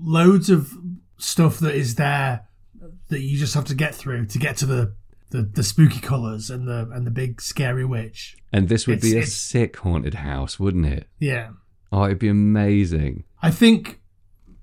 Loads 0.00 0.48
of 0.50 0.72
stuff 1.18 1.58
that 1.58 1.74
is 1.74 1.96
there 1.96 2.46
that 3.08 3.20
you 3.20 3.38
just 3.38 3.54
have 3.54 3.64
to 3.66 3.74
get 3.74 3.94
through 3.94 4.26
to 4.26 4.38
get 4.38 4.56
to 4.58 4.66
the 4.66 4.94
the, 5.30 5.42
the 5.42 5.62
spooky 5.62 5.98
colours 6.00 6.50
and 6.50 6.68
the 6.68 6.88
and 6.92 7.06
the 7.06 7.10
big 7.10 7.40
scary 7.40 7.84
witch. 7.84 8.36
And 8.52 8.68
this 8.68 8.86
would 8.86 9.00
be 9.00 9.08
a 9.14 9.18
It's- 9.18 9.28
it's- 9.28 9.34
sick 9.34 9.76
haunted 9.78 10.14
house, 10.14 10.60
wouldn't 10.60 10.86
it? 10.86 11.08
Yeah, 11.18 11.50
Oh, 11.90 12.04
it'd 12.04 12.18
be 12.18 12.28
amazing. 12.28 13.24
I 13.42 13.50
think 13.50 14.00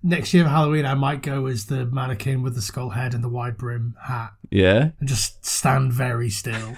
next 0.02 0.34
year 0.34 0.44
for 0.46 0.50
Halloween 0.50 0.86
I 0.86 0.94
might 0.96 1.22
go 1.22 1.46
as 1.48 1.66
the 1.66 1.86
mannequin 1.86 2.42
with 2.42 2.56
the 2.56 2.62
skull 2.62 2.92
head 2.92 3.14
and 3.14 3.24
the 3.24 3.30
wide 3.30 3.58
brim 3.58 3.96
hat 4.04 4.32
Yeah. 4.50 4.92
and 5.00 5.08
just 5.10 5.46
stand 5.46 5.92
very 5.94 6.30
still. 6.30 6.78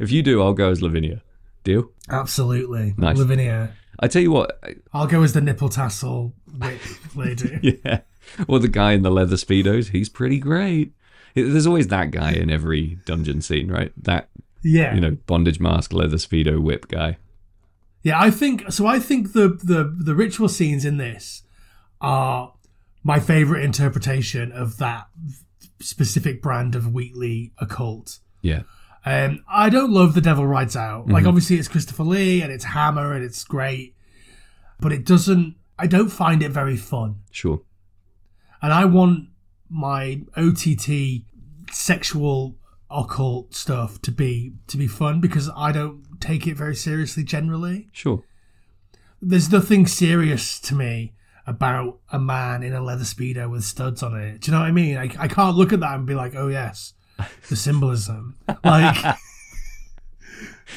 If 0.00 0.10
you 0.10 0.22
do, 0.22 0.42
I'll 0.42 0.52
go 0.54 0.70
as 0.70 0.82
Lavinia. 0.82 1.22
Deal? 1.64 1.90
Absolutely, 2.08 2.94
Nice. 2.96 3.16
Lavinia. 3.18 3.72
I 4.00 4.08
tell 4.08 4.22
you 4.22 4.32
what. 4.32 4.60
I'll 4.92 5.06
go 5.06 5.22
as 5.22 5.32
the 5.32 5.40
nipple 5.40 5.68
tassel 5.68 6.34
whip 6.58 6.80
lady. 7.14 7.80
Yeah. 7.84 8.00
Or 8.48 8.58
the 8.58 8.68
guy 8.68 8.92
in 8.92 9.02
the 9.02 9.10
leather 9.10 9.36
speedos. 9.36 9.88
He's 9.90 10.08
pretty 10.08 10.38
great. 10.38 10.92
There's 11.34 11.66
always 11.66 11.88
that 11.88 12.10
guy 12.12 12.32
in 12.32 12.50
every 12.50 12.98
dungeon 13.04 13.42
scene, 13.42 13.70
right? 13.70 13.92
That 13.96 14.28
Yeah, 14.62 14.94
you 14.94 15.00
know, 15.00 15.16
bondage 15.26 15.58
mask, 15.60 15.92
leather 15.92 16.16
speedo, 16.18 16.60
whip 16.60 16.88
guy. 16.88 17.18
Yeah, 18.02 18.20
I 18.20 18.30
think 18.30 18.70
so. 18.72 18.86
I 18.86 18.98
think 18.98 19.32
the 19.32 19.48
the 19.62 19.92
the 19.96 20.14
ritual 20.14 20.48
scenes 20.48 20.84
in 20.84 20.96
this 20.98 21.42
are 22.00 22.54
my 23.04 23.18
favorite 23.20 23.64
interpretation 23.64 24.52
of 24.52 24.78
that 24.78 25.08
specific 25.80 26.42
brand 26.42 26.74
of 26.74 26.92
Wheatley 26.92 27.52
occult. 27.58 28.18
Yeah. 28.40 28.62
Um, 29.04 29.44
I 29.48 29.68
don't 29.68 29.90
love 29.90 30.14
The 30.14 30.20
Devil 30.20 30.46
Rides 30.46 30.76
Out. 30.76 31.08
Like, 31.08 31.24
Mhm. 31.24 31.28
obviously, 31.28 31.56
it's 31.56 31.68
Christopher 31.68 32.04
Lee 32.04 32.40
and 32.40 32.52
it's 32.52 32.64
Hammer 32.64 33.12
and 33.14 33.24
it's 33.24 33.42
great, 33.44 33.96
but 34.80 34.92
it 34.92 35.04
doesn't. 35.04 35.56
I 35.78 35.86
don't 35.88 36.10
find 36.10 36.42
it 36.42 36.50
very 36.50 36.76
fun, 36.76 37.16
Sure. 37.32 37.62
and 38.60 38.72
I 38.72 38.84
want 38.84 39.28
my 39.68 40.22
OTT 40.36 41.24
sexual 41.72 42.56
occult 42.90 43.54
stuff 43.54 44.00
to 44.02 44.12
be 44.12 44.52
to 44.66 44.76
be 44.76 44.86
fun 44.86 45.18
because 45.20 45.48
I 45.56 45.72
don't 45.72 46.02
take 46.20 46.46
it 46.46 46.56
very 46.56 46.76
seriously 46.76 47.24
generally. 47.24 47.88
Sure. 47.92 48.22
there's 49.24 49.52
nothing 49.52 49.86
serious 49.86 50.58
to 50.58 50.74
me 50.74 51.12
about 51.46 52.00
a 52.10 52.18
man 52.18 52.60
in 52.64 52.72
a 52.72 52.80
leather 52.82 53.04
speedo 53.04 53.48
with 53.48 53.62
studs 53.62 54.02
on 54.02 54.16
it. 54.20 54.40
Do 54.40 54.50
you 54.50 54.52
know 54.56 54.60
what 54.62 54.66
I 54.68 54.72
mean? 54.72 54.96
I, 54.96 55.04
I 55.16 55.28
can't 55.28 55.56
look 55.56 55.72
at 55.72 55.78
that 55.78 55.94
and 55.94 56.04
be 56.04 56.14
like, 56.14 56.34
oh 56.34 56.48
yes, 56.48 56.92
the 57.48 57.56
symbolism. 57.56 58.36
Like, 58.64 59.16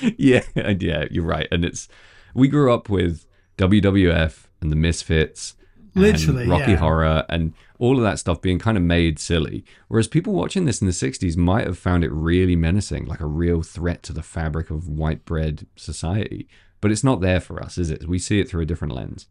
yeah, 0.17 0.43
yeah, 0.55 1.05
you're 1.11 1.23
right. 1.23 1.47
And 1.51 1.63
it's 1.65 1.87
we 2.33 2.47
grew 2.47 2.73
up 2.73 2.89
with 2.89 3.25
WWF 3.57 4.45
and 4.61 4.71
the 4.71 4.75
Misfits, 4.75 5.55
and 5.93 6.03
Literally, 6.03 6.47
Rocky 6.47 6.71
yeah. 6.71 6.77
Horror, 6.77 7.25
and 7.29 7.53
all 7.79 7.97
of 7.97 8.03
that 8.03 8.19
stuff 8.19 8.41
being 8.41 8.59
kind 8.59 8.77
of 8.77 8.83
made 8.83 9.19
silly. 9.19 9.63
Whereas 9.87 10.07
people 10.07 10.33
watching 10.33 10.65
this 10.65 10.81
in 10.81 10.87
the 10.87 10.93
'60s 10.93 11.37
might 11.37 11.65
have 11.65 11.77
found 11.77 12.03
it 12.03 12.11
really 12.11 12.55
menacing, 12.55 13.05
like 13.05 13.21
a 13.21 13.25
real 13.25 13.61
threat 13.61 14.03
to 14.03 14.13
the 14.13 14.23
fabric 14.23 14.69
of 14.69 14.87
white 14.89 15.23
bread 15.25 15.67
society. 15.75 16.47
But 16.81 16.91
it's 16.91 17.03
not 17.03 17.21
there 17.21 17.39
for 17.39 17.63
us, 17.63 17.77
is 17.77 17.89
it? 17.89 18.07
We 18.07 18.19
see 18.19 18.39
it 18.39 18.49
through 18.49 18.63
a 18.63 18.65
different 18.65 18.93
lens. 18.93 19.27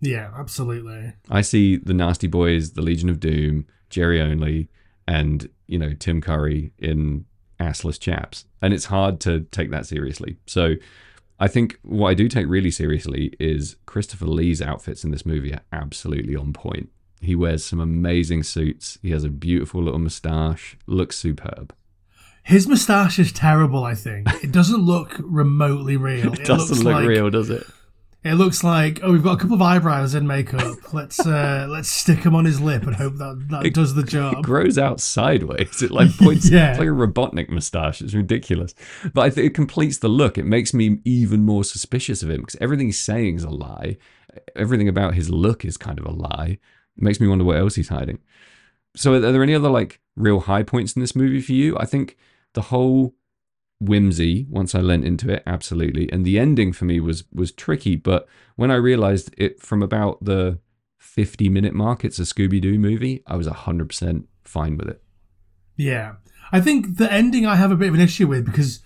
yeah, 0.00 0.30
absolutely. 0.36 1.14
I 1.28 1.40
see 1.40 1.76
the 1.76 1.92
Nasty 1.94 2.26
Boys, 2.26 2.72
the 2.72 2.82
Legion 2.82 3.08
of 3.08 3.18
Doom, 3.20 3.66
Jerry 3.90 4.20
Only, 4.20 4.68
and 5.08 5.48
you 5.66 5.78
know 5.78 5.92
Tim 5.94 6.20
Curry 6.20 6.72
in 6.78 7.24
assless 7.60 7.98
chaps, 7.98 8.44
and 8.60 8.72
it's 8.74 8.86
hard 8.86 9.20
to 9.20 9.40
take 9.50 9.70
that 9.70 9.86
seriously. 9.86 10.36
So 10.46 10.74
I 11.38 11.48
think 11.48 11.78
what 11.82 12.08
I 12.08 12.14
do 12.14 12.28
take 12.28 12.46
really 12.46 12.70
seriously 12.70 13.34
is 13.38 13.76
Christopher 13.86 14.26
Lee's 14.26 14.62
outfits 14.62 15.04
in 15.04 15.10
this 15.10 15.26
movie 15.26 15.52
are 15.52 15.62
absolutely 15.72 16.34
on 16.34 16.52
point. 16.52 16.90
He 17.20 17.34
wears 17.34 17.64
some 17.64 17.80
amazing 17.80 18.42
suits. 18.42 18.98
He 19.02 19.10
has 19.10 19.24
a 19.24 19.28
beautiful 19.30 19.82
little 19.82 19.98
mustache. 19.98 20.76
Looks 20.86 21.16
superb. 21.16 21.74
His 22.42 22.68
moustache 22.68 23.18
is 23.18 23.32
terrible. 23.32 23.84
I 23.84 23.94
think 23.94 24.28
it 24.42 24.52
doesn't 24.52 24.80
look 24.80 25.16
remotely 25.18 25.96
real. 25.96 26.32
It 26.34 26.44
doesn't 26.44 26.76
looks 26.76 26.82
look 26.82 26.94
like, 26.94 27.08
real, 27.08 27.28
does 27.30 27.50
it? 27.50 27.66
It 28.26 28.34
looks 28.34 28.64
like 28.64 28.98
oh, 29.04 29.12
we've 29.12 29.22
got 29.22 29.34
a 29.34 29.36
couple 29.36 29.54
of 29.54 29.62
eyebrows 29.62 30.16
in 30.16 30.26
makeup. 30.26 30.92
Let's 30.92 31.24
uh, 31.24 31.66
let's 31.70 31.88
stick 31.88 32.24
them 32.24 32.34
on 32.34 32.44
his 32.44 32.60
lip 32.60 32.82
and 32.82 32.96
hope 32.96 33.14
that 33.18 33.46
that 33.50 33.72
does 33.72 33.94
the 33.94 34.02
job 34.02 34.38
It 34.38 34.42
grows 34.42 34.78
out 34.78 35.00
sideways. 35.00 35.80
It 35.80 35.92
like 35.92 36.10
points. 36.18 36.50
Yeah. 36.50 36.70
It's 36.70 36.80
like 36.80 36.88
a 36.88 36.90
Robotnik 36.90 37.48
mustache. 37.50 38.02
It's 38.02 38.14
ridiculous. 38.14 38.74
But 39.14 39.20
I 39.20 39.30
think 39.30 39.46
it 39.46 39.54
completes 39.54 39.98
the 39.98 40.08
look. 40.08 40.38
It 40.38 40.44
makes 40.44 40.74
me 40.74 40.98
even 41.04 41.44
more 41.44 41.62
suspicious 41.62 42.24
of 42.24 42.30
him 42.30 42.40
because 42.40 42.56
everything 42.60 42.86
he's 42.88 42.98
saying 42.98 43.36
is 43.36 43.44
a 43.44 43.50
lie. 43.50 43.96
Everything 44.56 44.88
about 44.88 45.14
his 45.14 45.30
look 45.30 45.64
is 45.64 45.76
kind 45.76 46.00
of 46.00 46.04
a 46.04 46.10
lie. 46.10 46.58
It 46.96 47.02
makes 47.02 47.20
me 47.20 47.28
wonder 47.28 47.44
what 47.44 47.58
else 47.58 47.76
he's 47.76 47.90
hiding. 47.90 48.18
So 48.96 49.14
are 49.14 49.20
there 49.20 49.42
any 49.42 49.54
other 49.54 49.70
like 49.70 50.00
real 50.16 50.40
high 50.40 50.64
points 50.64 50.94
in 50.94 51.00
this 51.00 51.14
movie 51.14 51.40
for 51.40 51.52
you? 51.52 51.78
I 51.78 51.84
think 51.84 52.16
the 52.54 52.62
whole 52.62 53.14
whimsy 53.80 54.46
once 54.48 54.74
I 54.74 54.80
lent 54.80 55.04
into 55.04 55.30
it, 55.32 55.42
absolutely. 55.46 56.10
And 56.12 56.24
the 56.24 56.38
ending 56.38 56.72
for 56.72 56.84
me 56.86 57.00
was 57.00 57.24
was 57.32 57.52
tricky, 57.52 57.96
but 57.96 58.26
when 58.56 58.70
I 58.70 58.76
realized 58.76 59.34
it 59.36 59.60
from 59.60 59.82
about 59.82 60.24
the 60.24 60.58
50 60.98 61.48
minute 61.48 61.74
mark, 61.74 62.04
it's 62.04 62.18
a 62.18 62.22
Scooby 62.22 62.60
Doo 62.60 62.78
movie, 62.78 63.22
I 63.26 63.36
was 63.36 63.46
100% 63.46 64.24
fine 64.44 64.76
with 64.76 64.88
it. 64.88 65.02
Yeah, 65.76 66.14
I 66.52 66.60
think 66.60 66.96
the 66.96 67.12
ending 67.12 67.46
I 67.46 67.56
have 67.56 67.70
a 67.70 67.76
bit 67.76 67.88
of 67.88 67.94
an 67.94 68.00
issue 68.00 68.26
with 68.26 68.46
because 68.46 68.80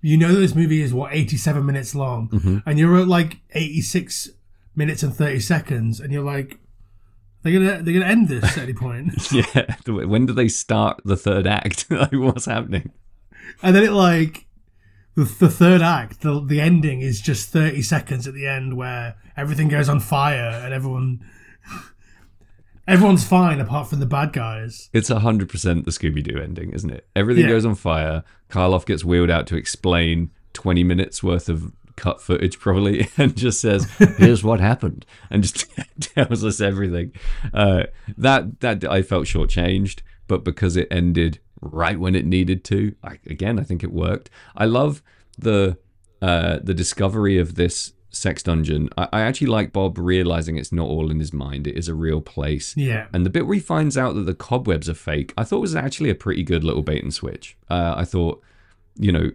you 0.00 0.16
know 0.16 0.32
that 0.34 0.40
this 0.40 0.54
movie 0.56 0.82
is 0.82 0.92
what 0.92 1.12
eighty 1.14 1.36
seven 1.36 1.64
minutes 1.64 1.94
long, 1.94 2.28
Mm-hmm. 2.30 2.58
and 2.66 2.78
you're 2.78 2.98
at 3.00 3.06
like 3.06 3.38
eighty 3.52 3.80
six 3.80 4.28
minutes 4.74 5.04
and 5.04 5.14
thirty 5.14 5.38
seconds, 5.38 6.00
and 6.00 6.12
you're 6.12 6.24
like, 6.24 6.58
they're 7.42 7.52
gonna 7.52 7.82
they're 7.82 7.94
gonna 7.94 8.06
end 8.06 8.28
this 8.28 8.42
at 8.58 8.64
any 8.64 8.72
point, 8.74 9.12
Yeah. 9.32 9.76
When 9.86 10.26
do 10.26 10.32
they 10.32 10.48
start 10.48 11.00
the 11.04 11.16
third 11.16 11.46
act? 11.46 11.86
like, 11.90 12.10
what's 12.12 12.46
happening? 12.46 12.90
And 13.62 13.74
then 13.76 13.82
it 13.84 13.92
like. 13.92 14.46
The, 15.14 15.24
the 15.24 15.50
third 15.50 15.82
act, 15.82 16.22
the, 16.22 16.42
the 16.42 16.58
ending 16.58 17.02
is 17.02 17.20
just 17.20 17.50
30 17.50 17.82
seconds 17.82 18.26
at 18.26 18.32
the 18.32 18.46
end 18.48 18.78
where 18.78 19.16
everything 19.36 19.68
goes 19.68 19.86
on 19.90 20.00
fire 20.00 20.58
and 20.64 20.72
everyone 20.72 21.20
everyone's 22.88 23.24
fine 23.26 23.60
apart 23.60 23.88
from 23.88 24.00
the 24.00 24.06
bad 24.06 24.32
guys. 24.32 24.88
It's 24.92 25.10
100% 25.10 25.84
the 25.84 25.90
Scooby 25.90 26.22
Doo 26.22 26.40
ending, 26.40 26.72
isn't 26.72 26.90
it? 26.90 27.06
Everything 27.14 27.44
Yeah. 27.44 27.50
goes 27.50 27.64
on 27.66 27.74
fire. 27.74 28.24
Karloff 28.50 28.86
gets 28.86 29.04
wheeled 29.04 29.30
out 29.30 29.46
to 29.48 29.56
explain 29.56 30.30
20 30.54 30.82
minutes 30.84 31.22
worth 31.22 31.48
of 31.48 31.72
cut 31.96 32.20
footage, 32.22 32.58
probably, 32.58 33.06
and 33.18 33.36
just 33.36 33.60
says, 33.60 33.84
Here's 34.16 34.42
what 34.42 34.60
happened, 34.60 35.04
and 35.30 35.42
just 35.42 35.66
tells 36.00 36.42
us 36.44 36.60
everything. 36.60 37.12
Uh, 37.52 37.84
that, 38.16 38.60
that 38.60 38.84
I 38.90 39.02
felt 39.02 39.26
shortchanged, 39.26 40.00
but 40.26 40.42
because 40.42 40.76
it 40.76 40.88
ended 40.90 41.38
right 41.62 41.98
when 41.98 42.14
it 42.14 42.26
needed 42.26 42.64
to, 42.64 42.94
I, 43.02 43.18
again, 43.26 43.58
I 43.58 43.62
think 43.62 43.82
it 43.82 43.92
worked. 43.92 44.28
I 44.56 44.66
love 44.66 45.02
the 45.38 45.78
uh, 46.20 46.58
the 46.62 46.74
discovery 46.74 47.38
of 47.38 47.54
this 47.54 47.94
sex 48.10 48.42
dungeon. 48.42 48.88
I, 48.96 49.08
I 49.12 49.20
actually 49.22 49.48
like 49.48 49.72
Bob 49.72 49.98
realizing 49.98 50.56
it's 50.56 50.72
not 50.72 50.86
all 50.86 51.10
in 51.10 51.18
his 51.18 51.32
mind, 51.32 51.66
it 51.66 51.76
is 51.76 51.88
a 51.88 51.94
real 51.94 52.20
place. 52.20 52.76
Yeah. 52.76 53.06
And 53.12 53.26
the 53.26 53.30
bit 53.30 53.46
where 53.46 53.54
he 53.54 53.60
finds 53.60 53.96
out 53.96 54.14
that 54.14 54.26
the 54.26 54.34
cobwebs 54.34 54.88
are 54.88 54.94
fake, 54.94 55.32
I 55.36 55.44
thought 55.44 55.60
was 55.60 55.74
actually 55.74 56.10
a 56.10 56.14
pretty 56.14 56.42
good 56.42 56.62
little 56.62 56.82
bait 56.82 57.02
and 57.02 57.12
switch. 57.12 57.56
Uh, 57.70 57.94
I 57.96 58.04
thought, 58.04 58.42
you 58.96 59.10
know, 59.10 59.30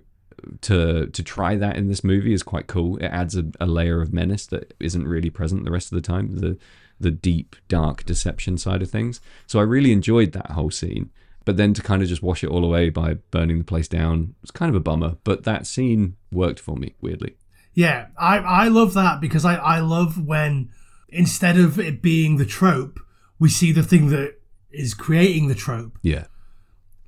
to 0.62 1.08
to 1.08 1.24
try 1.24 1.56
that 1.56 1.78
in 1.78 1.88
this 1.88 2.04
movie 2.04 2.34
is 2.34 2.44
quite 2.44 2.68
cool. 2.68 2.98
It 2.98 3.08
adds 3.08 3.36
a, 3.36 3.46
a 3.60 3.66
layer 3.66 4.02
of 4.02 4.14
menace 4.14 4.46
that 4.48 4.74
isn't 4.80 5.08
really 5.08 5.30
present 5.30 5.66
the 5.66 5.72
rest 5.72 5.92
of 5.92 5.96
the 5.96 6.08
time. 6.08 6.38
The 6.38 6.58
the 7.00 7.12
deep, 7.12 7.56
dark 7.68 8.06
deception 8.06 8.58
side 8.58 8.82
of 8.82 8.90
things. 8.90 9.22
So 9.46 9.60
I 9.60 9.64
really 9.64 9.92
enjoyed 9.92 10.32
that 10.32 10.52
whole 10.52 10.72
scene. 10.72 11.12
But 11.48 11.56
then 11.56 11.74
to 11.76 11.82
kind 11.82 12.02
of 12.04 12.10
just 12.10 12.22
wash 12.22 12.44
it 12.44 12.50
all 12.50 12.66
away 12.66 12.90
by 12.90 13.14
burning 13.32 13.58
the 13.58 13.64
place 13.64 13.88
down 13.88 14.36
was 14.42 14.52
kind 14.52 14.70
of 14.70 14.76
a 14.76 14.82
bummer. 14.82 15.16
But 15.24 15.46
that 15.46 15.66
scene 15.66 16.18
worked 16.30 16.60
for 16.60 16.76
me, 16.76 16.94
weirdly. 17.00 17.38
Yeah, 17.74 18.08
I, 18.20 18.40
I 18.40 18.68
love 18.68 18.94
that 18.96 19.22
because 19.22 19.46
I, 19.46 19.56
I 19.56 19.80
love 19.80 20.24
when 20.24 20.70
instead 21.08 21.58
of 21.58 21.80
it 21.80 22.02
being 22.02 22.36
the 22.36 22.46
trope, 22.46 23.00
we 23.40 23.48
see 23.48 23.72
the 23.72 23.82
thing 23.82 24.10
that 24.10 24.36
is 24.72 24.94
creating 24.94 25.48
the 25.48 25.56
trope. 25.56 25.98
Yeah. 26.02 26.26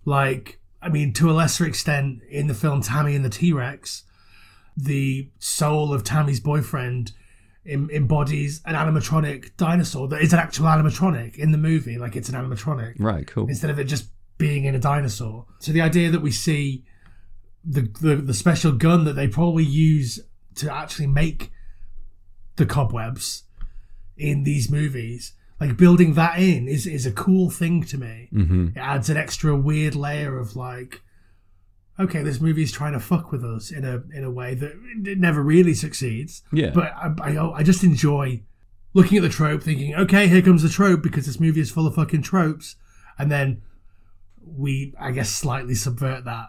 Like, 0.05 0.61
I 0.81 0.87
mean, 0.87 1.11
to 1.13 1.29
a 1.29 1.33
lesser 1.33 1.65
extent, 1.65 2.21
in 2.29 2.47
the 2.47 2.53
film 2.53 2.81
Tammy 2.81 3.15
and 3.15 3.25
the 3.25 3.29
T 3.29 3.51
Rex, 3.51 4.03
the 4.77 5.29
soul 5.39 5.93
of 5.93 6.03
Tammy's 6.05 6.39
boyfriend 6.39 7.11
em- 7.65 7.89
embodies 7.91 8.61
an 8.65 8.75
animatronic 8.75 9.57
dinosaur 9.57 10.07
that 10.07 10.21
is 10.21 10.31
an 10.31 10.39
actual 10.39 10.67
animatronic 10.67 11.35
in 11.37 11.51
the 11.51 11.57
movie. 11.57 11.97
Like, 11.97 12.15
it's 12.15 12.29
an 12.29 12.35
animatronic 12.35 12.93
Right, 12.99 13.27
cool. 13.27 13.47
instead 13.49 13.69
of 13.69 13.79
it 13.79 13.83
just 13.85 14.07
being 14.39 14.65
in 14.65 14.73
a 14.73 14.79
dinosaur. 14.79 15.45
So 15.59 15.71
the 15.71 15.81
idea 15.81 16.09
that 16.09 16.21
we 16.21 16.31
see 16.31 16.83
the, 17.63 17.81
the 18.01 18.15
the 18.15 18.33
special 18.33 18.71
gun 18.71 19.03
that 19.03 19.13
they 19.13 19.27
probably 19.27 19.65
use 19.65 20.19
to 20.55 20.73
actually 20.73 21.07
make 21.07 21.51
the 22.55 22.65
cobwebs 22.65 23.43
in 24.17 24.43
these 24.43 24.71
movies, 24.71 25.33
like 25.59 25.77
building 25.77 26.15
that 26.15 26.39
in 26.39 26.67
is 26.67 26.87
is 26.87 27.05
a 27.05 27.11
cool 27.11 27.51
thing 27.51 27.83
to 27.83 27.97
me. 27.99 28.29
hmm 28.31 28.69
It 28.75 28.79
adds 28.79 29.09
an 29.09 29.17
extra 29.17 29.55
weird 29.55 29.93
layer 29.93 30.39
of 30.39 30.55
like, 30.55 31.01
okay, 31.99 32.23
this 32.23 32.39
movie's 32.41 32.71
trying 32.71 32.93
to 32.93 32.99
fuck 32.99 33.31
with 33.31 33.43
us 33.43 33.69
in 33.71 33.83
a 33.85 34.01
in 34.17 34.23
a 34.23 34.31
way 34.31 34.55
that 34.55 34.71
it 35.05 35.19
never 35.19 35.43
really 35.43 35.73
succeeds. 35.73 36.41
Yeah. 36.51 36.71
But 36.71 36.93
I, 36.95 37.13
I, 37.21 37.51
I 37.59 37.63
just 37.63 37.83
enjoy 37.83 38.41
looking 38.93 39.17
at 39.17 39.21
the 39.21 39.29
trope, 39.29 39.61
thinking, 39.63 39.93
okay, 39.95 40.27
here 40.27 40.41
comes 40.41 40.63
the 40.63 40.69
trope 40.69 41.03
because 41.03 41.25
this 41.25 41.39
movie 41.39 41.59
is 41.61 41.69
full 41.69 41.85
of 41.85 41.95
fucking 41.95 42.23
tropes, 42.23 42.77
and 43.17 43.29
then 43.29 43.61
we, 44.55 44.93
I 44.99 45.11
guess, 45.11 45.29
slightly 45.29 45.75
subvert 45.75 46.25
that. 46.25 46.47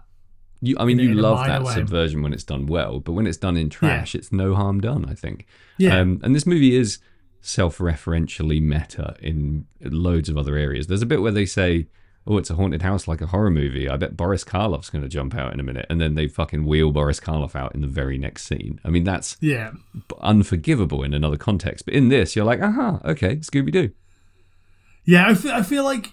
You, 0.63 0.77
I 0.79 0.85
mean, 0.85 0.99
you 0.99 1.15
love 1.15 1.47
that 1.47 1.63
way. 1.63 1.73
subversion 1.73 2.23
when 2.23 2.33
it's 2.35 2.45
done 2.45 2.67
well, 2.67 3.01
but 3.01 3.13
when 3.13 3.27
it's 3.27 3.39
done 3.39 3.57
in 3.57 3.71
trash, 3.71 4.15
it's 4.15 4.31
no 4.31 4.55
harm 4.55 4.81
done. 4.81 5.07
I 5.09 5.15
think. 5.15 5.47
Yeah. 5.79 5.99
Um, 5.99 6.21
and 6.23 6.35
this 6.35 6.47
movie 6.47 6.77
is 6.77 6.99
self-referentially 7.41 8.61
meta 8.61 9.17
in 9.21 9.67
loads 9.83 10.29
of 10.29 10.37
other 10.37 10.57
areas. 10.57 10.87
There's 10.87 11.01
a 11.03 11.07
bit 11.07 11.23
where 11.23 11.33
they 11.33 11.47
say, 11.47 11.87
"Oh, 12.27 12.37
it's 12.37 12.51
a 12.51 12.57
haunted 12.57 12.83
house 12.83 13.09
like 13.09 13.23
a 13.23 13.27
horror 13.29 13.51
movie." 13.51 13.89
I 13.89 13.97
bet 13.97 14.17
Boris 14.19 14.45
Karloff's 14.45 14.91
going 14.91 15.03
to 15.03 15.09
jump 15.09 15.35
out 15.35 15.55
in 15.55 15.61
a 15.61 15.63
minute, 15.63 15.87
and 15.89 15.99
then 16.01 16.15
they 16.15 16.29
fucking 16.29 16.67
wheel 16.67 16.93
Boris 16.93 17.21
Karloff 17.21 17.55
out 17.57 17.75
in 17.75 17.81
the 17.81 17.87
very 17.87 18.19
next 18.19 18.43
scene. 18.45 18.81
I 18.85 18.91
mean, 18.91 19.05
that's 19.05 19.37
Yeah, 19.41 19.73
unforgivable 20.21 21.03
in 21.03 21.15
another 21.15 21.39
context, 21.39 21.87
but 21.87 21.95
in 21.95 22.09
this, 22.09 22.37
you're 22.37 22.45
like, 22.45 22.61
"Aha, 22.61 23.01
okay, 23.05 23.37
Scooby 23.37 23.73
Doo." 23.73 23.91
yeah. 25.07 25.29
I 25.29 25.35
feel, 25.35 25.53
I 25.53 25.63
feel 25.63 25.85
like 25.85 26.13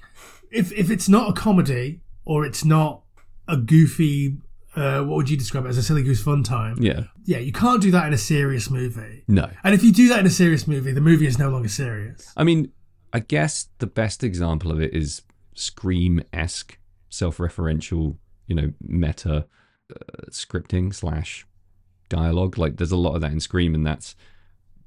if 0.52 0.72
if 0.72 0.90
it's 0.90 1.10
not 1.10 1.30
a 1.30 1.34
comedy 1.34 2.02
or 2.26 2.46
it's 2.46 2.66
not 2.66 3.04
a 3.48 3.58
goofy, 3.58 4.38
uh, 4.76 5.02
what 5.02 5.16
would 5.16 5.30
you 5.30 5.38
describe 5.38 5.66
it 5.66 5.70
as 5.70 5.78
a 5.78 5.84
silly 5.84 6.04
goose 6.04 6.22
fun 6.22 6.44
time? 6.44 6.78
Yeah. 6.82 7.04
Yeah, 7.26 7.38
you 7.40 7.52
can't 7.52 7.82
do 7.82 7.92
that 7.92 8.08
in 8.08 8.14
a 8.14 8.18
serious 8.18 8.70
movie. 8.70 9.24
No. 9.28 9.50
And 9.64 9.74
if 9.74 9.84
you 9.84 9.92
do 9.92 10.10
that 10.10 10.20
in 10.20 10.26
a 10.26 10.30
serious 10.30 10.68
movie, 10.68 10.92
the 10.92 11.02
movie 11.02 11.28
is 11.28 11.40
no 11.40 11.50
longer 11.50 11.70
serious. 11.70 12.32
I 12.38 12.44
mean, 12.44 12.72
I 13.14 13.20
guess 13.20 13.70
the 13.80 13.88
best 13.88 14.24
example 14.24 14.72
of 14.72 14.80
it 14.82 14.94
is 14.94 15.22
Scream 15.56 16.22
esque, 16.32 16.78
self 17.10 17.38
referential, 17.38 18.18
you 18.46 18.56
know, 18.56 18.74
meta 18.82 19.48
uh, 19.90 20.26
scripting 20.30 20.94
slash 20.94 21.48
dialogue. 22.10 22.58
Like, 22.58 22.78
there's 22.78 22.92
a 22.92 22.98
lot 22.98 23.16
of 23.16 23.22
that 23.22 23.32
in 23.32 23.40
Scream, 23.40 23.74
and 23.74 23.86
that's, 23.86 24.16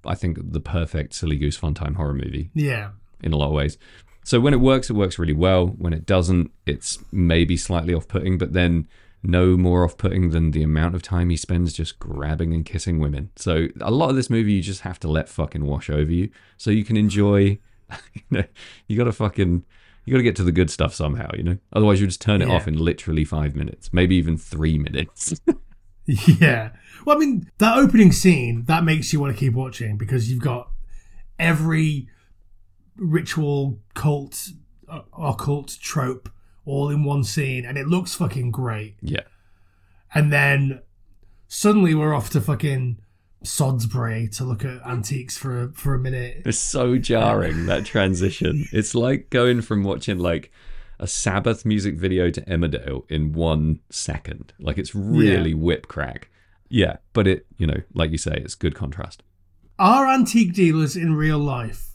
I 0.05 0.15
think, 0.15 0.39
the 0.53 0.61
perfect 0.61 1.15
silly 1.15 1.37
goose 1.37 1.57
fun 1.57 1.75
time 1.75 1.95
horror 1.95 2.15
movie 2.15 2.51
Yeah, 2.55 2.91
in 3.23 3.33
a 3.33 3.37
lot 3.37 3.49
of 3.49 3.55
ways. 3.55 3.79
So 4.25 4.39
when 4.41 4.53
it 4.55 4.61
works, 4.61 4.91
it 4.91 4.95
works 4.95 5.19
really 5.19 5.33
well. 5.33 5.69
When 5.69 5.93
it 5.93 6.07
doesn't, 6.07 6.51
it's 6.67 6.99
maybe 7.11 7.57
slightly 7.57 7.95
off 7.95 8.07
putting, 8.09 8.39
but 8.39 8.53
then 8.53 8.87
no 9.23 9.57
more 9.57 9.85
off 9.85 9.97
putting 9.99 10.31
than 10.31 10.51
the 10.53 10.63
amount 10.63 10.95
of 10.95 11.03
time 11.03 11.29
he 11.31 11.37
spends 11.37 11.73
just 11.73 11.99
grabbing 11.99 12.55
and 12.55 12.65
kissing 12.65 12.99
women. 12.99 13.31
So 13.37 13.69
a 13.81 13.91
lot 13.91 14.09
of 14.11 14.17
this 14.17 14.31
movie 14.31 14.53
you 14.53 14.63
just 14.63 14.81
have 14.83 14.99
to 15.01 15.09
let 15.09 15.29
fucking 15.29 15.65
wash 15.65 15.91
over 15.91 16.11
you 16.11 16.31
so 16.57 16.71
you 16.71 16.85
can 16.85 16.97
enjoy 16.97 17.59
you 18.15 18.23
know, 18.31 18.45
you 18.87 18.97
gotta 18.97 19.13
fucking 19.13 19.65
you 20.07 20.13
gotta 20.13 20.23
get 20.23 20.37
to 20.37 20.45
the 20.45 20.53
good 20.53 20.71
stuff 20.71 20.95
somehow, 20.95 21.29
you 21.37 21.43
know? 21.43 21.59
Otherwise 21.73 22.01
you 22.01 22.07
just 22.07 22.21
turn 22.23 22.41
it 22.41 22.49
Yeah. 22.49 22.55
off 22.55 22.67
in 22.69 22.79
literally 22.79 23.25
five 23.25 23.55
minutes, 23.55 23.93
maybe 23.93 24.17
even 24.17 24.37
three 24.39 24.79
minutes. 24.79 25.39
yeah. 26.07 26.71
Well, 27.05 27.17
I 27.17 27.19
mean, 27.21 27.51
that 27.59 27.77
opening 27.77 28.13
scene 28.13 28.65
that 28.69 28.85
makes 28.85 29.13
you 29.13 29.21
want 29.21 29.35
to 29.35 29.39
keep 29.39 29.53
watching 29.53 29.97
because 29.99 30.31
you've 30.31 30.43
got 30.43 30.71
every 31.39 32.09
ritual, 33.01 33.81
cult, 33.95 34.51
uh, 34.89 35.01
occult 35.19 35.77
trope 35.81 36.29
all 36.65 36.91
in 36.91 37.05
one 37.05 37.25
scene, 37.25 37.65
and 37.65 37.77
it 37.77 37.89
looks 37.89 38.15
fucking 38.15 38.51
great. 38.53 38.97
yeah. 39.01 39.23
And 40.13 40.33
then 40.33 40.83
suddenly 41.47 41.95
we're 41.95 42.15
off 42.15 42.31
to 42.31 42.41
fucking 42.41 42.99
Sodsbury 43.45 44.35
to 44.37 44.45
look 44.45 44.65
at 44.65 44.85
antiques 44.85 45.37
for 45.39 45.63
a, 45.63 45.73
for 45.73 45.95
a 45.95 45.99
minute. 45.99 46.43
It's 46.45 46.59
so 46.59 46.99
jarring 46.99 47.67
that 47.67 47.85
transition. 47.87 48.67
It's 48.73 48.95
like 48.95 49.31
going 49.31 49.63
from 49.63 49.85
watching 49.85 50.19
like 50.19 50.51
a 50.99 51.07
Sabbath 51.07 51.65
music 51.65 51.97
video 51.97 52.29
to 52.31 52.41
Emmerdale 52.43 53.09
in 53.09 53.33
one 53.33 53.81
second. 53.89 54.53
Like 54.59 54.79
it's 54.79 54.95
really 54.95 55.55
whip 55.55 55.87
crack. 55.89 56.29
Yeah, 56.69 56.97
but 57.13 57.27
it, 57.27 57.47
you 57.57 57.67
know, 57.67 57.83
like 57.95 58.11
you 58.11 58.19
say, 58.19 58.33
it's 58.35 58.55
good 58.55 58.75
contrast. 58.75 59.23
Are 59.79 60.07
antique 60.07 60.53
dealers 60.55 60.97
in 60.97 61.15
real 61.15 61.39
life 61.39 61.90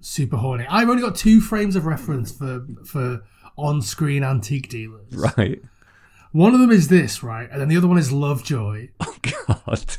super 0.00 0.36
horny? 0.36 0.66
I've 0.68 0.88
only 0.88 1.02
got 1.02 1.16
two 1.16 1.40
frames 1.40 1.76
of 1.76 1.86
reference 1.86 2.32
for 2.32 2.66
for 2.86 3.22
on-screen 3.56 4.24
antique 4.24 4.68
dealers. 4.68 5.12
Right. 5.12 5.60
One 6.32 6.54
of 6.54 6.60
them 6.60 6.70
is 6.70 6.88
this, 6.88 7.22
right, 7.22 7.48
and 7.50 7.60
then 7.60 7.68
the 7.68 7.76
other 7.76 7.88
one 7.88 7.98
is 7.98 8.12
Lovejoy. 8.12 8.88
Oh 9.00 9.16
God, 9.66 9.96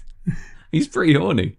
he's 0.71 0.87
pretty 0.87 1.13
horny. 1.13 1.57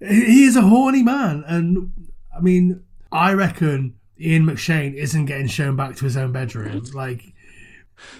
He 0.00 0.44
is 0.44 0.56
a 0.56 0.62
horny 0.62 1.02
man, 1.02 1.44
and 1.46 1.92
I 2.36 2.40
mean, 2.40 2.82
I 3.12 3.32
reckon 3.32 3.94
Ian 4.18 4.44
McShane 4.44 4.94
isn't 4.94 5.26
getting 5.26 5.46
shown 5.46 5.76
back 5.76 5.96
to 5.96 6.04
his 6.04 6.16
own 6.16 6.32
bedroom. 6.32 6.82
Like, 6.94 7.32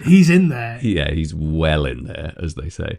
he's 0.04 0.30
in 0.30 0.48
there. 0.50 0.78
Yeah, 0.82 1.10
he's 1.12 1.34
well 1.34 1.84
in 1.86 2.04
there, 2.04 2.34
as 2.40 2.54
they 2.54 2.68
say. 2.68 2.98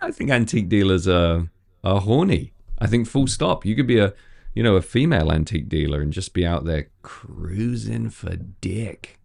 I 0.00 0.10
think 0.10 0.30
antique 0.30 0.68
dealers 0.68 1.06
are 1.08 1.48
are 1.84 2.00
horny. 2.00 2.52
I 2.78 2.86
think 2.88 3.06
full 3.06 3.28
stop. 3.28 3.64
You 3.64 3.76
could 3.76 3.86
be 3.86 3.98
a, 3.98 4.12
you 4.54 4.62
know, 4.62 4.76
a 4.76 4.82
female 4.82 5.32
antique 5.32 5.68
dealer 5.68 6.00
and 6.00 6.12
just 6.12 6.34
be 6.34 6.44
out 6.46 6.64
there 6.64 6.88
cruising 7.02 8.10
for 8.10 8.36
dick, 8.36 9.18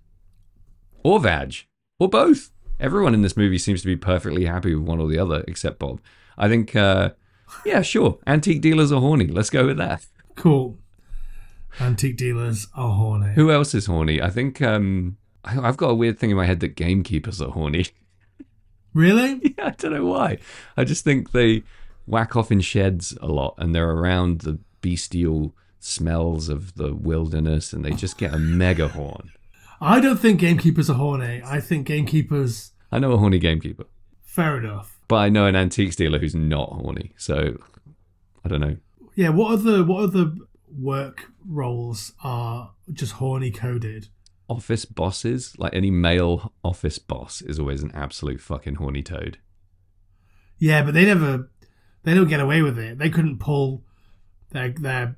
or 1.04 1.20
vag, 1.20 1.66
or 2.00 2.10
both. 2.10 2.52
Everyone 2.80 3.14
in 3.16 3.24
this 3.24 3.36
movie 3.38 3.58
seems 3.58 3.82
to 3.82 3.88
be 3.88 3.96
perfectly 3.96 4.46
happy 4.46 4.76
with 4.76 4.88
one 4.88 5.00
or 5.00 5.08
the 5.08 5.18
other, 5.18 5.44
except 5.48 5.80
Bob. 5.80 6.00
I 6.38 6.48
think, 6.48 6.76
uh, 6.76 7.12
yeah, 7.66 7.82
sure. 7.82 8.20
Antique 8.28 8.62
dealers 8.62 8.92
are 8.92 9.02
horny. 9.02 9.26
Let's 9.28 9.50
go 9.50 9.66
with 9.66 9.78
that. 9.78 10.06
Cool. 10.36 10.78
Antique 11.80 12.18
dealers 12.18 12.68
are 12.76 12.94
horny. 12.94 13.34
Who 13.34 13.52
else 13.52 13.74
is 13.74 13.88
horny? 13.88 14.22
I 14.22 14.30
think 14.30 14.62
um, 14.62 15.18
I- 15.44 15.60
I've 15.68 15.78
got 15.78 15.90
a 15.90 15.96
weird 15.96 16.20
thing 16.20 16.30
in 16.30 16.38
my 16.38 16.46
head 16.46 16.60
that 16.60 16.76
gamekeepers 16.76 17.42
are 17.42 17.52
horny. 17.52 17.86
Really? 18.94 19.54
Yeah, 19.58 19.68
I 19.68 19.70
don't 19.72 19.94
know 19.94 20.06
why. 20.06 20.40
I 20.76 20.84
just 20.84 21.04
think 21.04 21.32
they 21.32 21.62
whack 22.08 22.36
off 22.36 22.52
in 22.52 22.62
sheds 22.62 23.16
a 23.22 23.28
lot 23.28 23.54
and 23.60 23.76
they're 23.76 23.92
around 23.92 24.42
the 24.42 24.58
bestial 24.92 25.54
smells 25.80 26.48
of 26.50 26.76
the 26.76 26.94
wilderness 26.94 27.74
and 27.74 27.84
they 27.84 27.92
just 27.92 28.18
get 28.18 28.34
a 28.34 28.38
mega 28.40 28.88
horn. 28.88 29.32
I 29.82 30.00
don't 30.00 30.18
think 30.18 30.40
gamekeepers 30.40 30.90
are 30.90 30.94
horny. 30.96 31.42
I 31.46 31.60
think 31.60 31.88
gamekeepers. 31.88 32.72
I 32.92 33.00
know 33.00 33.12
a 33.12 33.18
horny 33.18 33.38
gamekeeper, 33.40 33.86
Fair 34.24 34.58
enough. 34.60 34.98
but 35.08 35.18
I 35.18 35.30
know 35.30 35.46
an 35.46 35.56
antique 35.56 35.96
dealer 35.96 36.20
who's 36.20 36.34
not 36.36 36.70
horny. 36.72 37.12
So 37.18 37.58
I 38.46 38.50
don't 38.50 38.62
know. 38.62 38.78
Yeah. 39.16 39.30
What 39.30 39.52
other 39.52 39.84
what 39.84 40.04
other 40.04 40.32
work 40.80 41.32
roles 41.46 42.14
are 42.24 42.72
just 42.94 43.14
horny 43.14 43.52
coded? 43.52 44.08
Office 44.50 44.86
bosses, 44.86 45.54
like 45.60 45.74
any 45.76 45.92
male 45.92 46.54
office 46.64 46.98
boss, 47.00 47.42
is 47.42 47.60
always 47.60 47.84
an 47.84 47.92
absolute 47.94 48.40
fucking 48.40 48.76
horny 48.76 49.04
toad. 49.04 49.38
Yeah, 50.58 50.82
but 50.84 50.94
they 50.94 51.06
never. 51.06 51.50
They 52.04 52.14
don't 52.16 52.30
get 52.30 52.40
away 52.40 52.62
with 52.62 52.80
it. 52.80 52.98
They 53.00 53.10
couldn't 53.10 53.40
pull 53.40 53.84
their 54.58 54.70
their 54.70 55.16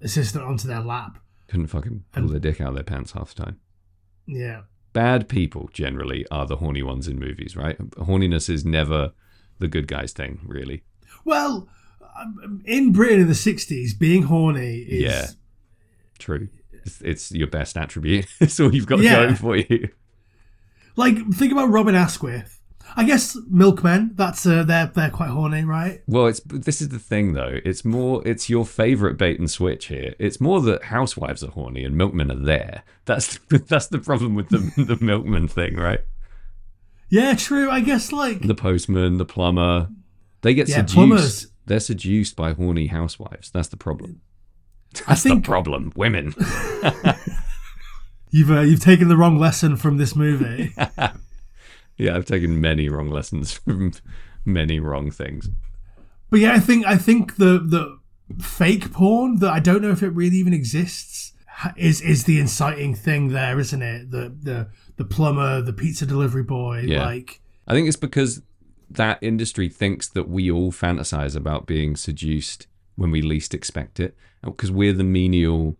assistant 0.00 0.44
onto 0.44 0.66
their 0.68 0.80
lap. 0.80 1.18
Couldn't 1.48 1.66
fucking 1.66 2.04
pull 2.12 2.28
their 2.28 2.40
dick 2.40 2.60
out 2.60 2.68
of 2.68 2.74
their 2.74 2.84
pants 2.84 3.12
half 3.12 3.34
the 3.34 3.42
time. 3.44 3.58
Yeah. 4.26 4.62
bad 4.92 5.28
people 5.28 5.68
generally 5.72 6.24
are 6.30 6.46
the 6.46 6.56
horny 6.56 6.82
ones 6.82 7.06
in 7.08 7.18
movies, 7.18 7.56
right? 7.56 7.76
Horniness 7.96 8.48
is 8.48 8.64
never 8.64 9.12
the 9.58 9.68
good 9.68 9.86
guy's 9.88 10.12
thing, 10.12 10.40
really. 10.46 10.82
Well, 11.24 11.68
um, 12.18 12.62
in 12.64 12.92
Britain 12.92 13.20
in 13.20 13.26
the 13.28 13.34
'60s, 13.34 13.98
being 13.98 14.24
horny 14.24 14.76
is 14.78 15.02
Yeah. 15.02 15.26
True. 16.18 16.48
It's, 16.72 17.00
it's 17.02 17.32
your 17.32 17.46
best 17.48 17.76
attribute. 17.76 18.26
it's 18.40 18.58
all 18.60 18.74
you've 18.74 18.86
got 18.86 19.00
Yeah. 19.00 19.16
going 19.16 19.34
for 19.36 19.56
you. 19.56 19.88
like 20.96 21.16
think 21.34 21.52
about 21.52 21.70
Robin 21.70 21.94
Asquith. 21.94 22.59
I 22.96 23.04
guess 23.04 23.36
milkmen. 23.48 24.12
That's 24.14 24.44
uh, 24.46 24.62
they're 24.64 24.86
they're 24.86 25.10
quite 25.10 25.30
horny, 25.30 25.64
right? 25.64 26.02
Well, 26.06 26.26
it's 26.26 26.40
this 26.44 26.80
is 26.80 26.88
the 26.90 26.98
thing 26.98 27.34
though. 27.34 27.58
It's 27.64 27.84
more 27.84 28.26
it's 28.26 28.48
your 28.50 28.64
favorite 28.66 29.16
bait 29.16 29.38
and 29.38 29.50
switch 29.50 29.86
here. 29.86 30.14
It's 30.18 30.40
more 30.40 30.60
that 30.62 30.84
housewives 30.84 31.42
are 31.44 31.50
horny 31.50 31.84
and 31.84 31.96
milkmen 31.96 32.30
are 32.30 32.34
there. 32.44 32.82
That's 33.04 33.38
that's 33.48 33.86
the 33.88 33.98
problem 33.98 34.34
with 34.34 34.48
the 34.48 34.58
the 34.96 35.04
milkman 35.04 35.48
thing, 35.48 35.76
right? 35.76 36.00
Yeah, 37.08 37.34
true. 37.34 37.70
I 37.70 37.80
guess 37.80 38.12
like 38.12 38.40
The 38.42 38.54
postman, 38.54 39.18
the 39.18 39.24
plumber, 39.24 39.88
they 40.42 40.54
get 40.54 40.68
Yeah, 40.68 40.76
seduced. 40.76 40.94
plumbers. 40.94 41.46
They're 41.66 41.80
seduced 41.80 42.36
by 42.36 42.52
horny 42.52 42.86
housewives. 42.88 43.50
That's 43.50 43.68
the 43.68 43.76
problem. 43.76 44.20
I 45.06 45.14
think 45.14 45.44
the 45.44 45.48
problem. 45.48 45.92
Women. 45.94 46.34
you've 48.30 48.50
uh, 48.50 48.60
you've 48.60 48.80
taken 48.80 49.08
the 49.08 49.16
wrong 49.16 49.38
lesson 49.38 49.76
from 49.76 49.96
this 49.98 50.16
movie. 50.16 50.74
Yeah, 52.00 52.16
I've 52.16 52.24
taken 52.24 52.60
many 52.60 52.88
wrong 52.88 53.10
lessons 53.10 53.52
from 53.64 53.92
many 54.44 54.80
wrong 54.80 55.10
things. 55.10 55.48
But 56.30 56.40
yeah, 56.40 56.52
I 56.52 56.58
think 56.60 56.86
I 56.86 56.96
think 56.96 57.36
the 57.36 57.58
the 57.58 57.98
fake 58.42 58.92
porn 58.92 59.38
that 59.40 59.50
I 59.52 59.58
don't 59.60 59.82
know 59.82 59.90
if 59.90 60.02
it 60.02 60.10
really 60.10 60.36
even 60.36 60.54
exists 60.54 61.32
is 61.76 62.00
is 62.00 62.24
the 62.24 62.38
inciting 62.40 62.94
thing 62.94 63.28
there, 63.28 63.58
isn't 63.58 63.82
it? 63.82 64.10
The 64.10 64.34
the 64.42 64.68
the 64.96 65.04
plumber, 65.04 65.60
the 65.60 65.72
pizza 65.72 66.06
delivery 66.06 66.42
boy, 66.44 66.84
Yeah. 66.86 67.04
like 67.04 67.40
I 67.66 67.74
think 67.74 67.86
it's 67.88 67.96
because 67.96 68.42
that 68.90 69.18
industry 69.22 69.68
thinks 69.68 70.08
that 70.08 70.28
we 70.28 70.50
all 70.50 70.72
fantasize 70.72 71.36
about 71.36 71.66
being 71.66 71.96
seduced 71.96 72.66
when 72.96 73.10
we 73.10 73.22
least 73.22 73.54
expect 73.54 74.00
it, 74.00 74.16
because 74.42 74.70
we're 74.72 74.92
the 74.92 75.04
menial 75.04 75.76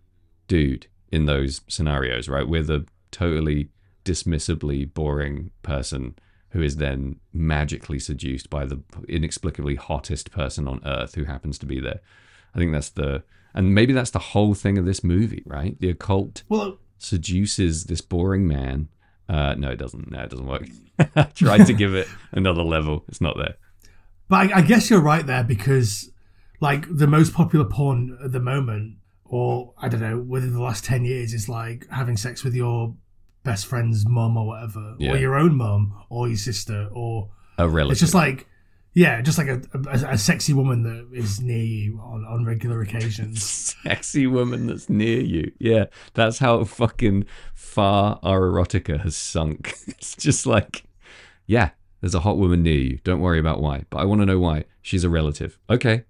dude 0.48 0.86
in 1.10 1.26
those 1.26 1.60
scenarios, 1.68 2.28
right? 2.28 2.48
We're 2.48 2.62
the 2.62 2.86
totally 3.10 3.68
dismissibly 4.04 4.84
boring 4.84 5.50
person 5.62 6.16
who 6.50 6.62
is 6.62 6.76
then 6.76 7.16
magically 7.32 7.98
seduced 7.98 8.50
by 8.50 8.64
the 8.64 8.82
inexplicably 9.08 9.76
hottest 9.76 10.30
person 10.30 10.66
on 10.66 10.80
earth 10.84 11.14
who 11.14 11.24
happens 11.24 11.58
to 11.58 11.66
be 11.66 11.80
there. 11.80 12.00
I 12.54 12.58
think 12.58 12.72
that's 12.72 12.90
the 12.90 13.22
and 13.54 13.74
maybe 13.74 13.92
that's 13.92 14.10
the 14.10 14.18
whole 14.18 14.54
thing 14.54 14.78
of 14.78 14.84
this 14.84 15.02
movie, 15.02 15.42
right? 15.44 15.78
The 15.80 15.90
occult 15.90 16.44
well, 16.48 16.78
seduces 16.98 17.84
this 17.84 18.00
boring 18.00 18.46
man. 18.46 18.88
Uh, 19.28 19.54
no, 19.54 19.70
it 19.70 19.76
doesn't. 19.76 20.10
No, 20.10 20.20
it 20.20 20.30
doesn't 20.30 20.46
work. 20.46 20.68
I 21.16 21.22
tried 21.34 21.66
to 21.66 21.72
give 21.72 21.94
it 21.94 22.08
another 22.32 22.62
level. 22.62 23.04
It's 23.08 23.20
not 23.20 23.36
there. 23.36 23.56
But 24.28 24.52
I, 24.52 24.58
I 24.58 24.62
guess 24.62 24.90
you're 24.90 25.00
right 25.00 25.26
there 25.26 25.42
because, 25.42 26.10
like, 26.60 26.86
the 26.88 27.06
most 27.06 27.34
popular 27.34 27.64
porn 27.64 28.16
at 28.22 28.32
the 28.32 28.40
moment, 28.40 28.98
or 29.24 29.74
I 29.78 29.88
don't 29.88 30.00
know, 30.00 30.18
within 30.18 30.52
the 30.52 30.62
last 30.62 30.84
10 30.84 31.04
years, 31.04 31.32
is 31.32 31.48
like 31.48 31.88
having 31.90 32.16
sex 32.16 32.44
with 32.44 32.54
your 32.54 32.94
best 33.42 33.66
friend's 33.66 34.06
mum 34.06 34.36
or 34.36 34.46
whatever, 34.46 34.94
Yeah. 34.98 35.12
or 35.12 35.16
your 35.16 35.34
own 35.36 35.54
mum 35.56 35.94
or 36.08 36.28
your 36.28 36.36
sister, 36.36 36.88
or 36.92 37.30
A 37.58 37.68
relative. 37.68 37.92
it's 37.92 38.00
just 38.00 38.14
like, 38.14 38.46
yeah, 38.92 39.20
just 39.22 39.38
like 39.38 39.46
a, 39.48 39.62
a, 39.74 40.12
a 40.14 40.18
sexy 40.18 40.52
woman 40.52 40.82
that 40.82 41.08
is 41.16 41.40
near 41.40 41.62
you 41.62 42.00
on, 42.02 42.24
on 42.24 42.44
regular 42.44 42.80
occasions. 42.82 43.42
sexy 43.84 44.26
woman 44.26 44.66
that's 44.66 44.88
near 44.90 45.20
you. 45.20 45.52
Yeah, 45.58 45.84
that's 46.14 46.38
how 46.38 46.64
fucking 46.64 47.24
far 47.54 48.18
our 48.22 48.40
erotica 48.40 49.00
has 49.00 49.16
sunk. 49.16 49.74
It's 49.86 50.16
just 50.16 50.44
like, 50.44 50.84
yeah, 51.46 51.70
there's 52.00 52.14
a 52.16 52.20
hot 52.20 52.36
woman 52.38 52.62
near 52.64 52.78
you. 52.78 52.98
Don't 53.04 53.20
worry 53.20 53.38
about 53.38 53.60
why, 53.62 53.84
but 53.90 53.98
I 53.98 54.04
want 54.06 54.22
to 54.22 54.26
know 54.26 54.38
why. 54.40 54.64
She's 54.82 55.04
a 55.04 55.08
relative. 55.08 55.58
Okay, 55.70 56.04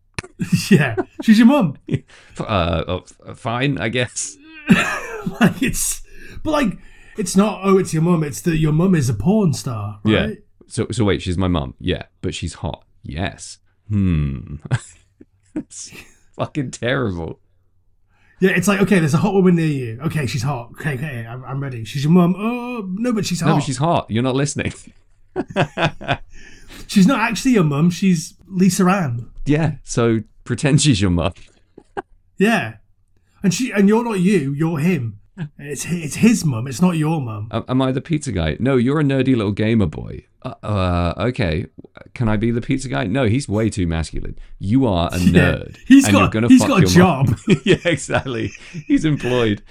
yeah, 0.70 0.96
she's 1.22 1.36
your 1.38 1.46
mum. 1.48 1.76
Uh, 2.38 2.84
oh, 2.88 3.04
fine, 3.34 3.78
I 3.78 3.88
guess. 3.88 4.36
like, 5.40 5.62
it's, 5.62 6.02
but 6.42 6.50
like, 6.50 6.78
it's 7.16 7.36
not, 7.36 7.60
oh, 7.64 7.78
it's 7.78 7.92
your 7.92 8.02
mum, 8.02 8.24
it's 8.24 8.40
that 8.42 8.56
your 8.56 8.72
mum 8.72 8.94
is 8.94 9.08
a 9.08 9.14
porn 9.14 9.52
star, 9.52 10.00
right? 10.04 10.12
Yeah. 10.12 10.34
So, 10.68 10.86
so 10.90 11.04
wait, 11.04 11.20
she's 11.22 11.36
my 11.36 11.48
mum. 11.48 11.74
Yeah, 11.78 12.04
but 12.22 12.34
she's 12.34 12.54
hot. 12.54 12.84
Yes. 13.02 13.58
Hmm. 13.88 14.56
it's 15.54 15.92
fucking 16.36 16.70
terrible. 16.70 17.40
Yeah, 18.40 18.50
it's 18.50 18.66
like 18.66 18.80
okay, 18.80 18.98
there's 18.98 19.14
a 19.14 19.18
hot 19.18 19.34
woman 19.34 19.54
near 19.54 19.66
you. 19.66 20.00
Okay, 20.06 20.26
she's 20.26 20.42
hot. 20.42 20.70
Okay, 20.72 20.94
okay, 20.94 21.26
I'm, 21.26 21.44
I'm 21.44 21.62
ready. 21.62 21.84
She's 21.84 22.02
your 22.02 22.12
mum. 22.12 22.34
Oh 22.36 22.84
no, 22.88 23.12
but 23.12 23.24
she's 23.24 23.40
hot. 23.40 23.48
No, 23.50 23.54
but 23.56 23.62
she's 23.62 23.76
hot. 23.76 24.10
You're 24.10 24.22
not 24.24 24.34
listening. 24.34 24.72
She's 26.86 27.06
not 27.06 27.20
actually 27.20 27.52
your 27.52 27.64
mum. 27.64 27.88
She's 27.90 28.34
Lisa 28.46 28.84
Ann. 28.84 29.30
yeah. 29.46 29.76
So 29.82 30.20
pretend 30.44 30.82
she's 30.82 31.00
your 31.00 31.10
mum. 31.10 31.32
Yeah, 32.38 32.78
and 33.44 33.54
she 33.54 33.70
and 33.70 33.88
you're 33.88 34.02
not 34.02 34.18
you. 34.18 34.52
You're 34.52 34.80
him. 34.80 35.20
It's 35.58 35.86
it's 35.86 36.16
his 36.16 36.44
mum. 36.44 36.66
It's 36.66 36.82
not 36.82 36.96
your 36.96 37.20
mum. 37.20 37.48
Am 37.66 37.80
I 37.80 37.90
the 37.92 38.00
pizza 38.02 38.32
guy? 38.32 38.56
No, 38.60 38.76
you're 38.76 39.00
a 39.00 39.04
nerdy 39.04 39.34
little 39.34 39.52
gamer 39.52 39.86
boy. 39.86 40.26
Uh, 40.42 40.54
uh, 40.62 41.14
okay. 41.18 41.66
Can 42.14 42.28
I 42.28 42.36
be 42.36 42.50
the 42.50 42.60
pizza 42.60 42.88
guy? 42.88 43.04
No, 43.04 43.24
he's 43.26 43.48
way 43.48 43.70
too 43.70 43.86
masculine. 43.86 44.38
You 44.58 44.86
are 44.86 45.08
a 45.08 45.16
nerd. 45.18 45.78
He's 45.86 46.06
got- 46.08 46.34
you're 46.34 46.48
he's 46.48 46.64
got 46.64 46.82
a 46.82 46.86
job. 46.86 47.38
yeah, 47.64 47.76
exactly. 47.84 48.52
He's 48.86 49.04
employed. 49.06 49.62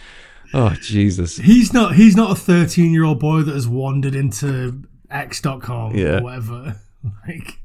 Oh 0.53 0.71
Jesus. 0.81 1.37
He's 1.37 1.71
not. 1.73 1.93
He's 1.95 2.15
not 2.15 2.31
a 2.31 2.35
13 2.35 2.91
year 2.91 3.03
old 3.03 3.19
boy 3.19 3.41
that 3.43 3.53
has 3.53 3.67
wandered 3.67 4.15
into 4.15 4.83
X.com 5.11 5.95
Yeah. 5.95 6.17
or 6.19 6.23
whatever. 6.23 6.81
Like, 7.27 7.59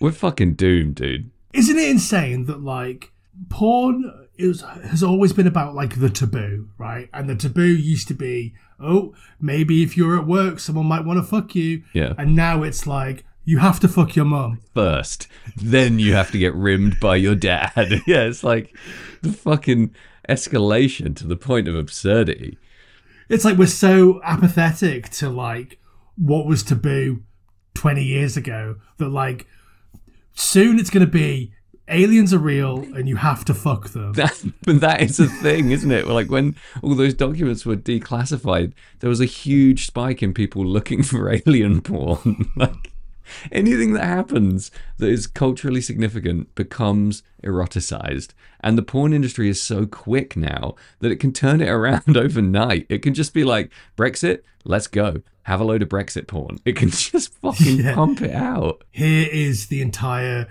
We're 0.00 0.12
fucking 0.12 0.54
doomed, 0.54 0.94
dude. 0.96 1.30
isn't 1.52 1.78
it 1.78 1.88
insane 1.90 2.46
that 2.46 2.60
like 2.62 3.12
porn 3.48 4.21
is 4.42 4.62
has 4.62 5.02
always 5.02 5.32
been 5.32 5.46
about 5.46 5.74
like 5.74 6.00
the 6.00 6.10
taboo, 6.10 6.68
right? 6.78 7.08
And 7.12 7.28
the 7.28 7.36
taboo 7.36 7.62
used 7.62 8.08
to 8.08 8.14
be, 8.14 8.54
oh, 8.80 9.14
maybe 9.40 9.82
if 9.82 9.96
you're 9.96 10.18
at 10.18 10.26
work, 10.26 10.60
someone 10.60 10.86
might 10.86 11.04
want 11.04 11.18
to 11.18 11.22
fuck 11.22 11.54
you. 11.54 11.82
Yeah. 11.92 12.14
And 12.18 12.36
now 12.36 12.62
it's 12.62 12.86
like 12.86 13.24
you 13.44 13.58
have 13.58 13.80
to 13.80 13.88
fuck 13.88 14.14
your 14.14 14.24
mum. 14.24 14.60
first. 14.74 15.26
Then 15.56 15.98
you 15.98 16.14
have 16.14 16.30
to 16.32 16.38
get 16.38 16.54
rimmed 16.54 17.00
by 17.00 17.16
your 17.16 17.34
dad. 17.34 17.74
yeah, 18.06 18.22
it's 18.22 18.44
like 18.44 18.76
the 19.22 19.32
fucking 19.32 19.94
escalation 20.28 21.16
to 21.16 21.26
the 21.26 21.36
point 21.36 21.68
of 21.68 21.74
absurdity. 21.74 22.58
It's 23.28 23.44
like 23.44 23.56
we're 23.56 23.66
so 23.66 24.20
apathetic 24.22 25.08
to 25.10 25.28
like 25.28 25.78
what 26.16 26.46
was 26.46 26.62
taboo 26.62 27.22
20 27.74 28.04
years 28.04 28.36
ago 28.36 28.76
that 28.98 29.08
like 29.08 29.46
soon 30.34 30.78
it's 30.78 30.90
going 30.90 31.04
to 31.04 31.10
be 31.10 31.52
aliens 31.88 32.32
are 32.32 32.38
real 32.38 32.78
and 32.94 33.08
you 33.08 33.16
have 33.16 33.44
to 33.46 33.54
fuck 33.54 33.90
them. 33.90 34.12
That, 34.14 34.42
but 34.64 34.80
that 34.80 35.00
is 35.02 35.18
a 35.20 35.26
thing, 35.26 35.70
isn't 35.70 35.90
it? 35.90 36.06
Like 36.06 36.30
when 36.30 36.56
all 36.82 36.94
those 36.94 37.14
documents 37.14 37.66
were 37.66 37.76
declassified, 37.76 38.72
there 39.00 39.10
was 39.10 39.20
a 39.20 39.24
huge 39.26 39.86
spike 39.86 40.22
in 40.22 40.32
people 40.34 40.64
looking 40.64 41.02
for 41.02 41.30
alien 41.32 41.80
porn. 41.82 42.50
like 42.56 42.92
anything 43.50 43.92
that 43.94 44.04
happens 44.04 44.70
that 44.98 45.08
is 45.08 45.26
culturally 45.26 45.80
significant 45.80 46.54
becomes 46.54 47.22
eroticized. 47.42 48.30
And 48.60 48.78
the 48.78 48.82
porn 48.82 49.12
industry 49.12 49.48
is 49.48 49.60
so 49.60 49.86
quick 49.86 50.36
now 50.36 50.74
that 51.00 51.10
it 51.12 51.16
can 51.16 51.32
turn 51.32 51.60
it 51.60 51.68
around 51.68 52.16
overnight. 52.16 52.86
It 52.88 53.02
can 53.02 53.14
just 53.14 53.34
be 53.34 53.44
like, 53.44 53.70
Brexit, 53.96 54.42
let's 54.64 54.86
go. 54.86 55.22
Have 55.44 55.60
a 55.60 55.64
load 55.64 55.82
of 55.82 55.88
Brexit 55.88 56.28
porn. 56.28 56.60
It 56.64 56.76
can 56.76 56.90
just 56.90 57.34
fucking 57.40 57.78
Yeah. 57.78 57.94
pump 57.94 58.22
it 58.22 58.30
out. 58.32 58.84
Here 58.92 59.28
is 59.30 59.66
the 59.66 59.80
entire 59.82 60.46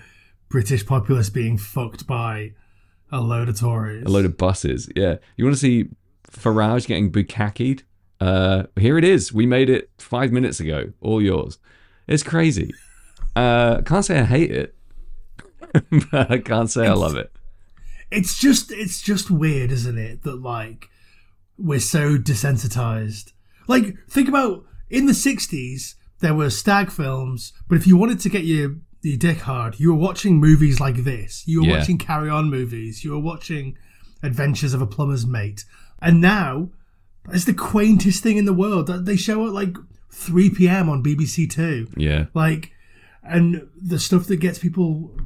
British 0.52 0.86
populace 0.86 1.30
being 1.30 1.58
fucked 1.58 2.06
by 2.06 2.52
a 3.12 3.22
load 3.22 3.49
of 3.49 3.60
Tories. 3.60 4.04
A 4.06 4.10
load 4.10 4.26
of 4.26 4.38
buses. 4.38 4.89
Yeah. 4.95 5.16
You 5.38 5.45
want 5.45 5.56
to 5.56 5.60
see 5.60 5.88
Farage 6.30 6.86
getting 6.88 7.12
bukakied? 7.12 7.84
Uh, 8.20 8.64
here 8.80 8.97
it 8.97 9.04
is. 9.04 9.34
We 9.34 9.45
made 9.45 9.70
it 9.70 9.89
five 9.97 10.32
minutes 10.32 10.60
ago. 10.60 10.91
All 11.02 11.22
yours. 11.22 11.58
It's 12.08 12.24
crazy. 12.24 12.72
Uh, 13.36 13.82
can't 13.82 14.06
say 14.06 14.20
I 14.20 14.26
hate 14.26 14.52
it, 14.52 14.76
but 16.12 16.30
I 16.32 16.38
can't 16.38 16.70
say 16.70 16.86
I 16.86 16.93
love 16.93 17.16
it. 17.16 17.32
it's 18.12 18.38
just 18.38 18.72
it's 18.72 19.02
just 19.02 19.32
weird, 19.32 19.72
isn't 19.72 19.97
it? 19.97 20.24
That 20.24 20.41
like 20.41 20.89
we're 21.58 21.80
so 21.80 22.18
desensitized. 22.18 23.32
Like 23.68 23.95
think 24.10 24.28
about 24.28 24.66
in 24.89 25.06
the 25.06 25.14
'60s 25.14 25.95
there 26.20 26.36
were 26.36 26.49
stag 26.49 26.91
films, 26.91 27.54
but 27.68 27.78
if 27.78 27.88
you 27.88 27.95
wanted 27.97 28.20
to 28.20 28.30
get 28.30 28.43
your 28.43 28.76
your 29.02 29.18
dick 29.18 29.39
hard, 29.39 29.80
you 29.80 29.89
were 29.93 29.99
watching 29.99 30.39
movies 30.39 30.80
like 30.80 31.04
this. 31.04 31.43
You 31.47 31.62
were 31.62 31.68
Yeah. 31.70 31.78
watching 31.80 31.97
Carry 31.97 32.30
On 32.30 32.49
movies. 32.49 33.04
You 33.04 33.12
were 33.12 33.20
watching 33.20 33.78
Adventures 34.24 34.74
of 34.74 34.82
a 34.82 34.88
Plumber's 34.88 35.26
Mate. 35.26 35.66
And 36.02 36.22
now 36.22 36.70
it's 37.32 37.45
the 37.45 37.54
quaintest 37.54 38.22
thing 38.24 38.38
in 38.38 38.45
the 38.45 38.54
world 38.54 38.88
that 38.88 39.06
they 39.06 39.16
show 39.16 39.45
at 39.47 39.54
like 39.54 39.76
3 40.12 40.49
p.m. 40.52 40.89
on 40.89 41.04
BBC 41.04 41.49
Two. 41.49 41.88
Yeah. 41.97 42.26
Like, 42.34 42.72
and 43.24 43.68
the 43.80 43.99
stuff 43.99 44.28
that 44.28 44.38
gets 44.38 44.60
people 44.60 45.18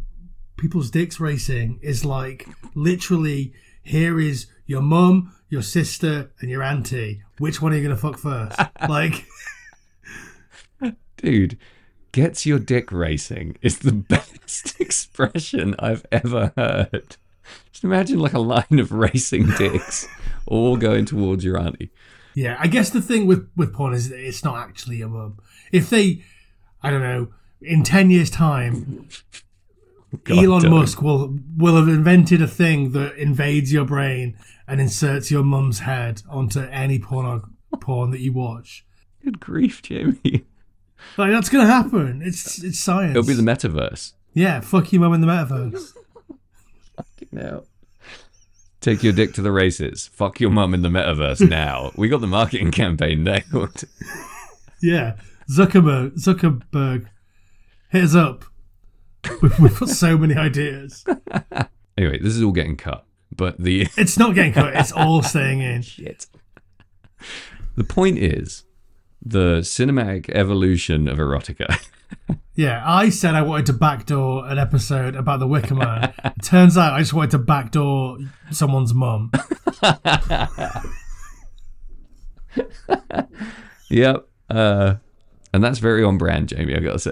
people's 0.57 0.89
dicks 0.89 1.19
racing 1.19 1.79
is 1.81 2.05
like 2.05 2.47
literally 2.75 3.53
here 3.83 4.19
is 4.19 4.47
your 4.65 4.81
mum, 4.81 5.33
your 5.49 5.61
sister, 5.61 6.31
and 6.39 6.49
your 6.49 6.63
auntie. 6.63 7.21
Which 7.39 7.61
one 7.61 7.73
are 7.73 7.77
you 7.77 7.83
gonna 7.83 7.97
fuck 7.97 8.17
first? 8.17 8.57
like, 8.89 9.25
Dude, 11.17 11.57
gets 12.15 12.45
your 12.45 12.59
dick 12.59 12.93
racing 12.93 13.57
is 13.61 13.79
the 13.79 13.91
best 14.15 14.79
expression 14.79 15.75
I've 15.77 16.05
ever 16.13 16.53
heard. 16.55 17.17
Just 17.73 17.83
imagine 17.83 18.19
like 18.19 18.31
a 18.31 18.39
line 18.39 18.79
of 18.79 18.93
racing 18.93 19.47
dicks 19.57 20.07
all 20.47 20.77
going 20.77 21.03
towards 21.03 21.43
your 21.43 21.59
auntie. 21.59 21.91
yeah, 22.33 22.55
I 22.57 22.67
guess 22.67 22.89
the 22.89 23.01
thing 23.01 23.27
with 23.27 23.49
with 23.57 23.73
porn 23.73 23.93
is 23.93 24.07
that 24.09 24.25
it's 24.25 24.45
not 24.45 24.57
actually 24.57 24.95
your 24.95 25.09
mum. 25.09 25.39
If 25.73 25.89
they, 25.89 26.23
I 26.81 26.89
don't 26.89 27.01
know, 27.01 27.33
in 27.61 27.83
ten 27.83 28.09
years' 28.09 28.29
time, 28.29 29.09
God, 30.23 30.45
Elon. 30.45 30.69
Musk 30.69 31.01
will 31.01 31.37
will 31.57 31.75
have 31.75 31.89
invented 31.89 32.41
a 32.41 32.47
thing 32.47 32.93
that 32.93 33.17
invades 33.17 33.73
your 33.73 33.83
brain 33.83 34.37
and 34.69 34.79
inserts 34.79 35.29
your 35.29 35.43
mum's 35.43 35.79
head 35.79 36.23
onto 36.29 36.61
any 36.61 36.97
porn 36.97 37.41
porn 37.81 38.11
that 38.11 38.21
you 38.21 38.31
watch. 38.31 38.85
Good 39.21 39.41
grief, 39.41 39.81
Jamie. 39.81 40.45
Like 41.17 41.31
that's 41.31 41.49
gonna 41.49 41.65
happen. 41.67 42.21
It's 42.23 42.63
it's 42.63 42.79
science. 42.79 43.11
It'll 43.11 43.25
be 43.27 43.33
the 43.33 43.41
metaverse. 43.43 44.13
yeah, 44.33 44.59
fuck 44.61 44.91
your 44.91 45.01
mum 45.01 45.13
in 45.13 45.21
the 45.21 45.27
metaverse. 45.27 45.93
now. 47.31 47.63
Take 48.81 49.01
your 49.01 49.13
dick 49.13 49.33
to 49.33 49.41
the 49.41 49.51
races. 49.51 50.07
Fuck 50.13 50.39
your 50.39 50.51
mum 50.51 50.73
in 50.75 50.81
the 50.83 50.89
metaverse 50.89 51.49
now. 51.49 51.91
We 51.95 52.07
got 52.07 52.21
the 52.21 52.27
marketing 52.27 52.69
campaign 52.71 53.23
nailed. 53.23 53.83
Yeah, 54.81 55.15
Zuckerberg. 55.49 56.15
Zuckerberg, 56.23 57.07
hit 57.89 58.03
us 58.03 58.13
up. 58.13 58.45
We've, 59.41 59.57
we've 59.59 59.79
got 59.79 59.89
so 59.89 60.17
many 60.19 60.35
ideas. 60.35 61.03
Anyway, 61.97 62.19
this 62.19 62.35
is 62.35 62.43
all 62.43 62.51
getting 62.51 62.77
cut. 62.77 63.05
But 63.35 63.57
the 63.57 63.87
It's 63.97 64.19
not 64.19 64.35
getting 64.35 64.53
cut. 64.53 64.75
It's 64.75 64.91
all 64.91 65.23
staying 65.23 65.61
in. 65.61 65.81
shit. 65.81 66.27
The 67.75 67.83
point 67.83 68.19
is 68.19 68.64
the 69.25 69.59
cinematic 69.61 70.29
evolution 70.29 71.07
of 71.07 71.17
erotica. 71.17 71.83
Yeah, 72.57 72.81
I 72.85 73.09
said 73.09 73.35
I 73.35 73.41
wanted 73.41 73.65
to 73.65 73.73
backdoor 73.73 74.47
an 74.47 74.57
episode 74.57 75.17
about 75.17 75.41
the 75.41 75.47
Wicker 75.47 75.75
Man. 75.75 76.13
Turns 76.41 76.77
out 76.77 76.93
I 76.93 76.99
just 76.99 77.13
wanted 77.13 77.31
to 77.31 77.39
backdoor 77.39 78.17
someone's 78.49 78.93
mum. 78.93 79.29
yep. 83.89 84.25
Uh, 84.49 84.95
and 85.53 85.61
that's 85.61 85.79
very 85.79 86.01
on 86.01 86.17
brand, 86.17 86.47
Jamie, 86.47 86.75
I 86.75 86.79
gotta 86.79 86.99
say. 86.99 87.11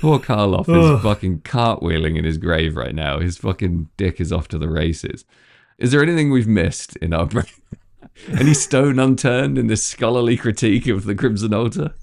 Poor 0.00 0.18
Karloff 0.18 0.66
Ugh. 0.68 0.96
is 0.96 1.02
fucking 1.02 1.40
cartwheeling 1.40 2.16
in 2.16 2.24
his 2.24 2.38
grave 2.38 2.74
right 2.74 2.94
now. 2.94 3.20
His 3.20 3.36
fucking 3.36 3.90
dick 3.98 4.18
is 4.18 4.32
off 4.32 4.48
to 4.48 4.58
the 4.58 4.70
races. 4.70 5.26
Is 5.76 5.92
there 5.92 6.02
anything 6.02 6.30
we've 6.30 6.48
missed 6.48 6.96
in 6.96 7.12
our 7.12 7.26
brain? 7.26 7.44
Any 8.38 8.54
stone 8.54 8.98
unturned 8.98 9.58
in 9.58 9.66
this 9.66 9.82
scholarly 9.82 10.36
critique 10.36 10.86
of 10.86 11.04
the 11.04 11.14
Crimson 11.14 11.54
Altar? 11.54 11.94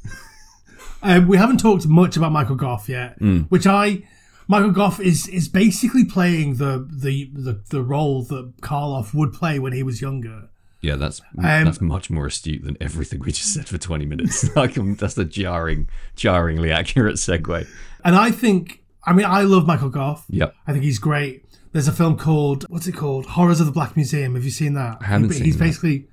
Um, 1.01 1.27
we 1.27 1.37
haven't 1.37 1.57
talked 1.57 1.85
much 1.87 2.15
about 2.15 2.31
Michael 2.31 2.55
Gough 2.55 2.87
yet, 2.87 3.19
which 3.49 3.67
I 3.67 4.03
Michael 4.47 4.71
Gough 4.71 4.99
is 4.99 5.27
is 5.27 5.47
basically 5.47 6.05
playing 6.05 6.55
the 6.55 6.87
the 6.89 7.29
the, 7.33 7.61
the 7.69 7.81
role 7.81 8.23
that 8.23 8.53
Karloff 8.61 9.13
would 9.13 9.33
play 9.33 9.59
when 9.59 9.73
he 9.73 9.83
was 9.83 10.01
younger. 10.01 10.49
Yeah, 10.81 10.95
that's 10.95 11.21
Um, 11.37 11.65
that's 11.65 11.81
much 11.81 12.09
more 12.09 12.27
astute 12.27 12.63
than 12.63 12.77
everything 12.81 13.19
we 13.19 13.31
just 13.31 13.53
said 13.53 13.67
for 13.67 13.77
twenty 13.77 14.05
minutes. 14.05 14.53
like, 14.55 14.77
um, 14.77 14.95
that's 14.95 15.17
a 15.17 15.25
jarring, 15.25 15.87
jarringly 16.15 16.71
accurate 16.71 17.15
segue. 17.15 17.65
And 18.03 18.15
I 18.15 18.31
think, 18.31 18.83
I 19.05 19.13
mean, 19.13 19.25
I 19.25 19.43
love 19.43 19.65
Michael 19.65 19.89
Gough. 19.89 20.25
Yep. 20.29 20.53
I 20.67 20.71
think 20.73 20.83
he's 20.83 20.99
great. 20.99 21.42
There's 21.73 21.87
a 21.87 21.91
film 21.91 22.17
called 22.17 22.65
what's 22.69 22.87
it 22.87 22.93
called? 22.93 23.25
Horrors 23.25 23.59
of 23.59 23.65
the 23.65 23.71
Black 23.71 23.95
Museum. 23.95 24.35
Have 24.35 24.43
you 24.45 24.51
seen 24.51 24.73
that? 24.75 24.99
I 25.01 25.05
haven't 25.05 25.29
He- 25.29 25.35
seen 25.35 25.45
He's 25.45 25.57
that. 25.57 25.63
basically 25.63 26.07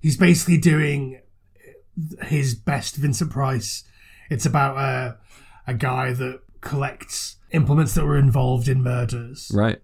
he's 0.00 0.16
basically 0.16 0.58
doing 0.58 1.20
his 2.24 2.54
best 2.54 2.96
Vincent 2.96 3.30
Price. 3.30 3.84
It's 4.30 4.46
about 4.46 4.76
a 4.78 5.18
a 5.66 5.74
guy 5.74 6.12
that 6.12 6.40
collects 6.60 7.36
implements 7.52 7.94
that 7.94 8.04
were 8.04 8.18
involved 8.18 8.68
in 8.68 8.82
murders. 8.82 9.50
Right. 9.54 9.80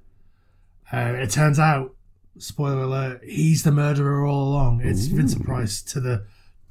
Uh, 0.92 1.14
it 1.16 1.30
turns 1.30 1.58
out, 1.58 1.94
spoiler 2.38 2.82
alert, 2.82 3.20
he's 3.24 3.62
the 3.64 3.72
murderer 3.72 4.24
all 4.24 4.48
along. 4.48 4.80
It's 4.82 5.06
Vincent 5.06 5.44
Price 5.44 5.82
to 5.82 6.00
the 6.00 6.26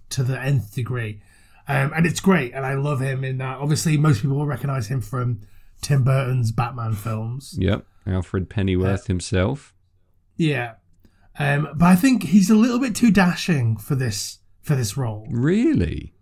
to 0.09 0.23
the 0.23 0.39
nth 0.41 0.73
degree, 0.73 1.21
um, 1.67 1.91
and 1.95 2.05
it's 2.05 2.19
great. 2.19 2.53
And 2.53 2.65
I 2.65 2.75
love 2.75 2.99
him 3.01 3.23
in 3.23 3.37
that. 3.39 3.57
Obviously, 3.59 3.97
most 3.97 4.21
people 4.21 4.37
will 4.37 4.45
recognize 4.45 4.87
him 4.87 5.01
from 5.01 5.41
Tim 5.81 6.03
Burton's 6.03 6.51
Batman 6.51 6.93
films. 6.93 7.55
Yep. 7.59 7.85
Alfred 8.07 8.49
Pennyworth 8.49 9.07
himself. 9.07 9.73
Yeah, 10.37 10.73
um, 11.37 11.69
but 11.75 11.85
I 11.85 11.95
think 11.95 12.23
he's 12.23 12.49
a 12.49 12.55
little 12.55 12.79
bit 12.79 12.95
too 12.95 13.11
dashing 13.11 13.77
for 13.77 13.95
this 13.95 14.39
for 14.61 14.75
this 14.75 14.97
role. 14.97 15.27
Really? 15.29 16.13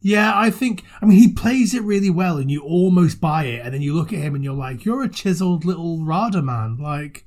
Yeah, 0.00 0.32
I 0.34 0.50
think. 0.50 0.84
I 1.00 1.06
mean, 1.06 1.18
he 1.18 1.32
plays 1.32 1.74
it 1.74 1.82
really 1.82 2.10
well, 2.10 2.38
and 2.38 2.50
you 2.50 2.62
almost 2.62 3.20
buy 3.20 3.44
it. 3.44 3.64
And 3.64 3.74
then 3.74 3.82
you 3.82 3.94
look 3.94 4.12
at 4.12 4.18
him, 4.18 4.34
and 4.34 4.42
you're 4.42 4.54
like, 4.54 4.84
"You're 4.84 5.02
a 5.02 5.08
chiseled 5.08 5.64
little 5.64 6.04
Rada 6.04 6.42
man." 6.42 6.76
Like, 6.78 7.26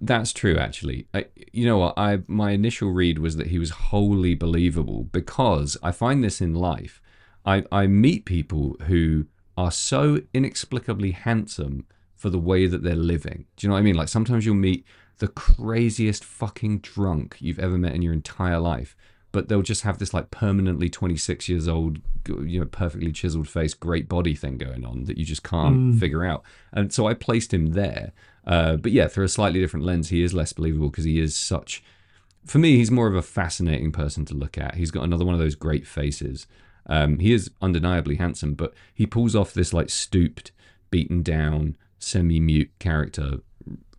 That's 0.00 0.32
true, 0.32 0.56
actually. 0.56 1.08
I, 1.14 1.26
you 1.52 1.66
know 1.66 1.78
what? 1.78 1.94
I 1.96 2.20
my 2.26 2.50
initial 2.52 2.90
read 2.90 3.18
was 3.18 3.36
that 3.36 3.48
he 3.48 3.58
was 3.58 3.70
wholly 3.70 4.34
believable 4.34 5.04
because 5.04 5.76
I 5.82 5.92
find 5.92 6.22
this 6.22 6.40
in 6.40 6.54
life. 6.54 7.00
I 7.44 7.64
I 7.72 7.86
meet 7.86 8.24
people 8.24 8.76
who 8.86 9.26
are 9.56 9.70
so 9.70 10.20
inexplicably 10.34 11.12
handsome 11.12 11.86
for 12.26 12.30
the 12.30 12.38
way 12.40 12.66
that 12.66 12.82
they're 12.82 12.96
living. 12.96 13.44
Do 13.56 13.64
you 13.64 13.68
know 13.68 13.74
what 13.74 13.78
I 13.78 13.82
mean? 13.82 13.94
Like 13.94 14.08
sometimes 14.08 14.44
you'll 14.44 14.56
meet 14.56 14.84
the 15.18 15.28
craziest 15.28 16.24
fucking 16.24 16.80
drunk 16.80 17.36
you've 17.38 17.60
ever 17.60 17.78
met 17.78 17.94
in 17.94 18.02
your 18.02 18.12
entire 18.12 18.58
life, 18.58 18.96
but 19.30 19.48
they'll 19.48 19.62
just 19.62 19.82
have 19.82 19.98
this 19.98 20.12
like 20.12 20.32
permanently 20.32 20.88
26 20.90 21.48
years 21.48 21.68
old, 21.68 22.00
you 22.26 22.58
know, 22.58 22.66
perfectly 22.66 23.12
chiseled 23.12 23.46
face, 23.46 23.74
great 23.74 24.08
body 24.08 24.34
thing 24.34 24.58
going 24.58 24.84
on 24.84 25.04
that 25.04 25.18
you 25.18 25.24
just 25.24 25.44
can't 25.44 26.00
figure 26.00 26.24
out. 26.24 26.42
And 26.72 26.92
so 26.92 27.06
I 27.06 27.14
placed 27.14 27.54
him 27.54 27.66
there. 27.66 28.10
Uh, 28.44 28.74
but 28.74 28.90
yeah, 28.90 29.06
through 29.06 29.26
a 29.26 29.28
slightly 29.28 29.60
different 29.60 29.86
lens, 29.86 30.08
he 30.08 30.24
is 30.24 30.34
less 30.34 30.52
believable 30.52 30.90
because 30.90 31.04
he 31.04 31.20
is 31.20 31.36
such. 31.36 31.80
For 32.44 32.58
me, 32.58 32.76
he's 32.76 32.90
more 32.90 33.06
of 33.06 33.14
a 33.14 33.22
fascinating 33.22 33.92
person 33.92 34.24
to 34.24 34.34
look 34.34 34.58
at. 34.58 34.74
He's 34.74 34.90
got 34.90 35.04
another 35.04 35.24
one 35.24 35.34
of 35.34 35.40
those 35.40 35.54
great 35.54 35.86
faces. 35.86 36.48
Um, 36.86 37.20
he 37.20 37.32
is 37.32 37.52
undeniably 37.62 38.16
handsome, 38.16 38.54
but 38.54 38.74
he 38.92 39.06
pulls 39.06 39.36
off 39.36 39.54
this 39.54 39.72
like 39.72 39.90
stooped, 39.90 40.50
beaten 40.90 41.22
down, 41.22 41.76
semi-mute 42.06 42.70
character 42.78 43.38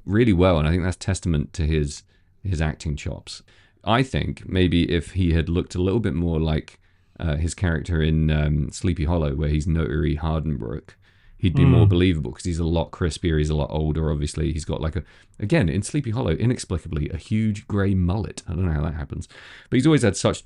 really 0.05 0.33
well, 0.33 0.57
and 0.57 0.67
I 0.67 0.71
think 0.71 0.83
that's 0.83 0.95
testament 0.95 1.53
to 1.53 1.65
his 1.65 2.03
his 2.43 2.61
acting 2.61 2.95
chops. 2.95 3.43
I 3.83 4.03
think 4.03 4.47
maybe 4.47 4.89
if 4.89 5.11
he 5.11 5.33
had 5.33 5.49
looked 5.49 5.75
a 5.75 5.81
little 5.81 5.99
bit 5.99 6.13
more 6.13 6.39
like 6.39 6.79
uh, 7.19 7.35
his 7.35 7.53
character 7.53 8.01
in 8.01 8.31
um, 8.31 8.71
Sleepy 8.71 9.05
Hollow, 9.05 9.35
where 9.35 9.49
he's 9.49 9.67
Notary 9.67 10.15
Hardenbrook, 10.15 10.91
he'd 11.37 11.55
be 11.55 11.65
more 11.65 11.85
believable 11.85 12.31
because 12.31 12.45
he's 12.45 12.59
a 12.59 12.65
lot 12.65 12.91
crispier. 12.91 13.37
He's 13.37 13.49
a 13.49 13.55
lot 13.55 13.69
older. 13.69 14.11
Obviously, 14.11 14.53
he's 14.53 14.65
got 14.65 14.81
like 14.81 14.95
a 14.95 15.03
again 15.39 15.67
in 15.67 15.83
Sleepy 15.83 16.11
Hollow, 16.11 16.31
inexplicably 16.31 17.09
a 17.09 17.17
huge 17.17 17.67
grey 17.67 17.93
mullet. 17.93 18.43
I 18.47 18.53
don't 18.53 18.65
know 18.65 18.71
how 18.71 18.83
that 18.83 18.95
happens, 18.95 19.27
but 19.69 19.75
he's 19.75 19.87
always 19.87 20.03
had 20.03 20.15
such 20.15 20.43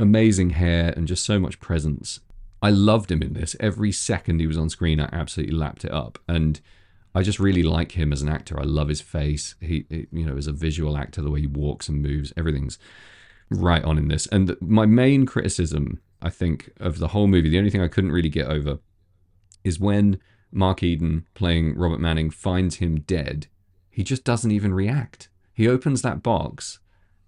amazing 0.00 0.50
hair 0.50 0.92
and 0.96 1.06
just 1.06 1.24
so 1.24 1.38
much 1.38 1.60
presence. 1.60 2.20
I 2.60 2.70
loved 2.70 3.12
him 3.12 3.22
in 3.22 3.34
this. 3.34 3.54
Every 3.60 3.92
second 3.92 4.40
he 4.40 4.48
was 4.48 4.58
on 4.58 4.68
screen, 4.68 5.00
I 5.00 5.08
absolutely 5.12 5.54
lapped 5.54 5.84
it 5.84 5.92
up, 5.92 6.18
and 6.26 6.60
I 7.18 7.22
just 7.22 7.40
really 7.40 7.64
like 7.64 7.92
him 7.92 8.12
as 8.12 8.22
an 8.22 8.28
actor. 8.28 8.60
I 8.60 8.62
love 8.62 8.86
his 8.86 9.00
face. 9.00 9.56
He, 9.60 9.84
you 10.12 10.24
know, 10.24 10.36
as 10.36 10.46
a 10.46 10.52
visual 10.52 10.96
actor, 10.96 11.20
the 11.20 11.32
way 11.32 11.40
he 11.40 11.48
walks 11.48 11.88
and 11.88 12.00
moves, 12.00 12.32
everything's 12.36 12.78
right 13.50 13.82
on 13.82 13.98
in 13.98 14.06
this. 14.06 14.28
And 14.28 14.56
my 14.60 14.86
main 14.86 15.26
criticism, 15.26 16.00
I 16.22 16.30
think, 16.30 16.70
of 16.78 17.00
the 17.00 17.08
whole 17.08 17.26
movie, 17.26 17.48
the 17.48 17.58
only 17.58 17.70
thing 17.70 17.82
I 17.82 17.88
couldn't 17.88 18.12
really 18.12 18.28
get 18.28 18.46
over, 18.46 18.78
is 19.64 19.80
when 19.80 20.20
Mark 20.52 20.84
Eden 20.84 21.26
playing 21.34 21.76
Robert 21.76 21.98
Manning 21.98 22.30
finds 22.30 22.76
him 22.76 23.00
dead. 23.00 23.48
He 23.90 24.04
just 24.04 24.22
doesn't 24.22 24.52
even 24.52 24.72
react. 24.72 25.28
He 25.52 25.66
opens 25.66 26.02
that 26.02 26.22
box, 26.22 26.78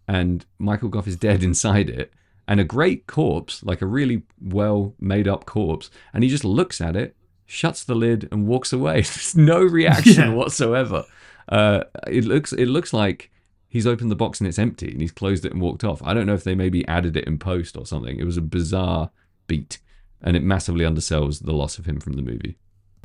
and 0.07 0.47
Michael 0.57 0.89
Gough 0.89 1.09
is 1.09 1.17
dead 1.17 1.43
inside 1.51 1.91
it, 1.91 2.13
and 2.47 2.61
a 2.61 2.65
great 2.65 3.09
corpse, 3.09 3.65
like 3.65 3.83
a 3.83 3.87
really 3.87 4.23
well 4.41 4.95
made 5.01 5.27
up 5.27 5.47
corpse, 5.47 5.91
and 6.15 6.23
he 6.23 6.31
just 6.31 6.45
looks 6.45 6.81
at 6.81 6.95
it, 6.95 7.17
shuts 7.51 7.85
the 7.85 7.95
lid, 7.95 8.29
and 8.31 8.47
walks 8.47 8.73
away. 8.73 8.95
There's 9.03 9.37
no 9.37 9.61
reaction 9.61 10.31
Yeah. 10.31 10.35
whatsoever. 10.35 11.05
Uh, 11.49 11.85
it 12.07 12.25
looks 12.25 12.53
it 12.53 12.67
looks 12.67 12.93
like 12.93 13.31
he's 13.69 13.87
opened 13.87 14.11
the 14.11 14.17
box 14.17 14.41
and 14.41 14.49
it's 14.49 14.59
empty, 14.59 14.91
and 14.93 15.01
he's 15.01 15.13
closed 15.13 15.45
it 15.45 15.53
and 15.53 15.61
walked 15.61 15.85
off. 15.85 16.01
I 16.05 16.15
don't 16.15 16.27
know 16.27 16.35
if 16.35 16.45
they 16.45 16.55
maybe 16.55 16.87
added 16.89 17.17
it 17.17 17.25
in 17.27 17.39
post 17.39 17.77
or 17.77 17.85
something. 17.87 18.19
It 18.19 18.25
was 18.25 18.37
a 18.37 18.43
bizarre 18.43 19.11
beat, 19.47 19.79
and 20.23 20.37
it 20.37 20.43
massively 20.43 20.85
undersells 20.85 21.45
the 21.45 21.53
loss 21.53 21.79
of 21.79 21.87
him 21.87 21.99
from 22.01 22.13
the 22.15 22.23
movie. 22.23 22.57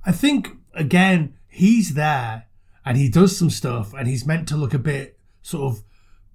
I 0.06 0.12
think 0.12 0.52
again 0.74 1.34
he's 1.48 1.94
there 1.96 2.46
and 2.86 2.98
he 2.98 3.10
does 3.10 3.36
some 3.36 3.50
stuff 3.50 3.94
and 3.94 4.08
he's 4.08 4.26
meant 4.28 4.48
to 4.50 4.58
look 4.58 4.74
a 4.74 4.78
bit 4.80 5.18
sort 5.42 5.72
of 5.74 5.84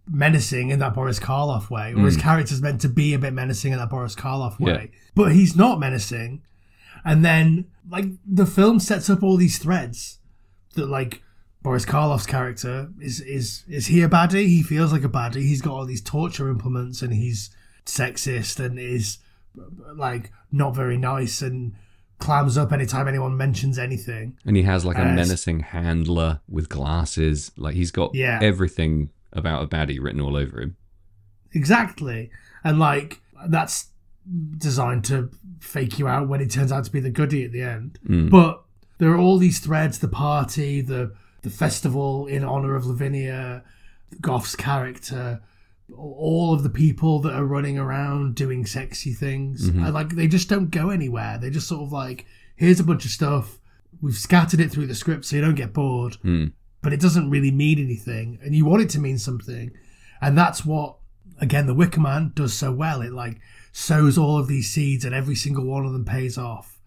menacing 0.08 0.70
in 0.70 0.78
that 0.80 0.94
Boris 0.94 1.20
Karloff 1.20 1.70
way, 1.70 1.94
or 1.94 2.00
his 2.06 2.16
character's 2.16 2.60
meant 2.60 2.80
to 2.80 2.88
be 2.88 3.14
a 3.14 3.18
bit 3.18 3.32
menacing 3.32 3.72
in 3.72 3.78
that 3.78 3.90
Boris 3.90 4.16
Karloff 4.16 4.58
way, 4.58 4.90
but 5.14 5.30
he's 5.32 5.54
not 5.54 5.78
menacing. 5.78 6.42
And 7.04 7.24
then 7.24 7.66
like 7.90 8.06
the 8.26 8.46
film 8.46 8.80
sets 8.80 9.08
up 9.10 9.22
all 9.22 9.36
these 9.36 9.58
threads 9.58 10.18
that 10.74 10.86
like 10.86 11.22
Boris 11.62 11.84
Karloff's 11.84 12.26
character 12.26 12.90
is 13.00 13.20
is 13.20 13.64
is 13.68 13.86
he 13.88 14.02
a 14.02 14.08
baddie? 14.08 14.46
He 14.46 14.62
feels 14.62 14.92
like 14.92 15.04
a 15.04 15.08
baddie. 15.08 15.42
He's 15.42 15.62
got 15.62 15.72
all 15.74 15.86
these 15.86 16.02
torture 16.02 16.48
implements 16.48 17.02
and 17.02 17.12
he's 17.12 17.50
sexist 17.86 18.64
and 18.64 18.78
is 18.78 19.18
like 19.94 20.30
not 20.52 20.74
very 20.74 20.96
nice 20.96 21.42
and 21.42 21.74
clams 22.18 22.56
up 22.58 22.70
anytime 22.72 23.08
anyone 23.08 23.36
mentions 23.36 23.78
anything. 23.78 24.36
And 24.44 24.56
he 24.56 24.62
has 24.64 24.84
like 24.84 24.98
a 24.98 25.02
Uh, 25.08 25.14
menacing 25.14 25.60
handler 25.60 26.40
with 26.48 26.68
glasses. 26.68 27.50
Like 27.56 27.74
he's 27.74 27.90
got 27.90 28.14
Yeah. 28.14 28.38
everything 28.42 29.10
about 29.32 29.62
a 29.62 29.66
baddie 29.66 29.98
written 30.00 30.20
all 30.20 30.36
over 30.36 30.60
him. 30.60 30.76
Exactly. 31.52 32.30
And 32.62 32.78
like 32.78 33.20
that's 33.48 33.86
designed 34.56 35.04
to 35.06 35.30
fake 35.60 35.98
you 35.98 36.08
out 36.08 36.28
when 36.28 36.40
it 36.40 36.50
turns 36.50 36.72
out 36.72 36.84
to 36.84 36.90
be 36.90 37.00
the 37.00 37.10
goodie 37.10 37.44
at 37.44 37.52
the 37.52 37.62
end. 37.62 37.98
Mm. 38.06 38.30
But 38.30 38.62
there 38.98 39.10
are 39.10 39.18
all 39.18 39.38
these 39.38 39.58
threads, 39.60 39.98
the 39.98 40.08
party, 40.08 40.80
the 40.80 41.14
the 41.42 41.50
festival 41.50 42.26
in 42.26 42.44
honor 42.44 42.74
of 42.74 42.86
Lavinia, 42.86 43.64
Gough's 44.20 44.54
character, 44.54 45.40
all 45.96 46.52
of 46.52 46.62
the 46.62 46.70
people 46.70 47.20
that 47.20 47.32
are 47.32 47.44
running 47.44 47.78
around 47.78 48.34
doing 48.34 48.66
sexy 48.66 49.12
things. 49.12 49.68
Mm-hmm. 49.68 49.84
And 49.84 49.94
like 49.94 50.10
they 50.10 50.28
just 50.28 50.48
don't 50.48 50.70
go 50.70 50.90
anywhere. 50.90 51.38
They 51.38 51.50
just 51.50 51.68
sort 51.68 51.82
of 51.82 51.92
like, 51.92 52.26
here's 52.56 52.80
a 52.80 52.84
bunch 52.84 53.04
of 53.04 53.10
stuff. 53.10 53.58
We've 54.02 54.14
scattered 54.14 54.60
it 54.60 54.70
through 54.70 54.86
the 54.86 54.94
script 54.94 55.24
so 55.24 55.36
you 55.36 55.42
don't 55.42 55.54
get 55.54 55.72
bored. 55.72 56.16
Hmm. 56.22 56.46
But 56.82 56.92
it 56.92 57.00
doesn't 57.00 57.28
really 57.28 57.50
mean 57.50 57.78
anything. 57.78 58.38
And 58.42 58.54
you 58.54 58.64
want 58.64 58.82
it 58.82 58.90
to 58.90 58.98
mean 58.98 59.18
something. 59.18 59.72
And 60.22 60.36
that's 60.36 60.64
what 60.64 60.96
again 61.40 61.66
the 61.66 61.74
Wicker 61.74 62.00
Man 62.00 62.32
does 62.34 62.54
so 62.54 62.72
well. 62.72 63.02
It 63.02 63.12
like 63.12 63.40
sows 63.72 64.18
all 64.18 64.38
of 64.38 64.48
these 64.48 64.70
seeds 64.70 65.04
and 65.04 65.14
every 65.14 65.34
single 65.34 65.64
one 65.64 65.86
of 65.86 65.92
them 65.92 66.04
pays 66.04 66.36
off. 66.36 66.78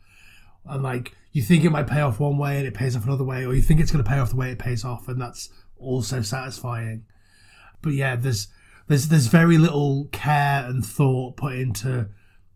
And 0.65 0.83
like 0.83 1.15
you 1.31 1.41
think 1.41 1.63
it 1.63 1.71
might 1.71 1.87
pay 1.87 2.01
off 2.01 2.19
one 2.19 2.37
way 2.37 2.57
and 2.57 2.67
it 2.67 2.73
pays 2.73 2.95
off 2.95 3.05
another 3.05 3.23
way, 3.23 3.45
or 3.45 3.53
you 3.53 3.61
think 3.61 3.79
it's 3.79 3.91
going 3.91 4.03
to 4.03 4.09
pay 4.09 4.19
off 4.19 4.29
the 4.29 4.35
way 4.35 4.51
it 4.51 4.59
pays 4.59 4.85
off, 4.85 5.07
and 5.07 5.19
that's 5.19 5.49
also 5.77 6.21
satisfying. 6.21 7.05
But 7.81 7.93
yeah, 7.93 8.15
there's 8.15 8.47
there's 8.87 9.07
there's 9.07 9.27
very 9.27 9.57
little 9.57 10.07
care 10.11 10.65
and 10.65 10.85
thought 10.85 11.37
put 11.37 11.53
into 11.55 12.09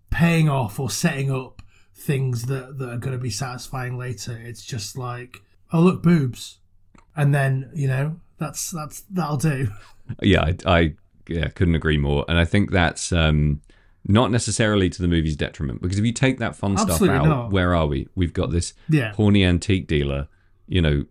paying 0.09 0.47
off 0.47 0.79
or 0.79 0.89
setting 0.89 1.31
up 1.31 1.61
things 1.95 2.43
that 2.43 2.77
that 2.77 2.89
are 2.89 2.97
going 2.97 3.17
to 3.17 3.21
be 3.21 3.31
satisfying 3.31 3.97
later. 3.97 4.39
It's 4.41 4.63
just 4.63 4.97
like, 4.97 5.41
oh 5.73 5.81
look, 5.81 6.03
boobs, 6.03 6.59
and 7.15 7.33
then 7.33 7.71
you 7.73 7.87
know 7.87 8.19
that's 8.37 8.71
that's 8.71 9.01
that'll 9.09 9.37
do. 9.37 9.69
Yeah, 10.21 10.43
I, 10.43 10.55
I 10.65 10.95
yeah 11.29 11.47
couldn't 11.49 11.75
agree 11.75 11.97
more. 11.97 12.25
And 12.27 12.37
I 12.37 12.45
think 12.45 12.71
that's 12.71 13.11
um, 13.11 13.61
not 14.05 14.31
necessarily 14.31 14.89
to 14.89 15.01
the 15.01 15.07
movie's 15.07 15.35
detriment 15.35 15.81
because 15.81 15.99
if 15.99 16.05
you 16.05 16.13
take 16.13 16.39
that 16.39 16.55
fun 16.55 16.77
stuff 16.77 17.01
out, 17.03 17.25
not. 17.25 17.51
where 17.51 17.75
are 17.75 17.87
we? 17.87 18.07
We've 18.15 18.33
got 18.33 18.51
this 18.51 18.73
Yeah. 18.89 19.13
horny 19.13 19.43
antique 19.43 19.87
dealer, 19.87 20.27
you 20.67 20.81
know, 20.81 21.05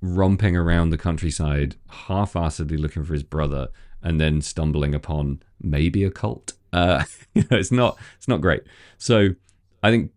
romping 0.00 0.56
around 0.56 0.90
the 0.90 0.98
countryside, 0.98 1.76
half-assedly 1.88 2.78
looking 2.78 3.04
for 3.04 3.12
his 3.12 3.22
brother, 3.22 3.68
and 4.02 4.20
then 4.20 4.40
stumbling 4.40 4.94
upon 4.94 5.40
maybe 5.60 6.02
a 6.04 6.10
cult. 6.10 6.54
Uh, 6.72 7.04
you 7.34 7.42
know, 7.50 7.56
it's 7.58 7.72
not 7.72 7.96
it's 8.16 8.28
not 8.28 8.40
great. 8.40 8.62
So 8.98 9.30
I 9.82 9.90
think 9.90 10.10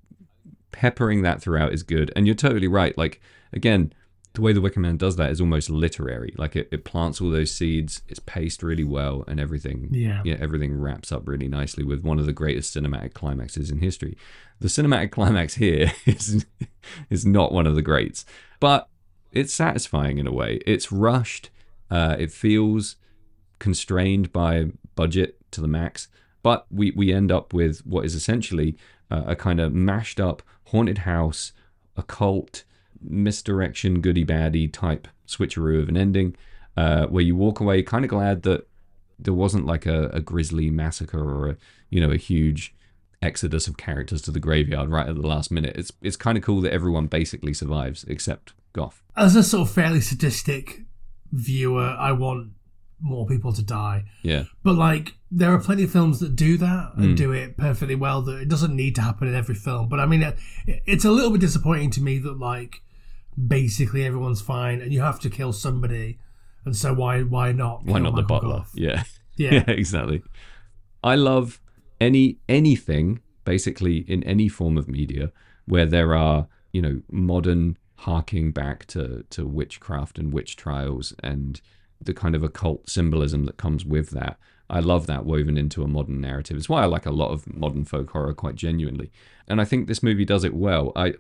peppering 0.72 1.22
that 1.22 1.42
throughout 1.42 1.74
is 1.74 1.84
good. 1.84 2.12
And 2.16 2.26
you're 2.26 2.36
totally 2.36 2.68
right. 2.68 2.98
Like 2.98 3.22
again, 3.54 3.94
the 4.36 4.42
way 4.42 4.54
the 4.54 4.62
Wicker 4.62 4.80
Man 4.80 4.98
does 4.98 5.16
that 5.16 5.32
is 5.32 5.42
almost 5.42 5.70
literary. 5.70 6.34
Like 6.38 6.56
it, 6.56 6.70
it 6.72 6.86
plants 6.86 7.20
all 7.20 7.30
those 7.32 7.52
seeds, 7.52 8.02
it's 8.08 8.20
paced 8.20 8.62
really 8.64 8.84
well, 8.84 9.24
and 9.28 9.40
everything 9.40 9.90
Yeah. 9.92 10.22
yeah, 10.24 10.38
everything 10.40 10.80
wraps 10.80 11.12
up 11.12 11.28
really 11.28 11.48
nicely 11.48 11.84
with 11.84 12.04
one 12.04 12.20
of 12.20 12.26
the 12.26 12.34
greatest 12.34 12.76
cinematic 12.76 13.14
climaxes 13.14 13.72
in 13.72 13.80
history. 13.80 14.18
The 14.60 14.68
cinematic 14.68 15.12
climax 15.18 15.56
here 15.56 15.92
is 16.06 16.46
is 17.10 17.26
not 17.26 17.52
one 17.52 17.66
of 17.68 17.76
the 17.76 17.82
greats, 17.82 18.26
but 18.60 18.88
it's 19.32 19.54
satisfying 19.54 20.18
in 20.18 20.28
a 20.28 20.32
way. 20.34 20.62
It's 20.66 20.92
rushed. 20.92 21.50
Uh, 21.90 22.16
it 22.18 22.32
feels 22.32 22.96
constrained 23.60 24.32
by 24.32 24.66
budget 24.96 25.38
to 25.52 25.62
the 25.62 25.68
max, 25.68 26.08
but 26.44 26.66
we 26.70 26.92
we 26.92 27.12
end 27.14 27.32
up 27.32 27.54
with 27.54 27.80
what 27.86 28.06
is 28.06 28.16
essentially 28.16 28.78
uh, 29.12 29.24
a 29.28 29.36
kind 29.36 29.60
of 29.60 29.74
mashed 29.74 30.20
up 30.20 30.42
haunted 30.70 31.00
house, 31.00 31.54
occult, 31.96 32.64
misdirection, 33.02 34.02
goody 34.02 34.26
baddie 34.26 34.72
type 34.72 35.08
switcheroo 35.28 35.82
of 35.82 35.90
an 35.90 35.98
ending, 35.98 36.36
uh, 36.78 37.06
where 37.08 37.24
you 37.24 37.36
walk 37.36 37.60
away 37.60 37.82
kind 37.84 38.06
of 38.06 38.10
glad 38.10 38.44
that 38.44 38.68
there 39.18 39.34
wasn't 39.34 39.66
like 39.66 39.86
a, 39.86 40.08
a 40.10 40.22
grisly 40.22 40.70
massacre 40.70 41.20
or 41.20 41.50
a 41.50 41.58
you 41.90 42.02
know 42.02 42.12
a 42.12 42.18
huge 42.18 42.76
exodus 43.22 43.68
of 43.68 43.78
characters 43.78 44.22
to 44.22 44.32
the 44.32 44.40
graveyard 44.40 44.90
right 44.90 45.08
at 45.08 45.16
the 45.16 45.28
last 45.28 45.52
minute. 45.52 45.76
It's 45.76 45.92
it's 46.02 46.18
kind 46.18 46.38
of 46.38 46.44
cool 46.44 46.62
that 46.62 46.74
everyone 46.74 47.08
basically 47.08 47.54
survives 47.54 48.04
except 48.06 48.54
Gough. 48.74 49.02
As 49.16 49.36
a 49.36 49.44
sort 49.44 49.68
of 49.68 49.74
fairly 49.74 50.02
sadistic 50.02 50.82
viewer, 51.32 51.96
I 51.98 52.12
want 52.12 52.52
more 53.00 53.26
people 53.26 53.54
to 53.54 53.64
die. 53.64 54.06
Yeah, 54.24 54.46
But 54.64 54.76
like, 54.76 55.16
there 55.30 55.52
are 55.52 55.60
plenty 55.60 55.84
of 55.84 55.92
films 55.92 56.20
that 56.20 56.36
do 56.36 56.58
that 56.58 56.94
and 56.96 57.16
do 57.18 57.32
it 57.32 57.58
perfectly 57.58 57.96
well. 57.96 58.22
That 58.22 58.42
it 58.42 58.50
doesn't 58.50 58.76
need 58.76 58.96
to 58.96 59.02
happen 59.02 59.28
in 59.28 59.36
every 59.36 59.56
film. 59.56 59.90
But 59.90 60.00
I 60.00 60.06
mean, 60.06 60.24
it, 60.24 60.38
it's 60.66 61.06
a 61.06 61.12
little 61.12 61.32
bit 61.32 61.42
disappointing 61.42 61.92
to 61.92 62.02
me 62.02 62.20
that 62.20 62.40
like 62.40 62.82
basically 63.48 64.06
everyone's 64.06 64.42
fine 64.42 64.82
and 64.82 64.94
you 64.94 65.02
have 65.02 65.20
to 65.22 65.30
kill 65.30 65.54
somebody. 65.54 66.20
And 66.66 66.76
so 66.76 66.94
why 66.94 67.22
why 67.22 67.52
not? 67.52 67.86
why 67.86 68.00
not 68.00 68.16
the 68.16 68.24
butler? 68.24 68.60
Gough? 68.60 68.72
Yeah. 68.76 69.04
Yeah. 69.38 69.56
yeah, 69.56 69.64
exactly. 69.68 70.24
I 71.04 71.16
love 71.16 71.60
any 72.00 72.38
anything 72.48 73.20
basically 73.44 73.98
in 74.08 74.24
any 74.24 74.48
form 74.48 74.78
of 74.78 74.88
media 74.88 75.34
where 75.66 75.86
there 75.86 76.16
are 76.16 76.48
you 76.72 76.82
know 76.82 77.02
modern 77.12 77.78
harking 77.98 78.54
back 78.54 78.86
to 78.88 79.26
to 79.30 79.46
witchcraft 79.46 80.18
and 80.18 80.32
witch 80.32 80.56
trials 80.56 81.14
and 81.22 81.60
the 82.02 82.14
kind 82.14 82.36
of 82.36 82.44
occult 82.44 82.90
symbolism 82.90 83.46
that 83.46 83.58
comes 83.58 83.86
with 83.86 84.12
that. 84.12 84.38
I 84.70 84.80
love 84.80 85.06
that 85.08 85.26
woven 85.26 85.58
into 85.58 85.84
a 85.84 85.88
modern 85.88 86.22
narrative. 86.22 86.58
It's 86.58 86.70
why 86.70 86.82
I 86.82 86.86
like 86.86 87.06
a 87.06 87.12
lot 87.12 87.32
of 87.32 87.54
modern 87.54 87.86
folk 87.86 88.10
horror 88.12 88.34
quite 88.34 88.56
genuinely, 88.56 89.12
and 89.48 89.62
I 89.62 89.66
think 89.66 89.88
this 89.88 90.02
movie 90.02 90.26
does 90.26 90.44
it 90.44 90.54
well. 90.54 90.92
I 90.96 91.14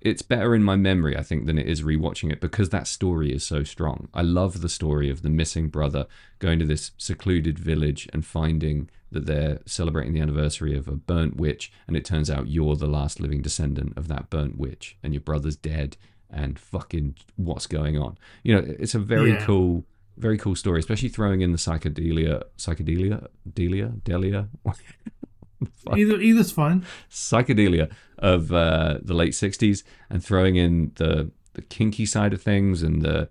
it's 0.00 0.22
better 0.22 0.54
in 0.54 0.62
my 0.62 0.76
memory, 0.76 1.16
I 1.16 1.22
think, 1.22 1.46
than 1.46 1.58
it 1.58 1.66
is 1.66 1.82
rewatching 1.82 2.30
it 2.30 2.40
because 2.40 2.68
that 2.70 2.86
story 2.86 3.32
is 3.32 3.44
so 3.46 3.64
strong. 3.64 4.08
I 4.14 4.22
love 4.22 4.60
the 4.60 4.68
story 4.68 5.10
of 5.10 5.22
the 5.22 5.30
missing 5.30 5.68
brother 5.68 6.06
going 6.38 6.58
to 6.58 6.66
this 6.66 6.92
secluded 6.98 7.58
village 7.58 8.08
and 8.12 8.24
finding 8.24 8.88
that 9.10 9.26
they're 9.26 9.60
celebrating 9.66 10.12
the 10.14 10.20
anniversary 10.20 10.76
of 10.76 10.86
a 10.88 10.92
burnt 10.92 11.36
witch, 11.36 11.72
and 11.86 11.96
it 11.96 12.04
turns 12.04 12.30
out 12.30 12.48
you're 12.48 12.76
the 12.76 12.86
last 12.88 13.20
living 13.20 13.40
descendant 13.42 13.96
of 13.96 14.08
that 14.08 14.30
burnt 14.30 14.58
witch, 14.58 14.96
and 15.02 15.12
your 15.14 15.20
brother's 15.22 15.56
dead, 15.56 15.96
and 16.30 16.58
fucking 16.58 17.14
what's 17.36 17.66
going 17.66 17.96
on? 17.96 18.18
You 18.42 18.54
know, 18.54 18.74
it's 18.78 18.94
a 18.94 18.98
very 18.98 19.30
Yeah. 19.30 19.44
cool, 19.44 19.84
very 20.18 20.36
cool 20.38 20.54
story, 20.56 20.80
especially 20.80 21.08
throwing 21.08 21.40
in 21.40 21.52
the 21.52 21.58
psychedelia, 21.58 22.42
psychedelia, 22.58 23.28
delia, 23.54 23.92
delia, 24.04 24.48
Either 25.96 26.20
either's 26.20 26.50
fine. 26.50 26.84
psychedelia 27.10 27.90
of 28.18 28.52
uh, 28.52 28.98
the 29.02 29.14
late 29.14 29.32
'60s, 29.32 29.82
and 30.10 30.24
throwing 30.24 30.56
in 30.56 30.92
the 30.96 31.30
the 31.54 31.62
kinky 31.62 32.04
side 32.06 32.32
of 32.34 32.42
things 32.42 32.82
and 32.82 33.02
the 33.02 33.28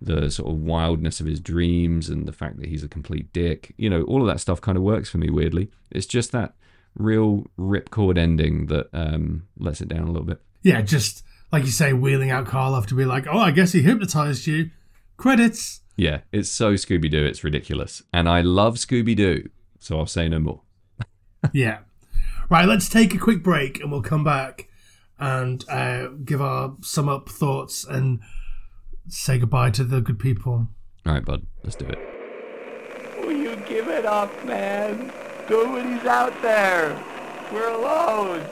the 0.00 0.30
sort 0.30 0.50
of 0.50 0.58
wildness 0.58 1.20
of 1.20 1.26
his 1.26 1.40
dreams 1.40 2.08
and 2.08 2.26
the 2.26 2.32
fact 2.32 2.58
that 2.58 2.68
he's 2.68 2.84
a 2.84 2.88
complete 2.88 3.32
dick. 3.32 3.74
You 3.76 3.88
know, 3.90 4.02
all 4.02 4.20
of 4.20 4.26
that 4.28 4.40
stuff 4.40 4.60
kind 4.60 4.76
of 4.76 4.84
works 4.84 5.08
for 5.08 5.18
me 5.18 5.30
weirdly. 5.30 5.70
It's 5.90 6.06
just 6.06 6.32
that 6.32 6.54
real 6.94 7.46
ripcord 7.58 8.18
ending 8.18 8.66
that 8.66 8.88
um, 8.92 9.46
lets 9.58 9.80
it 9.80 9.88
down 9.88 10.02
a 10.02 10.10
little 10.10 10.26
bit. 10.26 10.40
Yeah, 10.62 10.82
just 10.82 11.24
like 11.52 11.64
you 11.64 11.70
say, 11.70 11.92
wheeling 11.92 12.30
out 12.30 12.46
Karloff 12.46 12.86
to 12.86 12.94
be 12.94 13.04
like, 13.04 13.26
oh, 13.26 13.38
I 13.38 13.50
guess 13.50 13.72
he 13.72 13.82
hypnotized 13.82 14.46
you. 14.46 14.70
Credits. 15.16 15.80
Yeah, 15.96 16.20
it's 16.32 16.50
so 16.50 16.74
Scooby 16.74 17.10
Doo, 17.10 17.24
it's 17.24 17.42
ridiculous. 17.42 18.02
And 18.12 18.28
I 18.28 18.42
love 18.42 18.76
Scooby 18.76 19.16
Doo, 19.16 19.48
so 19.78 19.98
I'll 19.98 20.06
say 20.06 20.28
no 20.28 20.38
more. 20.38 20.60
Yeah. 21.52 21.78
Right, 22.48 22.66
let's 22.66 22.88
take 22.88 23.14
a 23.14 23.18
quick 23.18 23.42
break 23.42 23.80
and 23.80 23.90
we'll 23.90 24.02
come 24.02 24.24
back 24.24 24.68
and 25.18 25.64
uh, 25.68 26.08
give 26.24 26.40
our 26.40 26.76
sum 26.80 27.08
up 27.08 27.28
thoughts 27.28 27.84
and 27.84 28.20
say 29.08 29.38
goodbye 29.38 29.70
to 29.70 29.84
the 29.84 30.00
good 30.00 30.18
people. 30.18 30.68
All 31.04 31.12
right, 31.12 31.24
bud, 31.24 31.46
let's 31.64 31.76
do 31.76 31.86
it. 31.86 31.98
Will 33.20 33.32
you 33.32 33.56
give 33.66 33.88
it 33.88 34.04
up, 34.04 34.44
man? 34.44 35.12
Nobody's 35.48 36.04
out 36.04 36.40
there. 36.42 37.02
We're 37.52 37.70
alone. 37.70 38.44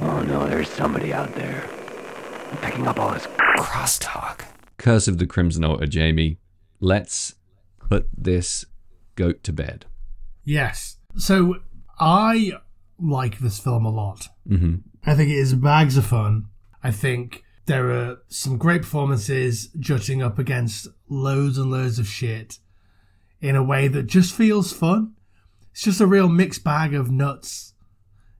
Oh 0.00 0.22
no, 0.22 0.46
there's 0.46 0.68
somebody 0.70 1.12
out 1.12 1.34
there. 1.34 1.68
I'm 2.50 2.56
picking 2.58 2.86
up 2.86 2.98
all 2.98 3.12
this 3.12 3.26
crosstalk. 3.58 4.42
Curse 4.78 5.08
of 5.08 5.18
the 5.18 5.26
Crimson 5.26 5.64
Altar, 5.64 5.86
Jamie. 5.86 6.38
Let's 6.80 7.34
put 7.88 8.08
this 8.16 8.64
goat 9.16 9.42
to 9.44 9.52
bed. 9.52 9.86
Yes. 10.44 10.96
So 11.16 11.56
I 11.98 12.52
like 12.98 13.38
this 13.38 13.58
film 13.58 13.84
a 13.84 13.90
lot. 13.90 14.28
hmm 14.46 14.76
I 15.04 15.16
think 15.16 15.30
it 15.30 15.36
is 15.36 15.54
bags 15.54 15.96
of 15.96 16.06
fun. 16.06 16.46
I 16.82 16.92
think 16.92 17.42
there 17.66 17.90
are 17.90 18.18
some 18.28 18.56
great 18.56 18.82
performances 18.82 19.66
jutting 19.78 20.22
up 20.22 20.38
against 20.38 20.86
loads 21.08 21.58
and 21.58 21.72
loads 21.72 21.98
of 21.98 22.06
shit 22.06 22.58
in 23.40 23.56
a 23.56 23.64
way 23.64 23.88
that 23.88 24.04
just 24.04 24.32
feels 24.32 24.72
fun. 24.72 25.14
It's 25.72 25.82
just 25.82 26.00
a 26.00 26.06
real 26.06 26.28
mixed 26.28 26.62
bag 26.62 26.94
of 26.94 27.10
nuts 27.10 27.74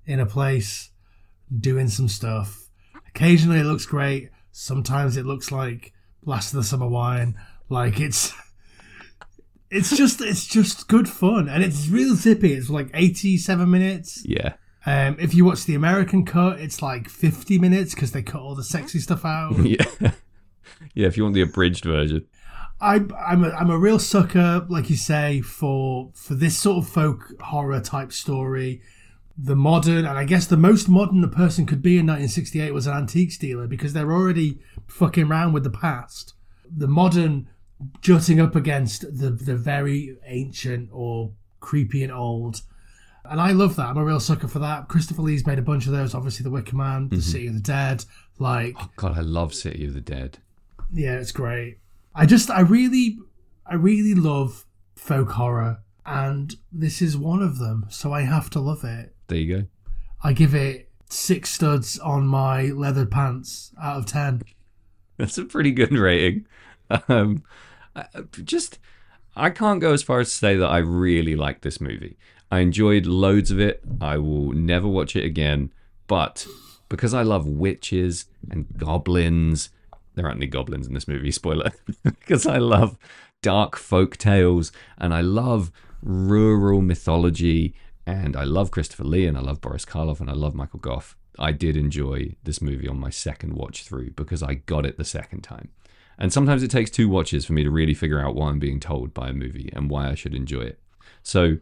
in 0.07 0.21
a 0.21 0.27
place 0.27 0.91
doing 1.57 1.89
some 1.89 2.09
stuff. 2.09 2.69
Occasionally 3.09 3.59
it 3.59 3.65
looks 3.65 3.87
great. 3.87 4.31
Sometimes 4.53 5.17
it 5.17 5.27
looks 5.27 5.51
like 5.51 5.93
Last 6.25 6.53
of 6.53 6.59
the 6.59 6.65
Summer 6.65 6.89
Wine. 6.89 7.37
Like 7.69 7.99
it's 7.99 8.33
it's 9.73 9.97
just 9.97 10.21
it's 10.21 10.47
just 10.47 10.87
good 10.87 11.09
fun 11.09 11.49
and 11.49 11.65
it's 11.65 11.89
real 11.89 12.15
zippy. 12.15 12.53
It's 12.53 12.69
like 12.69 12.91
87 12.93 13.71
minutes. 13.71 14.23
Yeah. 14.25 14.55
Um, 14.85 15.17
if 15.19 15.35
you 15.35 15.45
watch 15.45 15.65
the 15.65 15.75
American 15.75 16.25
cut, 16.25 16.61
it's 16.61 16.83
like 16.83 17.09
50 17.09 17.59
minutes 17.59 17.95
because 17.95 18.13
they 18.13 18.23
cut 18.23 18.43
all 18.43 18.55
the 18.55 18.65
sexy 18.65 18.99
stuff 18.99 19.25
out. 19.25 19.55
Yeah. 19.65 19.85
yeah, 20.95 21.07
if 21.07 21.17
you 21.17 21.23
want 21.23 21.35
the 21.35 21.43
abridged 21.43 21.85
version. 21.85 22.27
I, 22.81 23.01
I'm 23.27 23.45
a, 23.45 23.51
I'm 23.51 23.71
a 23.71 23.79
real 23.79 24.01
sucker, 24.01 24.67
like 24.69 24.91
you 24.91 24.97
say, 24.97 25.41
for 25.41 26.11
for 26.15 26.35
this 26.35 26.59
sort 26.59 26.85
of 26.85 26.91
folk 26.91 27.33
horror 27.41 27.81
type 27.81 28.13
story. 28.13 28.83
The 29.39 29.57
modern, 29.57 30.05
and 30.05 30.19
I 30.19 30.25
guess 30.25 30.47
the 30.47 30.59
most 30.59 30.89
modern 30.89 31.25
a 31.25 31.29
person 31.29 31.65
could 31.65 31.81
be 31.81 31.93
in 31.93 32.07
1968 32.07 32.75
was 32.75 32.87
an 32.87 32.95
antiques 32.95 33.39
dealer 33.39 33.67
because 33.67 33.95
they're 33.95 34.13
already 34.13 34.61
fucking 34.87 35.29
around 35.29 35.55
with 35.55 35.65
the 35.65 35.71
past. 35.71 36.35
The 36.71 36.89
modern 36.89 37.49
jutting 38.01 38.41
up 38.41 38.55
against 38.57 39.03
the 39.03 39.31
the 39.31 39.57
very 39.57 40.17
ancient 40.27 40.89
or 40.93 41.33
creepy 41.61 42.03
and 42.03 42.13
old. 42.13 42.63
And 43.25 43.41
I 43.41 43.53
love 43.53 43.77
that. 43.77 43.87
I'm 43.87 43.97
a 43.99 44.05
real 44.05 44.19
sucker 44.19 44.49
for 44.49 44.59
that. 44.59 44.89
Christopher 44.89 45.23
Lee's 45.23 45.47
made 45.47 45.59
a 45.61 45.63
bunch 45.63 45.87
of 45.87 45.93
those. 45.93 46.13
Obviously, 46.13 46.43
The 46.43 46.51
Wicker 46.51 46.75
Man, 46.77 47.09
The 47.09 47.23
City 47.23 47.47
of 47.47 47.55
the 47.55 47.61
Dead. 47.61 48.05
Like, 48.41 48.75
Oh, 48.81 48.89
God, 48.97 49.17
I 49.17 49.21
love 49.21 49.55
City 49.55 49.85
of 49.87 49.95
the 49.95 50.01
Dead. 50.01 50.39
yeah, 50.93 51.15
it's 51.19 51.31
great. 51.31 51.79
I 52.17 52.27
just, 52.27 52.51
I 52.51 52.61
really, 52.63 53.19
I 53.65 53.77
really 53.77 54.15
love 54.15 54.67
folk 54.97 55.31
horror, 55.31 55.83
and 56.05 56.53
this 56.73 57.01
is 57.01 57.17
one 57.17 57.43
of 57.43 57.59
them. 57.61 57.87
So 57.91 58.13
I 58.13 58.23
have 58.23 58.51
to 58.51 58.61
love 58.61 58.83
it. 58.83 59.15
There 59.29 59.39
you 59.39 59.57
go. 59.59 59.67
I 60.25 60.33
give 60.33 60.53
it 60.55 60.91
six 61.09 61.51
studs 61.51 62.01
on 62.01 62.27
my 62.27 62.63
leather 62.67 63.07
pants 63.07 63.73
out 63.81 63.99
of 63.99 64.07
ten. 64.07 64.43
That's 65.17 65.39
a 65.39 65.45
pretty 65.45 65.71
good 65.71 65.93
rating. 65.93 66.47
Um, 67.09 67.45
I- 67.97 68.07
just, 68.45 68.79
I 69.37 69.51
can't 69.51 69.81
go 69.81 69.93
as 69.93 70.03
far 70.03 70.21
as 70.21 70.31
to 70.31 70.37
say 70.37 70.57
that 70.57 70.67
I 70.67 70.79
really 70.79 71.37
like 71.37 71.61
this 71.63 71.81
movie. 71.81 72.17
I 72.51 72.59
enjoyed 72.61 73.07
loads 73.07 73.51
of 73.51 73.59
it. 73.61 73.83
I 74.01 74.19
will 74.19 74.53
never 74.53 74.87
watch 74.89 75.17
it 75.17 75.25
again. 75.25 75.73
But 76.07 76.47
because 76.89 77.15
I 77.15 77.23
love 77.23 77.47
witches 77.47 78.27
and 78.51 78.67
goblins, 78.77 79.71
there 80.15 80.27
aren't 80.27 80.37
any 80.39 80.47
goblins 80.47 80.87
in 80.87 80.95
this 80.95 81.09
movie, 81.09 81.31
spoiler. 81.33 81.73
because 82.05 82.47
I 82.47 82.59
love 82.59 82.99
dark 83.43 83.77
folk 83.77 84.17
tales 84.19 84.71
and 84.99 85.13
I 85.15 85.21
love 85.23 85.73
rural 86.03 86.83
mythology 86.83 87.75
and 88.07 88.37
I 88.37 88.45
love 88.45 88.71
Christopher 88.71 89.05
Lee 89.05 89.27
and 89.27 89.37
I 89.37 89.41
love 89.41 89.61
Boris 89.61 89.85
Karloff 89.85 90.21
and 90.21 90.29
I 90.29 90.35
love 90.35 90.55
Michael 90.55 90.81
Gough. 90.81 91.17
I 91.39 91.53
did 91.53 91.77
enjoy 91.77 92.35
this 92.45 92.61
movie 92.61 92.87
on 92.89 93.01
my 93.01 93.11
second 93.11 93.55
watch 93.55 93.85
through 93.85 94.11
because 94.11 94.43
I 94.43 94.55
got 94.55 94.85
it 94.85 94.99
the 94.99 95.05
second 95.05 95.41
time. 95.43 95.71
And 96.19 96.33
sometimes 96.33 96.63
it 96.63 96.71
takes 96.71 96.91
two 96.91 97.09
watches 97.09 97.45
for 97.45 97.53
me 97.53 97.65
to 97.65 97.71
really 97.71 97.95
figure 97.95 98.21
out 98.21 98.35
what 98.35 98.47
I'm 98.47 98.59
being 98.59 98.81
told 98.81 99.13
by 99.15 99.31
a 99.31 99.33
movie 99.33 99.71
and 99.73 99.91
why 99.91 100.09
I 100.09 100.15
should 100.15 100.35
enjoy 100.35 100.63
it. 100.63 100.79
So 101.23 101.57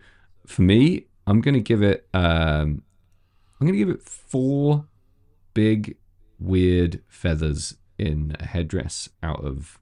for 0.47 0.63
me, 0.63 1.07
I'm 1.27 1.41
going 1.41 1.55
to 1.55 1.61
give 1.61 1.83
it 1.83 2.09
um 2.15 2.83
I'm 3.61 3.67
going 3.67 3.73
to 3.75 3.79
give 3.79 3.91
it 3.91 4.03
4 4.03 4.87
big 5.55 5.97
weird 6.39 7.03
feathers 7.09 7.77
in 7.99 8.35
a 8.41 8.47
headdress 8.47 9.11
out 9.23 9.45
of 9.45 9.79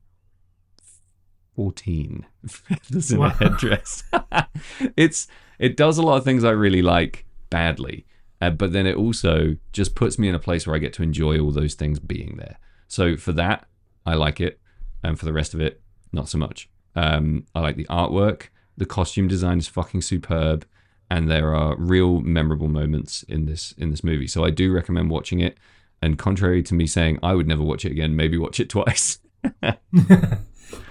14 1.55 2.27
feathers 2.49 3.11
in 3.13 3.19
Wow. 3.19 3.27
a 3.27 3.31
headdress. 3.31 4.05
it's 4.97 5.27
it 5.59 5.77
does 5.77 5.99
a 5.99 6.03
lot 6.03 6.17
of 6.17 6.25
things 6.25 6.45
I 6.45 6.51
really 6.51 6.83
like 6.83 7.25
badly, 7.51 8.07
uh, 8.41 8.51
but 8.51 8.73
then 8.73 8.87
it 8.87 8.97
also 8.97 9.57
just 9.73 9.95
puts 9.95 10.19
me 10.19 10.29
in 10.29 10.35
a 10.35 10.39
place 10.41 10.67
where 10.67 10.77
I 10.77 10.79
get 10.79 10.93
to 10.95 11.03
enjoy 11.03 11.39
all 11.41 11.51
those 11.51 11.75
things 11.75 11.99
being 11.99 12.37
there. 12.39 12.59
So 12.87 13.17
for 13.17 13.33
that, 13.33 13.67
I 14.07 14.15
like 14.15 14.41
it, 14.41 14.61
and 15.03 15.19
for 15.19 15.25
the 15.25 15.33
rest 15.33 15.55
of 15.55 15.61
it, 15.61 15.81
not 16.13 16.29
so 16.29 16.39
much. 16.39 16.69
Um, 16.95 17.47
I 17.55 17.61
like 17.61 17.77
the 17.77 17.87
artwork. 17.87 18.49
The 18.77 18.87
costume 18.87 19.29
design 19.29 19.59
is 19.59 19.69
fucking 19.69 20.03
superb, 20.03 20.67
and 21.11 21.31
there 21.31 21.55
are 21.55 21.77
real 21.77 22.21
memorable 22.21 22.69
moments 22.69 23.23
in 23.25 23.47
this 23.47 23.73
in 23.79 23.91
this 23.91 24.05
movie. 24.05 24.27
So 24.27 24.45
I 24.45 24.51
do 24.51 24.73
recommend 24.73 25.11
watching 25.11 25.41
it. 25.41 25.59
And 26.01 26.17
contrary 26.17 26.63
to 26.63 26.75
me 26.75 26.87
saying 26.87 27.19
I 27.25 27.35
would 27.35 27.49
never 27.49 27.65
watch 27.65 27.85
it 27.85 27.91
again, 27.91 28.15
maybe 28.15 28.39
watch 28.39 28.61
it 28.61 28.69
twice. 28.69 29.19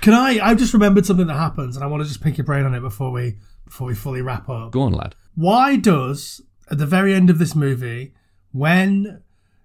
Can 0.01 0.13
I? 0.13 0.39
I've 0.41 0.57
just 0.57 0.73
remembered 0.73 1.05
something 1.05 1.27
that 1.27 1.35
happens, 1.35 1.75
and 1.75 1.83
I 1.83 1.87
want 1.87 2.03
to 2.03 2.09
just 2.09 2.21
pick 2.21 2.37
your 2.37 2.45
brain 2.45 2.65
on 2.65 2.73
it 2.73 2.81
before 2.81 3.11
we 3.11 3.37
before 3.65 3.87
we 3.87 3.95
fully 3.95 4.21
wrap 4.21 4.49
up. 4.49 4.71
Go 4.71 4.81
on, 4.81 4.93
lad. 4.93 5.15
Why 5.35 5.75
does 5.75 6.41
at 6.69 6.77
the 6.77 6.85
very 6.85 7.13
end 7.13 7.29
of 7.29 7.39
this 7.39 7.55
movie, 7.55 8.13
when 8.51 9.21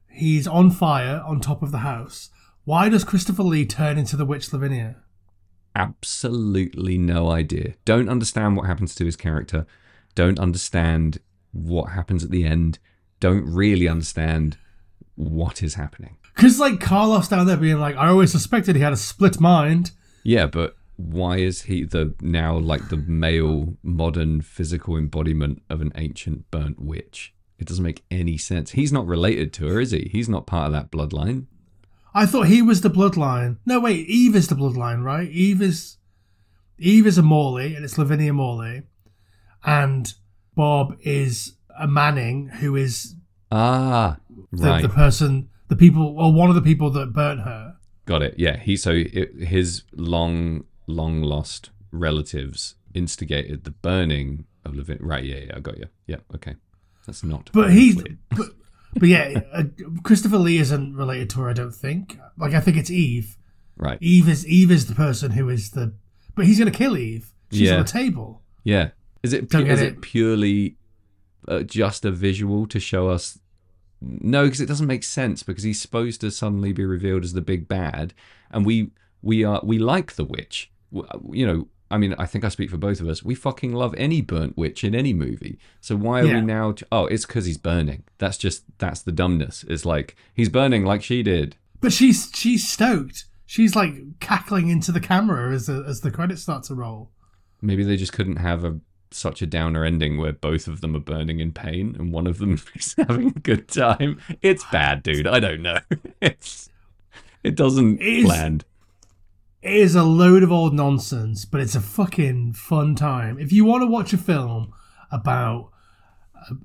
he's 0.08 0.46
on 0.46 0.70
fire 0.70 1.22
on 1.26 1.40
top 1.40 1.62
of 1.62 1.72
the 1.72 1.78
house, 1.78 2.30
why 2.64 2.88
does 2.88 3.04
Christopher 3.04 3.42
Lee 3.42 3.66
turn 3.66 3.98
into 3.98 4.16
the 4.16 4.24
witch 4.24 4.52
Lavinia? 4.52 4.96
absolutely 5.74 6.98
no 6.98 7.30
idea. 7.30 7.74
Don't 7.84 8.08
understand 8.08 8.56
what 8.56 8.66
happens 8.66 8.94
to 8.96 9.04
his 9.04 9.16
character. 9.16 9.66
Don't 10.14 10.38
understand 10.38 11.18
what 11.52 11.92
happens 11.92 12.24
at 12.24 12.30
the 12.30 12.44
end. 12.44 12.78
Don't 13.20 13.44
really 13.44 13.88
understand 13.88 14.58
what 15.14 15.62
is 15.62 15.74
happening. 15.74 16.18
Because 16.34 16.58
like 16.58 16.74
Karloff 16.74 17.28
down 17.28 17.46
there 17.46 17.56
being 17.56 17.78
like, 17.78 17.96
I 17.96 18.08
always 18.08 18.32
suspected 18.32 18.76
he 18.76 18.82
had 18.82 18.92
a 18.92 18.96
split 18.96 19.40
mind. 19.40 19.92
Yeah, 20.22 20.46
but 20.46 20.76
why 20.96 21.38
is 21.38 21.62
he 21.62 21.84
the 21.84 22.14
now 22.20 22.56
like 22.56 22.88
the 22.88 22.96
male 22.96 23.76
modern 23.82 24.40
physical 24.40 24.96
embodiment 24.96 25.62
of 25.68 25.80
an 25.80 25.92
ancient 25.96 26.50
burnt 26.50 26.80
witch? 26.80 27.34
It 27.58 27.66
doesn't 27.66 27.84
make 27.84 28.04
any 28.10 28.38
sense. 28.38 28.72
He's 28.72 28.92
not 28.92 29.06
related 29.06 29.52
to 29.54 29.68
her, 29.68 29.80
is 29.80 29.92
he? 29.92 30.08
He's 30.10 30.28
not 30.28 30.46
part 30.46 30.66
of 30.66 30.72
that 30.72 30.90
bloodline. 30.90 31.46
I 32.14 32.26
thought 32.26 32.48
he 32.48 32.62
was 32.62 32.80
the 32.82 32.90
bloodline. 32.90 33.56
No, 33.64 33.80
wait, 33.80 34.06
Eve 34.08 34.36
is 34.36 34.48
the 34.48 34.54
bloodline, 34.54 35.02
right? 35.02 35.28
Eve 35.30 35.62
is 35.62 35.96
Eve 36.78 37.06
is 37.06 37.18
a 37.18 37.22
Morley, 37.22 37.74
and 37.74 37.84
it's 37.84 37.96
Lavinia 37.98 38.32
Morley, 38.32 38.82
and 39.64 40.12
Bob 40.54 40.96
is 41.00 41.54
a 41.78 41.86
Manning, 41.86 42.48
who 42.48 42.76
is 42.76 43.14
Ah, 43.50 44.16
the, 44.50 44.68
right. 44.68 44.82
the 44.82 44.88
person, 44.88 45.48
the 45.68 45.76
people, 45.76 46.18
or 46.18 46.32
one 46.32 46.48
of 46.48 46.54
the 46.54 46.62
people 46.62 46.90
that 46.90 47.12
burnt 47.12 47.40
her. 47.40 47.76
Got 48.06 48.22
it. 48.22 48.34
Yeah. 48.38 48.56
He 48.58 48.76
so 48.76 48.90
it, 48.92 49.34
his 49.40 49.84
long 49.92 50.64
long 50.86 51.22
lost 51.22 51.70
relatives 51.92 52.74
instigated 52.94 53.64
the 53.64 53.70
burning 53.70 54.44
of 54.64 54.74
Lavinia. 54.74 55.02
Right, 55.04 55.24
yeah, 55.24 55.36
yeah, 55.46 55.52
I 55.56 55.60
got 55.60 55.78
you. 55.78 55.86
Yeah, 56.06 56.16
okay. 56.34 56.56
That's 57.06 57.22
not. 57.22 57.50
But 57.52 57.72
he's 57.72 58.02
but, 58.30 58.48
but 58.94 59.08
yeah, 59.08 59.40
uh, 59.52 59.64
Christopher 60.02 60.38
Lee 60.38 60.58
isn't 60.58 60.94
related 60.96 61.30
to 61.30 61.40
her. 61.40 61.50
I 61.50 61.52
don't 61.52 61.74
think. 61.74 62.18
Like 62.38 62.54
I 62.54 62.60
think 62.60 62.76
it's 62.76 62.90
Eve. 62.90 63.36
right. 63.76 63.98
Eve 64.00 64.28
is 64.28 64.46
Eve 64.46 64.70
is 64.70 64.86
the 64.86 64.94
person 64.94 65.32
who 65.32 65.48
is 65.48 65.70
the. 65.70 65.94
But 66.34 66.46
he's 66.46 66.58
gonna 66.58 66.70
kill 66.70 66.96
Eve. 66.96 67.32
She's 67.50 67.62
Yeah. 67.62 67.76
on 67.76 67.82
the 67.84 67.88
table. 67.88 68.42
Yeah. 68.64 68.90
Is 69.22 69.32
it 69.32 69.50
pu- 69.50 69.66
is 69.66 69.80
it. 69.80 69.92
it 69.94 70.00
purely 70.02 70.76
uh, 71.48 71.60
just 71.62 72.04
a 72.04 72.10
visual 72.10 72.66
to 72.68 72.80
show 72.80 73.08
us? 73.08 73.38
No, 74.00 74.44
because 74.44 74.60
it 74.60 74.66
doesn't 74.66 74.86
make 74.86 75.04
sense. 75.04 75.42
Because 75.42 75.62
he's 75.64 75.80
supposed 75.80 76.20
to 76.22 76.30
suddenly 76.30 76.72
be 76.72 76.84
revealed 76.84 77.22
as 77.24 77.32
the 77.34 77.40
big 77.42 77.68
bad, 77.68 78.14
and 78.50 78.64
we 78.66 78.90
we 79.22 79.44
are 79.44 79.60
we 79.62 79.78
like 79.78 80.14
the 80.14 80.24
witch. 80.24 80.70
You 81.30 81.46
know, 81.46 81.68
I 81.92 81.98
mean, 81.98 82.14
I 82.18 82.26
think 82.26 82.44
I 82.44 82.48
speak 82.48 82.70
for 82.70 82.76
both 82.78 83.00
of 83.00 83.08
us. 83.08 83.22
We 83.22 83.34
fucking 83.34 83.72
love 83.72 83.94
any 83.96 84.20
burnt 84.22 84.56
witch 84.56 84.82
in 84.82 84.94
any 84.94 85.12
movie. 85.12 85.58
So 85.80 85.94
why 85.96 86.20
are 86.20 86.24
Yeah. 86.26 86.34
we 86.36 86.40
now? 86.40 86.72
T- 86.72 86.84
oh, 86.90 87.06
it's 87.06 87.26
because 87.26 87.44
he's 87.46 87.58
burning. 87.58 88.02
That's 88.18 88.38
just 88.38 88.64
that's 88.78 89.02
the 89.02 89.12
dumbness. 89.12 89.64
It's 89.68 89.84
like 89.84 90.16
he's 90.34 90.48
burning 90.48 90.84
like 90.84 91.02
she 91.02 91.22
did. 91.22 91.56
But 91.80 91.92
she's 91.92 92.30
she's 92.34 92.66
stoked. 92.68 93.26
She's 93.46 93.76
like 93.76 94.18
cackling 94.20 94.68
into 94.70 94.92
the 94.92 95.00
camera 95.00 95.52
as 95.54 95.66
the, 95.66 95.84
as 95.86 96.00
the 96.00 96.10
credits 96.10 96.42
start 96.42 96.64
to 96.64 96.74
roll. 96.74 97.10
Maybe 97.60 97.84
they 97.84 97.96
just 97.96 98.12
couldn't 98.14 98.36
have 98.36 98.64
a 98.64 98.80
such 99.10 99.42
a 99.42 99.46
downer 99.46 99.84
ending 99.84 100.16
where 100.16 100.32
both 100.32 100.66
of 100.66 100.80
them 100.80 100.96
are 100.96 101.00
burning 101.00 101.38
in 101.38 101.52
pain 101.52 101.94
and 101.98 102.10
one 102.12 102.26
of 102.26 102.38
them 102.38 102.58
is 102.74 102.94
having 102.96 103.28
a 103.28 103.40
good 103.40 103.68
time. 103.68 104.18
It's 104.40 104.64
bad, 104.72 105.02
dude. 105.02 105.26
I 105.26 105.38
don't 105.40 105.60
know. 105.62 105.78
It's 106.22 106.70
it 107.44 107.54
doesn't 107.56 108.00
It 108.00 108.06
is- 108.20 108.26
land. 108.26 108.64
It 109.62 109.74
is 109.74 109.94
a 109.94 110.02
load 110.02 110.42
of 110.42 110.50
old 110.50 110.74
nonsense, 110.74 111.44
but 111.44 111.60
it's 111.60 111.76
a 111.76 111.80
fucking 111.80 112.54
fun 112.54 112.96
time. 112.96 113.38
If 113.38 113.52
you 113.52 113.64
want 113.64 113.82
to 113.82 113.86
watch 113.86 114.12
a 114.12 114.18
film 114.18 114.72
about 115.12 115.70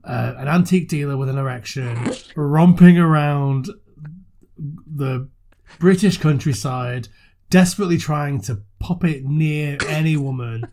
uh, 0.04 0.34
an 0.38 0.48
antique 0.48 0.88
dealer 0.88 1.16
with 1.16 1.30
an 1.30 1.38
erection 1.38 2.12
romping 2.36 2.98
around 2.98 3.70
the 4.58 5.30
British 5.78 6.18
countryside, 6.18 7.08
desperately 7.52 8.00
trying 8.00 8.42
to 8.42 8.64
pop 8.80 9.04
it 9.04 9.24
near 9.26 9.78
any 9.88 10.18
woman, 10.18 10.68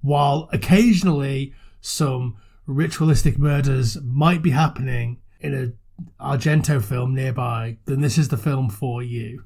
while 0.00 0.48
occasionally 0.52 1.54
some 1.80 2.36
ritualistic 2.66 3.36
murders 3.36 4.00
might 4.00 4.42
be 4.42 4.50
happening 4.50 5.18
in 5.40 5.54
a 5.54 5.72
Argento 6.20 6.82
film 6.82 7.14
nearby, 7.14 7.78
then 7.86 8.00
this 8.00 8.16
is 8.16 8.28
the 8.28 8.36
film 8.36 8.68
for 8.68 9.02
you. 9.02 9.42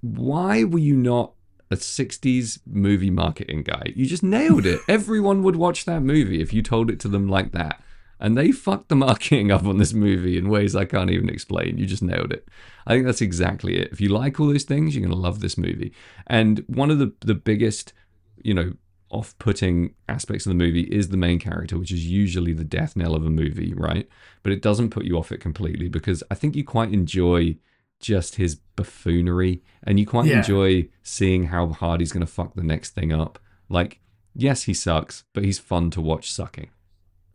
Why 0.00 0.64
were 0.64 0.78
you 0.78 0.96
not 0.96 1.32
a 1.72 1.76
60s 1.76 2.60
movie 2.66 3.10
marketing 3.10 3.62
guy? 3.62 3.92
You 3.94 4.06
just 4.06 4.22
nailed 4.22 4.66
it. 4.66 4.80
Everyone 4.88 5.42
would 5.42 5.56
watch 5.56 5.84
that 5.86 6.02
movie 6.02 6.40
if 6.40 6.52
you 6.52 6.62
told 6.62 6.90
it 6.90 7.00
to 7.00 7.08
them 7.08 7.28
like 7.28 7.52
that. 7.52 7.82
And 8.20 8.38
they 8.38 8.52
fucked 8.52 8.88
the 8.88 8.94
marketing 8.94 9.50
up 9.50 9.64
on 9.64 9.78
this 9.78 9.92
movie 9.92 10.38
in 10.38 10.48
ways 10.48 10.76
I 10.76 10.84
can't 10.84 11.10
even 11.10 11.28
explain. 11.28 11.78
You 11.78 11.86
just 11.86 12.04
nailed 12.04 12.32
it. 12.32 12.46
I 12.86 12.92
think 12.92 13.04
that's 13.04 13.20
exactly 13.20 13.78
it. 13.78 13.90
If 13.90 14.00
you 14.00 14.10
like 14.10 14.38
all 14.38 14.46
those 14.46 14.62
things, 14.62 14.94
you're 14.94 15.04
going 15.04 15.14
to 15.14 15.20
love 15.20 15.40
this 15.40 15.58
movie. 15.58 15.92
And 16.28 16.64
one 16.68 16.90
of 16.92 17.00
the, 17.00 17.12
the 17.20 17.34
biggest, 17.34 17.92
you 18.36 18.54
know, 18.54 18.74
off 19.10 19.36
putting 19.38 19.94
aspects 20.08 20.46
of 20.46 20.50
the 20.50 20.56
movie 20.56 20.82
is 20.82 21.08
the 21.08 21.16
main 21.16 21.38
character, 21.38 21.78
which 21.78 21.92
is 21.92 22.06
usually 22.06 22.52
the 22.52 22.64
death 22.64 22.96
knell 22.96 23.14
of 23.14 23.26
a 23.26 23.30
movie, 23.30 23.74
right? 23.74 24.08
But 24.42 24.52
it 24.52 24.62
doesn't 24.62 24.90
put 24.90 25.04
you 25.04 25.18
off 25.18 25.32
it 25.32 25.38
completely 25.38 25.88
because 25.88 26.22
I 26.30 26.34
think 26.34 26.56
you 26.56 26.64
quite 26.64 26.92
enjoy 26.92 27.56
just 28.02 28.34
his 28.36 28.56
buffoonery 28.76 29.62
and 29.82 29.98
you 29.98 30.06
quite 30.06 30.26
Yeah. 30.26 30.38
enjoy 30.38 30.88
seeing 31.02 31.44
how 31.44 31.68
hard 31.68 32.00
he's 32.00 32.12
going 32.12 32.26
to 32.26 32.30
fuck 32.32 32.54
the 32.54 32.62
next 32.62 32.90
thing 32.90 33.12
up. 33.12 33.38
Like, 33.70 34.00
yes, 34.34 34.64
he 34.64 34.74
sucks, 34.74 35.24
but 35.32 35.44
he's 35.44 35.58
fun 35.58 35.90
to 35.92 36.00
watch 36.02 36.30
sucking. 36.30 36.68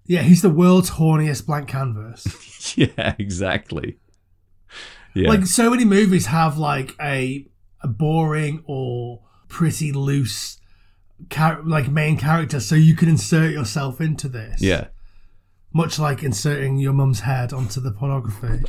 Yeah, 0.05 0.22
he's 0.22 0.41
the 0.41 0.49
world's 0.49 0.91
horniest 0.91 1.45
blank 1.47 1.68
canvas. 1.70 2.74
yeah, 2.78 3.15
exactly. 3.18 3.97
Yeah. 5.15 5.30
Like 5.30 5.45
so 5.47 5.70
many 5.72 5.84
movies 5.86 6.28
have 6.28 6.57
like 6.57 6.95
a 7.01 7.47
a 7.82 7.88
boring 7.88 8.63
or 8.65 9.22
pretty 9.47 9.91
loose 9.91 10.59
char- 11.32 11.61
like 11.63 11.89
main 11.89 12.18
character, 12.18 12.59
so 12.59 12.76
you 12.76 12.95
can 12.95 13.09
insert 13.09 13.51
yourself 13.51 13.99
into 13.99 14.28
this. 14.30 14.61
yeah. 14.61 14.88
much 15.74 15.99
like 15.99 16.24
inserting 16.24 16.78
your 16.78 16.93
mum's 16.93 17.20
head 17.22 17.51
onto 17.53 17.80
the 17.82 17.91
pornography. 17.91 18.63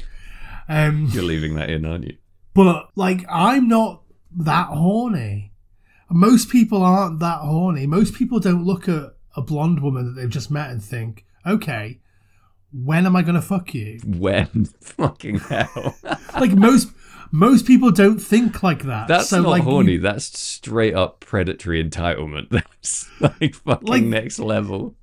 Um, 0.68 1.08
You're 1.12 1.22
leaving 1.24 1.54
that 1.54 1.70
in, 1.70 1.84
aren't 1.86 2.04
you? 2.04 2.16
but 2.54 2.90
like, 2.96 3.24
I'm 3.30 3.68
not 3.68 4.02
that 4.36 4.68
horny. 4.68 5.52
Most 6.10 6.48
people 6.50 6.82
aren't 6.82 7.20
that 7.20 7.38
horny. 7.40 7.86
Most 7.86 8.14
people 8.14 8.40
don't 8.40 8.64
look 8.64 8.88
at 8.88 9.14
a 9.36 9.42
blonde 9.42 9.80
woman 9.82 10.06
that 10.06 10.12
they've 10.20 10.28
just 10.30 10.50
met 10.50 10.70
and 10.70 10.82
think, 10.82 11.24
okay, 11.46 12.00
when 12.72 13.06
am 13.06 13.14
I 13.14 13.22
going 13.22 13.34
to 13.36 13.40
fuck 13.42 13.72
you? 13.74 14.00
When? 14.04 14.64
Fucking 14.80 15.38
hell. 15.40 15.96
Like 16.34 16.52
most 16.52 16.88
most 17.32 17.66
people 17.66 17.90
don't 17.90 18.18
think 18.20 18.62
like 18.62 18.84
that. 18.84 19.08
That's 19.08 19.28
so, 19.28 19.42
not 19.42 19.48
like, 19.50 19.62
you- 19.64 19.68
horny. 19.70 19.96
That's 19.96 20.24
straight 20.38 20.94
up 20.94 21.20
predatory 21.20 21.82
entitlement. 21.82 22.48
That's 22.50 23.08
like 23.20 23.54
fucking 23.54 23.88
Like- 23.88 24.04
next 24.04 24.38
level. 24.38 24.94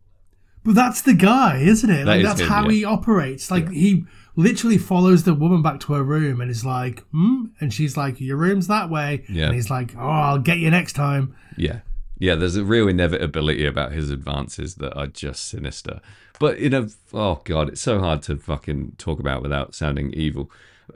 but 0.64 0.76
that's 0.76 1.02
the 1.02 1.14
guy, 1.14 1.58
isn't 1.60 1.90
it? 1.90 2.06
That 2.06 2.08
Like 2.08 2.20
is 2.22 2.26
that's 2.26 2.42
him, 2.42 2.48
how 2.48 2.64
yeah. 2.66 2.72
he 2.72 2.86
operates. 2.86 3.52
Like 3.52 3.70
he 3.70 4.06
literally 4.36 4.78
follows 4.78 5.24
the 5.24 5.34
woman 5.34 5.62
back 5.62 5.80
to 5.82 5.94
her 5.94 6.04
room 6.04 6.42
and 6.42 6.52
is 6.52 6.66
like, 6.66 7.02
hmm? 7.12 7.46
And 7.60 7.74
she's 7.74 7.98
like, 7.98 8.20
Your 8.20 8.38
room's 8.38 8.68
that 8.68 8.90
way. 8.90 9.24
Yeah. 9.30 9.48
And 9.48 9.56
he's 9.56 9.70
like, 9.70 9.96
Oh, 9.96 10.02
I'll 10.02 10.40
get 10.40 10.58
you 10.58 10.70
next 10.70 10.94
time. 10.94 11.36
Yeah. 11.58 11.80
Yeah, 12.18 12.36
there's 12.36 12.56
a 12.56 12.64
real 12.64 12.88
inevitability 12.88 13.66
about 13.66 13.92
his 13.92 14.10
advances 14.10 14.76
that 14.76 14.98
are 14.98 15.08
just 15.08 15.50
sinister. 15.50 16.00
But 16.40 16.58
in 16.58 16.74
a 16.74 16.88
oh 17.14 17.42
god, 17.44 17.70
it's 17.70 17.82
so 17.82 18.00
hard 18.00 18.22
to 18.24 18.38
fucking 18.38 18.94
talk 18.98 19.20
about 19.20 19.42
without 19.42 19.76
sounding 19.76 20.14
evil. 20.14 20.50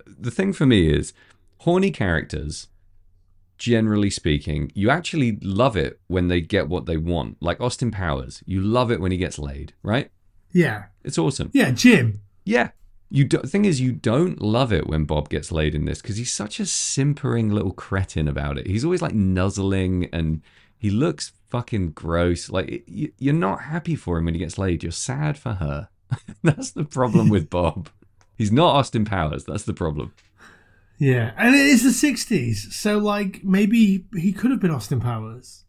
The 0.05 0.31
thing 0.31 0.53
for 0.53 0.65
me 0.65 0.91
is 0.93 1.13
horny 1.59 1.91
characters 1.91 2.67
generally 3.59 4.09
speaking, 4.09 4.71
you 4.73 4.89
actually 4.89 5.37
love 5.41 5.77
it 5.77 5.99
when 6.07 6.29
they 6.29 6.41
get 6.41 6.67
what 6.67 6.87
they 6.87 6.97
want. 6.97 7.37
Like 7.41 7.61
Austin 7.61 7.91
Powers, 7.91 8.41
you 8.47 8.61
love 8.61 8.89
it 8.89 8.99
when 8.99 9.11
he 9.11 9.17
gets 9.17 9.37
laid, 9.37 9.73
right? 9.83 10.09
Yeah. 10.51 10.85
It's 11.03 11.19
awesome. 11.19 11.51
Yeah, 11.53 11.69
Jim. 11.71 12.21
Yeah. 12.45 12.69
You 13.11 13.23
do, 13.23 13.39
thing 13.39 13.65
is, 13.65 13.81
you 13.81 13.91
don't 13.91 14.41
love 14.41 14.71
it 14.71 14.87
when 14.87 15.05
Bob 15.05 15.29
gets 15.29 15.51
laid 15.51 15.73
in 15.73 15.85
this 15.85 16.01
because 16.01 16.17
he's 16.17 16.31
such 16.31 16.59
a 16.59 16.65
simpering 16.65 17.49
little 17.49 17.71
cretin 17.71 18.27
about 18.27 18.57
it. 18.57 18.67
He's 18.67 18.85
always 18.85 19.01
like 19.01 19.15
nuzzling 19.15 20.09
and 20.13 20.41
he 20.77 20.89
looks 20.91 21.33
fucking 21.49 21.91
gross. 21.91 22.49
Like 22.49 22.83
you, 22.87 23.11
you're 23.17 23.33
not 23.33 23.63
happy 23.63 23.95
for 23.95 24.17
him 24.17 24.25
when 24.25 24.35
he 24.35 24.39
gets 24.39 24.57
laid. 24.57 24.83
You're 24.83 24.91
sad 24.91 25.37
for 25.37 25.53
her. 25.53 25.89
That's 26.43 26.71
the 26.71 26.85
problem 26.85 27.29
with 27.29 27.49
Bob. 27.51 27.89
He's 28.37 28.51
not 28.51 28.75
Austin 28.75 29.05
Powers. 29.05 29.43
That's 29.43 29.63
the 29.63 29.73
problem. 29.73 30.13
Yeah. 30.97 31.31
And 31.37 31.55
it 31.55 31.65
is 31.65 31.83
the 31.83 32.11
60s. 32.11 32.71
So, 32.73 32.97
like, 32.97 33.43
maybe 33.43 34.05
he 34.15 34.31
could 34.31 34.51
have 34.51 34.59
been 34.59 34.71
Austin 34.71 34.99
Powers. 34.99 35.65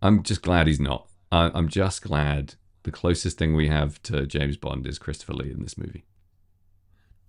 I'm 0.00 0.22
just 0.22 0.42
glad 0.42 0.66
he's 0.66 0.80
not. 0.80 1.08
I, 1.30 1.50
I'm 1.54 1.68
just 1.68 2.02
glad 2.02 2.54
the 2.82 2.90
closest 2.90 3.38
thing 3.38 3.54
we 3.54 3.68
have 3.68 4.02
to 4.04 4.26
James 4.26 4.56
Bond 4.56 4.86
is 4.86 4.98
Christopher 4.98 5.34
Lee 5.34 5.50
in 5.50 5.62
this 5.62 5.76
movie. 5.76 6.04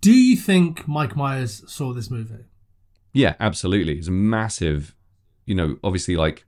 Do 0.00 0.12
you 0.12 0.36
think 0.36 0.88
Mike 0.88 1.14
Myers 1.16 1.62
saw 1.70 1.92
this 1.92 2.10
movie? 2.10 2.44
Yeah, 3.12 3.34
absolutely. 3.40 3.96
He's 3.96 4.08
a 4.08 4.12
massive, 4.12 4.94
you 5.46 5.54
know, 5.54 5.76
obviously 5.84 6.16
like 6.16 6.44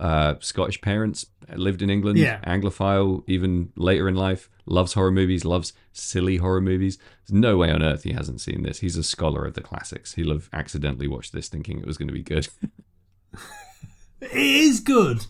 uh, 0.00 0.34
Scottish 0.40 0.80
parents 0.80 1.26
lived 1.54 1.82
in 1.82 1.90
England, 1.90 2.18
Yeah. 2.18 2.40
Anglophile, 2.46 3.24
even 3.26 3.72
later 3.76 4.08
in 4.08 4.14
life, 4.14 4.48
loves 4.64 4.92
horror 4.94 5.10
movies, 5.10 5.44
loves 5.44 5.72
silly 5.92 6.36
horror 6.36 6.60
movies. 6.60 6.98
There's 7.26 7.38
no 7.40 7.56
way 7.56 7.70
on 7.70 7.82
earth 7.82 8.04
he 8.04 8.12
hasn't 8.12 8.40
seen 8.40 8.62
this. 8.62 8.78
He's 8.78 8.96
a 8.96 9.02
scholar 9.02 9.44
of 9.44 9.54
the 9.54 9.60
classics. 9.60 10.14
He'll 10.14 10.32
have 10.32 10.48
accidentally 10.52 11.08
watched 11.08 11.32
this 11.32 11.48
thinking 11.48 11.78
it 11.80 11.86
was 11.86 11.98
going 11.98 12.08
to 12.08 12.14
be 12.14 12.22
good. 12.22 12.48
It 14.20 14.32
is 14.34 14.80
good. 14.80 15.26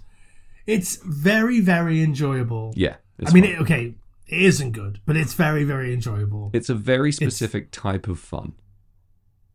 It's 0.67 0.97
very, 1.05 1.61
very 1.61 2.03
enjoyable. 2.03 2.73
yeah. 2.75 2.97
I 3.25 3.33
mean, 3.33 3.45
it, 3.45 3.61
okay, 3.61 3.95
it 4.29 4.43
isn't 4.43 4.72
good, 4.72 5.01
but 5.07 5.16
it's 5.16 5.35
very, 5.35 5.64
very 5.64 5.93
enjoyable. 5.93 6.51
it's 6.53 6.68
a 6.68 6.74
very 6.74 7.12
specific 7.12 7.70
type 7.70 8.09
of 8.09 8.18
fun. 8.18 8.53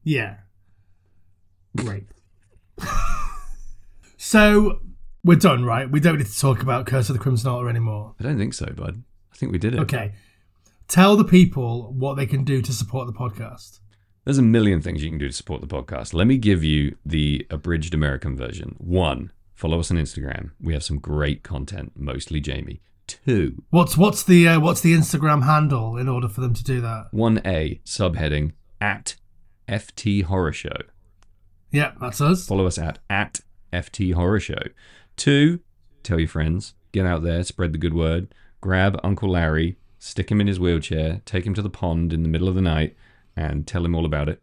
yeah. 0.04 0.38
Great. 1.76 2.06
so, 4.18 4.80
we're 5.24 5.38
done, 5.38 5.66
right? 5.66 5.90
We 5.90 6.00
don't 6.00 6.18
need 6.18 6.28
to 6.28 6.40
talk 6.40 6.62
about 6.62 6.86
Curse 6.86 7.10
of 7.10 7.14
the 7.16 7.20
Crimson 7.20 7.50
Altar 7.50 7.70
anymore. 7.70 8.14
I 8.20 8.24
don't 8.24 8.38
think 8.38 8.54
so, 8.54 8.68
bud. 8.68 9.04
I 9.32 9.36
think 9.36 9.52
we 9.52 9.58
did 9.58 9.74
it. 9.74 9.80
Okay. 9.80 10.14
Tell 10.88 11.16
the 11.16 11.24
people 11.24 11.92
what 11.94 12.16
they 12.16 12.26
can 12.26 12.44
do 12.44 12.62
to 12.62 12.72
support 12.74 13.08
the 13.08 13.14
podcast. 13.14 13.80
There's 14.26 14.38
a 14.38 14.44
million 14.44 14.82
things 14.82 15.04
you 15.04 15.10
can 15.10 15.18
do 15.18 15.28
to 15.28 15.34
support 15.34 15.62
the 15.62 15.68
podcast. 15.68 16.14
Let 16.14 16.28
me 16.28 16.38
give 16.38 16.64
you 16.64 16.96
the 17.06 17.48
abridged 17.50 17.94
American 17.94 18.38
version. 18.38 18.76
One, 18.78 19.32
follow 19.54 19.80
us 19.80 19.90
on 19.92 19.98
Instagram. 19.98 20.52
We 20.62 20.74
have 20.74 20.84
some 20.84 21.00
great 21.00 21.44
content, 21.44 21.94
mostly 21.96 22.40
Jamie. 22.40 22.82
Two, 23.08 23.64
What's 23.70 23.98
what's 23.98 24.24
the 24.24 24.48
uh, 24.48 24.60
what's 24.60 24.82
the 24.82 24.94
Instagram 24.94 25.44
handle 25.44 25.98
in 25.98 26.08
order 26.08 26.28
for 26.28 26.42
them 26.42 26.54
to 26.54 26.64
do 26.64 26.82
that? 26.82 27.08
1A, 27.14 27.82
subheading 27.84 28.54
at 28.80 29.16
FT 29.68 30.24
Horror 30.24 30.54
Show. 30.54 30.78
Yeah, 31.72 31.94
that's 32.00 32.22
us. 32.22 32.48
Follow 32.48 32.66
us 32.66 32.78
at 32.78 33.00
at 33.10 33.42
FT 33.72 34.14
Horror 34.14 34.40
Show. 34.40 34.62
Two, 35.18 35.60
tell 36.04 36.20
your 36.20 36.28
friends, 36.30 36.76
get 36.92 37.06
out 37.06 37.24
there, 37.24 37.44
spread 37.44 37.74
the 37.74 37.78
good 37.78 37.94
word. 37.94 38.34
grab 38.62 39.00
Uncle 39.04 39.30
Larry, 39.32 39.78
stick 40.00 40.32
him 40.32 40.40
in 40.40 40.48
his 40.48 40.60
wheelchair, 40.60 41.22
take 41.26 41.46
him 41.46 41.54
to 41.54 41.62
the 41.62 41.70
pond 41.70 42.14
in 42.14 42.24
the 42.24 42.30
middle 42.30 42.48
of 42.48 42.56
the 42.56 42.62
night, 42.62 42.96
and 43.36 43.68
tell 43.68 43.86
him 43.86 43.96
all 43.96 44.06
about 44.06 44.30
it. 44.30 44.42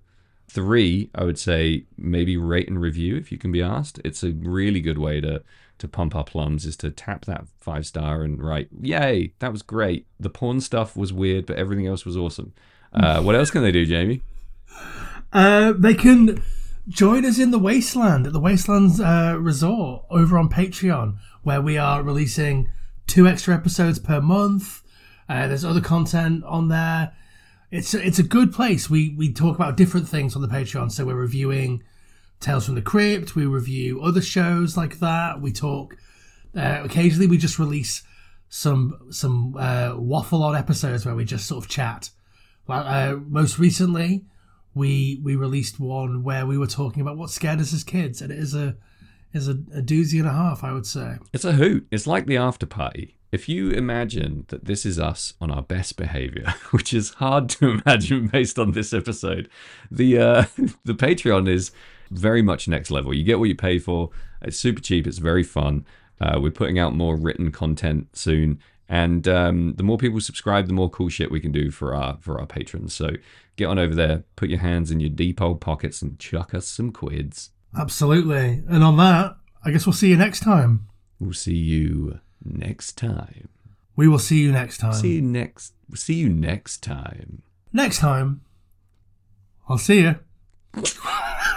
Three, 0.48 1.10
I 1.14 1.24
would 1.24 1.38
say 1.38 1.86
maybe 1.96 2.36
rate 2.36 2.68
and 2.68 2.80
review 2.80 3.16
if 3.16 3.30
you 3.30 3.38
can 3.38 3.52
be 3.52 3.62
asked. 3.62 4.00
It's 4.04 4.24
a 4.24 4.32
really 4.32 4.80
good 4.80 4.98
way 4.98 5.20
to 5.20 5.42
to 5.80 5.88
pump 5.88 6.14
our 6.14 6.24
plums 6.24 6.64
is 6.64 6.76
to 6.76 6.90
tap 6.90 7.24
that 7.24 7.44
five 7.58 7.86
star 7.86 8.22
and 8.22 8.42
write, 8.42 8.68
"Yay, 8.80 9.32
that 9.40 9.52
was 9.52 9.62
great." 9.62 10.06
The 10.18 10.30
porn 10.30 10.60
stuff 10.60 10.96
was 10.96 11.12
weird, 11.12 11.46
but 11.46 11.56
everything 11.56 11.86
else 11.86 12.04
was 12.04 12.16
awesome. 12.16 12.52
Uh, 12.92 13.22
what 13.22 13.34
else 13.34 13.50
can 13.50 13.62
they 13.62 13.72
do, 13.72 13.86
Jamie? 13.86 14.22
Uh, 15.32 15.72
they 15.76 15.94
can 15.94 16.42
join 16.88 17.24
us 17.24 17.38
in 17.38 17.50
the 17.50 17.58
Wasteland 17.58 18.26
at 18.26 18.32
the 18.32 18.40
Wastelands 18.40 19.00
uh, 19.00 19.36
Resort 19.38 20.04
over 20.10 20.36
on 20.36 20.48
Patreon, 20.48 21.16
where 21.42 21.60
we 21.60 21.78
are 21.78 22.02
releasing 22.02 22.68
two 23.06 23.26
extra 23.26 23.54
episodes 23.54 23.98
per 23.98 24.20
month. 24.20 24.82
Uh, 25.28 25.46
there's 25.46 25.64
other 25.64 25.80
content 25.80 26.42
on 26.44 26.68
there. 26.68 27.12
It's 27.70 27.94
it's 27.94 28.18
a 28.18 28.24
good 28.24 28.52
place. 28.52 28.90
We 28.90 29.14
we 29.16 29.32
talk 29.32 29.54
about 29.54 29.76
different 29.76 30.08
things 30.08 30.34
on 30.34 30.42
the 30.42 30.48
Patreon. 30.48 30.90
So 30.90 31.04
we're 31.04 31.14
reviewing 31.14 31.84
Tales 32.40 32.66
from 32.66 32.74
the 32.74 32.82
Crypt. 32.82 33.36
We 33.36 33.46
review 33.46 34.00
other 34.00 34.22
shows 34.22 34.76
like 34.76 34.98
that. 34.98 35.40
We 35.40 35.52
talk. 35.52 35.96
Uh, 36.56 36.80
occasionally, 36.82 37.26
we 37.26 37.38
just 37.38 37.58
release 37.58 38.02
some 38.48 38.98
some 39.10 39.56
uh, 39.56 39.94
waffle 39.96 40.42
on 40.42 40.56
episodes 40.56 41.06
where 41.06 41.14
we 41.14 41.24
just 41.24 41.46
sort 41.46 41.64
of 41.64 41.70
chat. 41.70 42.10
Well, 42.66 42.84
uh, 42.86 43.16
most 43.16 43.58
recently, 43.58 44.24
we 44.74 45.20
we 45.22 45.36
released 45.36 45.78
one 45.78 46.22
where 46.22 46.46
we 46.46 46.58
were 46.58 46.66
talking 46.66 47.02
about 47.02 47.16
what 47.16 47.30
scared 47.30 47.60
us 47.60 47.72
as 47.72 47.84
kids, 47.84 48.22
and 48.22 48.32
it 48.32 48.38
is 48.38 48.54
a 48.54 48.76
is 49.32 49.48
a, 49.48 49.52
a 49.52 49.82
doozy 49.82 50.18
and 50.18 50.28
a 50.28 50.32
half, 50.32 50.64
I 50.64 50.72
would 50.72 50.86
say. 50.86 51.18
It's 51.32 51.44
a 51.44 51.52
hoot. 51.52 51.86
It's 51.90 52.06
like 52.06 52.26
the 52.26 52.36
after 52.36 52.66
party. 52.66 53.16
If 53.32 53.48
you 53.48 53.70
imagine 53.70 54.44
that 54.48 54.64
this 54.64 54.84
is 54.84 54.98
us 54.98 55.34
on 55.40 55.52
our 55.52 55.62
best 55.62 55.96
behavior, 55.96 56.54
which 56.70 56.92
is 56.92 57.10
hard 57.10 57.48
to 57.50 57.80
imagine 57.86 58.28
based 58.28 58.58
on 58.58 58.72
this 58.72 58.92
episode, 58.92 59.48
the 59.90 60.18
uh, 60.18 60.44
the 60.84 60.94
Patreon 60.94 61.48
is 61.48 61.70
very 62.10 62.42
much 62.42 62.68
next 62.68 62.90
level. 62.90 63.14
You 63.14 63.24
get 63.24 63.38
what 63.38 63.48
you 63.48 63.54
pay 63.54 63.78
for. 63.78 64.10
It's 64.42 64.58
super 64.58 64.80
cheap. 64.80 65.06
It's 65.06 65.18
very 65.18 65.42
fun. 65.42 65.84
Uh, 66.20 66.38
we're 66.40 66.50
putting 66.50 66.78
out 66.78 66.94
more 66.94 67.16
written 67.16 67.50
content 67.50 68.08
soon, 68.16 68.60
and 68.88 69.26
um, 69.26 69.74
the 69.76 69.82
more 69.82 69.96
people 69.96 70.20
subscribe, 70.20 70.66
the 70.66 70.72
more 70.72 70.90
cool 70.90 71.08
shit 71.08 71.30
we 71.30 71.40
can 71.40 71.52
do 71.52 71.70
for 71.70 71.94
our 71.94 72.18
for 72.20 72.38
our 72.38 72.46
patrons. 72.46 72.92
So 72.92 73.12
get 73.56 73.66
on 73.66 73.78
over 73.78 73.94
there, 73.94 74.24
put 74.36 74.50
your 74.50 74.58
hands 74.58 74.90
in 74.90 75.00
your 75.00 75.10
deep 75.10 75.40
old 75.40 75.60
pockets, 75.60 76.02
and 76.02 76.18
chuck 76.18 76.52
us 76.54 76.66
some 76.66 76.92
quids. 76.92 77.50
Absolutely. 77.78 78.62
And 78.68 78.82
on 78.82 78.96
that, 78.98 79.36
I 79.64 79.70
guess 79.70 79.86
we'll 79.86 79.92
see 79.92 80.08
you 80.08 80.16
next 80.16 80.40
time. 80.40 80.88
We'll 81.18 81.32
see 81.32 81.54
you 81.54 82.20
next 82.44 82.98
time. 82.98 83.48
We 83.96 84.08
will 84.08 84.18
see 84.18 84.40
you 84.40 84.52
next 84.52 84.78
time. 84.78 84.94
See 84.94 85.14
you 85.14 85.22
next. 85.22 85.74
See 85.94 86.14
you 86.14 86.28
next 86.28 86.82
time. 86.82 87.42
Next 87.72 87.98
time, 87.98 88.40
I'll 89.68 89.78
see 89.78 90.00
you. 90.00 90.16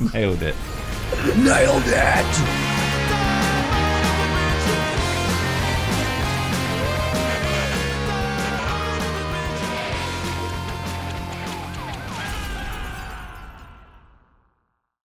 Nailed 0.00 0.42
it. 0.42 0.54
Nailed 1.36 1.82
it! 1.86 2.69